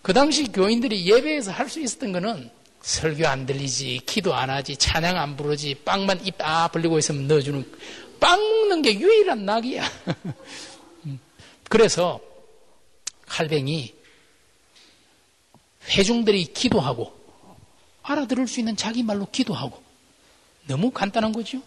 그 0.00 0.12
당시 0.12 0.44
교인들이 0.44 1.06
예배에서 1.06 1.52
할 1.52 1.68
수 1.68 1.80
있었던 1.80 2.12
거는 2.12 2.50
설교 2.82 3.26
안 3.26 3.46
들리지, 3.46 4.02
기도 4.06 4.34
안 4.34 4.50
하지, 4.50 4.76
찬양 4.76 5.16
안 5.16 5.36
부르지, 5.36 5.76
빵만 5.84 6.26
입다 6.26 6.68
벌리고 6.68 6.98
있으면 6.98 7.28
넣어주는 7.28 7.72
빵 8.20 8.40
먹는 8.72 8.82
게 8.82 8.98
유일한 8.98 9.44
낙이야. 9.44 9.84
음. 11.06 11.20
그래서 11.68 12.20
칼뱅이 13.26 13.94
회중들이 15.90 16.44
기도하고 16.52 17.14
알아들을 18.02 18.48
수 18.48 18.60
있는 18.60 18.76
자기 18.76 19.02
말로 19.02 19.26
기도하고 19.30 19.82
너무 20.66 20.90
간단한 20.90 21.32
거죠. 21.32 21.60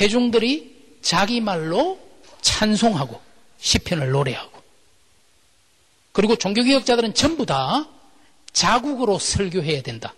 회중들이 0.00 0.98
자기 1.02 1.40
말로 1.40 1.98
찬송하고 2.40 3.20
시편을 3.58 4.10
노래하고 4.10 4.62
그리고 6.12 6.36
종교개혁자들은 6.36 7.14
전부 7.14 7.46
다 7.46 7.88
자국으로 8.52 9.18
설교해야 9.18 9.82
된다. 9.82 10.14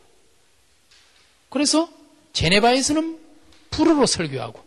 그래서 1.49 1.89
제네바에서는 2.33 3.19
불어로 3.71 4.07
설교하고 4.07 4.63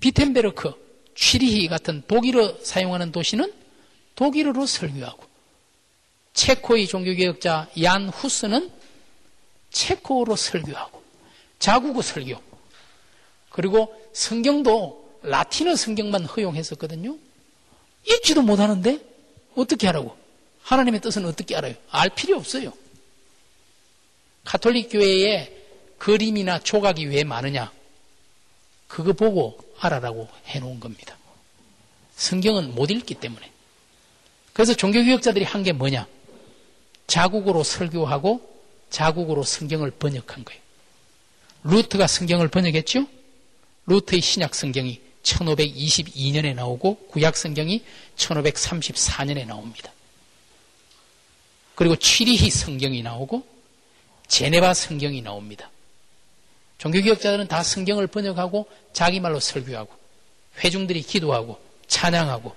비텐베르크, 0.00 0.72
취리히 1.14 1.68
같은 1.68 2.02
독일어 2.06 2.56
사용하는 2.62 3.12
도시는 3.12 3.52
독일어로 4.16 4.66
설교하고 4.66 5.24
체코의 6.34 6.86
종교개혁자 6.86 7.68
얀 7.82 8.08
후스는 8.08 8.70
체코어로 9.70 10.36
설교하고 10.36 11.02
자국어 11.58 12.02
설교 12.02 12.40
그리고 13.50 13.94
성경도 14.12 15.18
라틴어 15.22 15.76
성경만 15.76 16.24
허용했었거든요. 16.24 17.16
읽지도 18.08 18.42
못하는데 18.42 18.98
어떻게 19.54 19.86
하라고? 19.86 20.16
하나님의 20.62 21.00
뜻은 21.00 21.24
어떻게 21.26 21.54
알아요? 21.54 21.74
알 21.90 22.08
필요 22.10 22.36
없어요. 22.36 22.72
가톨릭 24.44 24.88
교회에 24.90 25.61
그림이나 26.02 26.58
조각이 26.58 27.06
왜 27.06 27.22
많으냐? 27.22 27.70
그거 28.88 29.12
보고 29.12 29.56
알아라고 29.78 30.28
해놓은 30.46 30.80
겁니다. 30.80 31.16
성경은 32.16 32.74
못 32.74 32.90
읽기 32.90 33.14
때문에. 33.14 33.48
그래서 34.52 34.74
종교개혁자들이 34.74 35.44
한 35.44 35.62
게 35.62 35.70
뭐냐? 35.70 36.08
자국으로 37.06 37.62
설교하고 37.62 38.40
자국으로 38.90 39.44
성경을 39.44 39.92
번역한 39.92 40.44
거예요. 40.44 40.60
루트가 41.62 42.08
성경을 42.08 42.48
번역했죠? 42.48 43.06
루트의 43.86 44.22
신약 44.22 44.56
성경이 44.56 45.00
1522년에 45.22 46.56
나오고 46.56 47.06
구약 47.12 47.36
성경이 47.36 47.84
1534년에 48.16 49.46
나옵니다. 49.46 49.92
그리고 51.76 51.94
취리히 51.94 52.50
성경이 52.50 53.02
나오고 53.02 53.46
제네바 54.26 54.74
성경이 54.74 55.22
나옵니다. 55.22 55.70
종교개혁자들은 56.82 57.46
다 57.46 57.62
성경을 57.62 58.08
번역하고 58.08 58.66
자기 58.92 59.20
말로 59.20 59.38
설교하고 59.38 59.92
회중들이 60.58 61.02
기도하고 61.02 61.60
찬양하고 61.86 62.56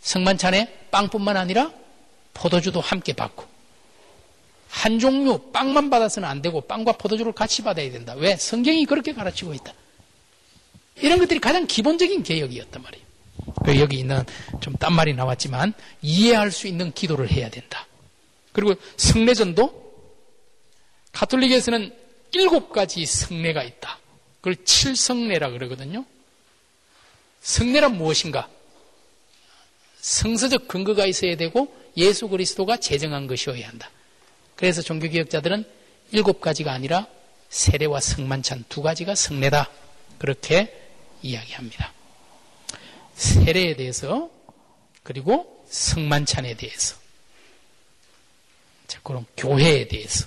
성만찬에 0.00 0.86
빵뿐만 0.90 1.36
아니라 1.36 1.70
포도주도 2.32 2.80
함께 2.80 3.12
받고 3.12 3.44
한 4.70 4.98
종류 4.98 5.38
빵만 5.52 5.90
받아서는 5.90 6.26
안 6.26 6.40
되고 6.40 6.62
빵과 6.62 6.92
포도주를 6.92 7.32
같이 7.32 7.62
받아야 7.62 7.90
된다. 7.90 8.14
왜? 8.16 8.36
성경이 8.36 8.86
그렇게 8.86 9.12
가르치고 9.12 9.52
있다. 9.52 9.74
이런 11.02 11.18
것들이 11.18 11.38
가장 11.38 11.66
기본적인 11.66 12.22
개혁이었단 12.22 12.82
말이에요. 12.82 13.04
그 13.62 13.78
여기 13.78 13.98
있는 13.98 14.24
좀 14.60 14.74
딴 14.78 14.94
말이 14.94 15.12
나왔지만 15.12 15.74
이해할 16.00 16.50
수 16.50 16.66
있는 16.66 16.92
기도를 16.92 17.30
해야 17.30 17.50
된다. 17.50 17.86
그리고 18.52 18.74
성례전도 18.96 19.84
가톨릭에서는 21.12 22.05
일곱 22.32 22.72
가지 22.72 23.04
성례가 23.06 23.62
있다. 23.62 23.98
그걸 24.40 24.64
칠성례라 24.64 25.50
그러거든요. 25.50 26.04
성례란 27.40 27.96
무엇인가? 27.96 28.48
성서적 30.00 30.68
근거가 30.68 31.06
있어야 31.06 31.36
되고 31.36 31.74
예수 31.96 32.28
그리스도가 32.28 32.76
제정한 32.76 33.26
것이어야 33.26 33.68
한다. 33.68 33.90
그래서 34.54 34.82
종교개혁자들은 34.82 35.64
일곱 36.12 36.40
가지가 36.40 36.72
아니라 36.72 37.06
세례와 37.48 38.00
성만찬 38.00 38.64
두 38.68 38.82
가지가 38.82 39.14
성례다. 39.14 39.70
그렇게 40.18 40.90
이야기합니다. 41.22 41.92
세례에 43.14 43.76
대해서 43.76 44.30
그리고 45.02 45.64
성만찬에 45.68 46.54
대해서. 46.54 46.96
자, 48.86 49.00
그럼 49.02 49.26
교회에 49.36 49.88
대해서. 49.88 50.26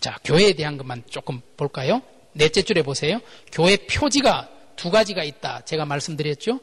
자, 0.00 0.18
교회에 0.24 0.54
대한 0.54 0.78
것만 0.78 1.04
조금 1.08 1.40
볼까요? 1.56 2.02
넷째 2.32 2.62
줄에 2.62 2.82
보세요. 2.82 3.20
교회 3.52 3.76
표지가 3.76 4.48
두 4.76 4.90
가지가 4.90 5.24
있다. 5.24 5.64
제가 5.64 5.84
말씀드렸죠? 5.84 6.60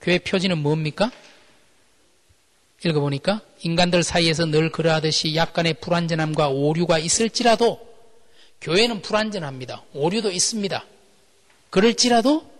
교회 0.00 0.18
표지는 0.18 0.58
뭡니까? 0.58 1.10
읽어보니까 2.84 3.42
인간들 3.60 4.02
사이에서 4.02 4.46
늘 4.46 4.72
그러하듯이 4.72 5.36
약간의 5.36 5.74
불완전함과 5.74 6.48
오류가 6.48 6.98
있을지라도 6.98 7.78
교회는 8.60 9.02
불완전합니다. 9.02 9.84
오류도 9.92 10.30
있습니다. 10.30 10.84
그럴지라도 11.68 12.50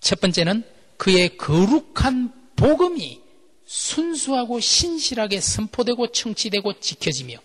첫 0.00 0.20
번째는 0.20 0.62
그의 0.98 1.36
거룩한 1.36 2.32
복음이 2.54 3.20
순수하고 3.64 4.60
신실하게 4.60 5.40
선포되고 5.40 6.12
청취되고 6.12 6.80
지켜지며 6.80 7.38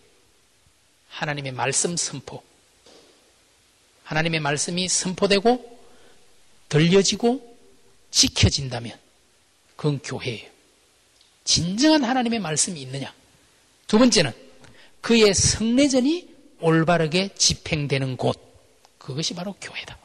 하나님의 1.12 1.52
말씀 1.52 1.96
선포 1.96 2.42
하나님의 4.04 4.40
말씀이 4.40 4.88
선포되고 4.88 5.80
들려지고 6.68 7.58
지켜진다면 8.12 8.98
그건 9.76 10.00
교회예요. 10.00 10.50
진정한 11.44 12.04
하나님의 12.04 12.40
말씀이 12.40 12.82
있느냐? 12.82 13.14
두 13.88 13.98
번째는 13.98 14.32
그의 15.02 15.34
성례전이 15.34 16.30
올바르게 16.60 17.30
집행되는 17.36 18.18
곳. 18.18 18.40
그것이 18.98 19.34
바로 19.34 19.56
교회다. 19.60 19.98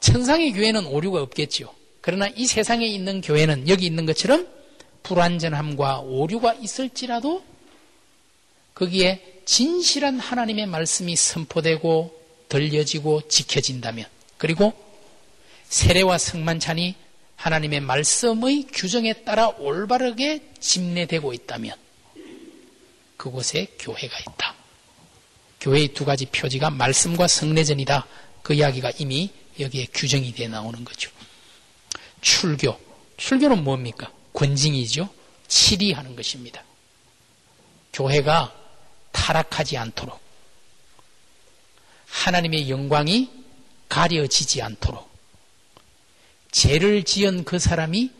천상의 0.00 0.52
교회는 0.52 0.86
오류가 0.86 1.22
없겠지요. 1.22 1.74
그러나 2.00 2.28
이 2.28 2.46
세상에 2.46 2.86
있는 2.86 3.20
교회는 3.20 3.68
여기 3.68 3.86
있는 3.86 4.06
것처럼 4.06 4.46
불완전함과 5.02 6.00
오류가 6.00 6.54
있을지라도 6.54 7.42
거기에 8.76 9.40
진실한 9.46 10.20
하나님의 10.20 10.66
말씀이 10.66 11.16
선포되고 11.16 12.14
들려지고 12.48 13.26
지켜진다면 13.26 14.06
그리고 14.36 14.74
세례와 15.68 16.18
성만찬이 16.18 16.94
하나님의 17.36 17.80
말씀의 17.80 18.66
규정에 18.72 19.12
따라 19.24 19.48
올바르게 19.48 20.52
집례되고 20.60 21.32
있다면 21.32 21.74
그곳에 23.16 23.66
교회가 23.78 24.18
있다. 24.20 24.54
교회의 25.60 25.88
두 25.88 26.04
가지 26.04 26.26
표지가 26.26 26.70
말씀과 26.70 27.26
성례전이다. 27.26 28.06
그 28.42 28.54
이야기가 28.54 28.92
이미 28.98 29.30
여기에 29.58 29.86
규정이 29.94 30.34
되어 30.34 30.48
나오는 30.48 30.84
거죠. 30.84 31.10
출교. 32.20 32.78
출교는 33.16 33.64
뭡니까? 33.64 34.12
권징이죠. 34.34 35.08
치리하는 35.48 36.14
것입니다. 36.14 36.62
교회가 37.92 38.65
타락하지 39.16 39.78
않도록 39.78 40.20
하나님의 42.06 42.68
영광이 42.68 43.30
가려지지 43.88 44.60
않도록 44.60 45.08
죄를 46.52 47.02
지은 47.02 47.44
그 47.44 47.58
사람이 47.58 48.10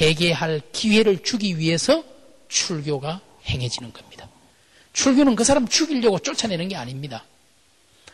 회개할 0.00 0.62
기회를 0.72 1.22
주기 1.24 1.58
위해서 1.58 2.04
출교가 2.48 3.20
행해지는 3.46 3.92
겁니다. 3.92 4.28
출교는 4.92 5.34
그 5.34 5.44
사람 5.44 5.66
죽이려고 5.66 6.18
쫓아내는 6.18 6.68
게 6.68 6.76
아닙니다. 6.76 7.24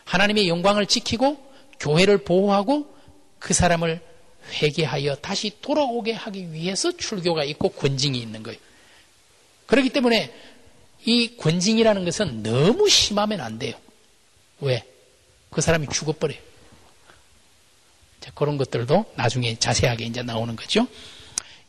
하나님의 0.05 0.49
영광을 0.49 0.87
지키고 0.87 1.37
교회를 1.81 2.19
보호하고 2.19 2.95
그 3.39 3.53
사람을 3.53 4.01
회개하여 4.63 5.17
다시 5.17 5.53
돌아오게 5.61 6.13
하기 6.13 6.53
위해서 6.53 6.97
출교가 6.97 7.45
있고 7.45 7.71
권징이 7.71 8.19
있는 8.19 8.43
거예요. 8.43 8.59
그렇기 9.67 9.91
때문에 9.91 10.33
이 11.07 11.37
권징이라는 11.37 12.05
것은 12.05 12.43
너무 12.43 12.89
심하면 12.89 13.41
안 13.41 13.59
돼요. 13.59 13.75
왜? 14.61 14.85
그 15.51 15.61
사람이 15.61 15.87
죽어버려요. 15.89 16.39
자, 18.21 18.33
그런 18.35 18.59
것들도 18.59 19.13
나중에 19.15 19.57
자세하게 19.57 20.05
이제 20.05 20.23
나오는 20.23 20.57
거죠. 20.57 20.89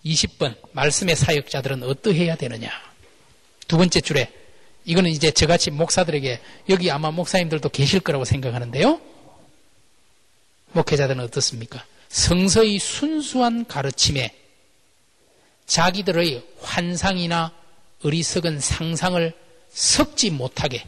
20번, 0.04 0.56
말씀의 0.72 1.16
사역자들은 1.16 1.84
어떠해야 1.84 2.36
되느냐. 2.36 2.72
두 3.68 3.78
번째 3.78 4.02
줄에, 4.02 4.34
이거는 4.86 5.12
이제 5.12 5.30
저같이 5.30 5.70
목사들에게, 5.70 6.40
여기 6.70 6.90
아마 6.90 7.12
목사님들도 7.12 7.70
계실 7.70 8.00
거라고 8.00 8.26
생각하는데요. 8.26 9.00
목회자들은 10.72 11.24
어떻습니까? 11.24 11.86
성서의 12.10 12.80
순수한 12.80 13.66
가르침에 13.68 14.36
자기들의 15.68 16.44
환상이나 16.62 17.54
어리석은 18.04 18.60
상상을 18.60 19.34
섞지 19.70 20.32
못하게 20.32 20.86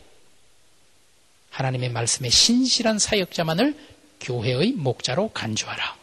하나님의 1.49 1.89
말씀에 1.89 2.30
신실한 2.30 2.99
사역자만을 2.99 3.76
교회의 4.22 4.74
목자로 4.74 5.30
간주하라. 5.30 5.97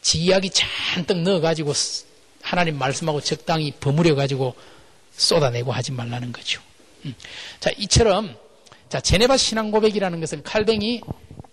지 0.00 0.18
이야기 0.18 0.50
잔뜩 0.50 1.22
넣어가지고 1.22 1.72
하나님 2.42 2.78
말씀하고 2.78 3.20
적당히 3.20 3.72
버무려가지고 3.72 4.54
쏟아내고 5.16 5.72
하지 5.72 5.92
말라는 5.92 6.32
거죠. 6.32 6.60
음. 7.04 7.14
자, 7.60 7.70
이처럼 7.78 8.36
자, 8.88 9.00
제네바 9.00 9.36
신앙 9.36 9.70
고백이라는 9.70 10.20
것은 10.20 10.42
칼뱅이 10.42 11.00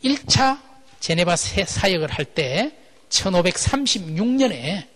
1차 0.03 0.59
제네바 0.99 1.35
사역을 1.35 2.11
할 2.11 2.25
때 2.25 2.71
1536년에 3.09 4.87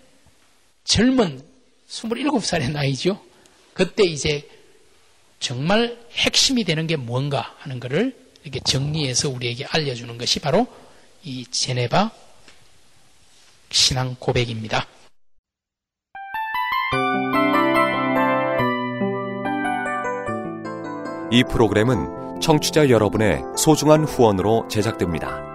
젊은 0.84 1.42
27살의 1.90 2.72
나이죠. 2.72 3.20
그때 3.74 4.04
이제 4.04 4.50
정말 5.40 5.98
핵심이 6.14 6.64
되는 6.64 6.88
게 6.88 6.96
뭔가 6.96 7.56
하는 7.60 7.80
것을 7.80 8.16
이렇게 8.44 8.60
정리해서 8.60 9.30
우리에게 9.30 9.66
알려주는 9.66 10.18
것이 10.18 10.40
바로 10.40 10.68
이 11.24 11.46
제네바 11.46 12.12
신앙 13.70 14.16
고백입니다. 14.20 14.88
이 21.32 21.44
프로그램은 21.50 22.40
청취자 22.40 22.90
여러분의 22.90 23.42
소중한 23.58 24.06
후원으로 24.06 24.68
제작됩니다. 24.70 25.55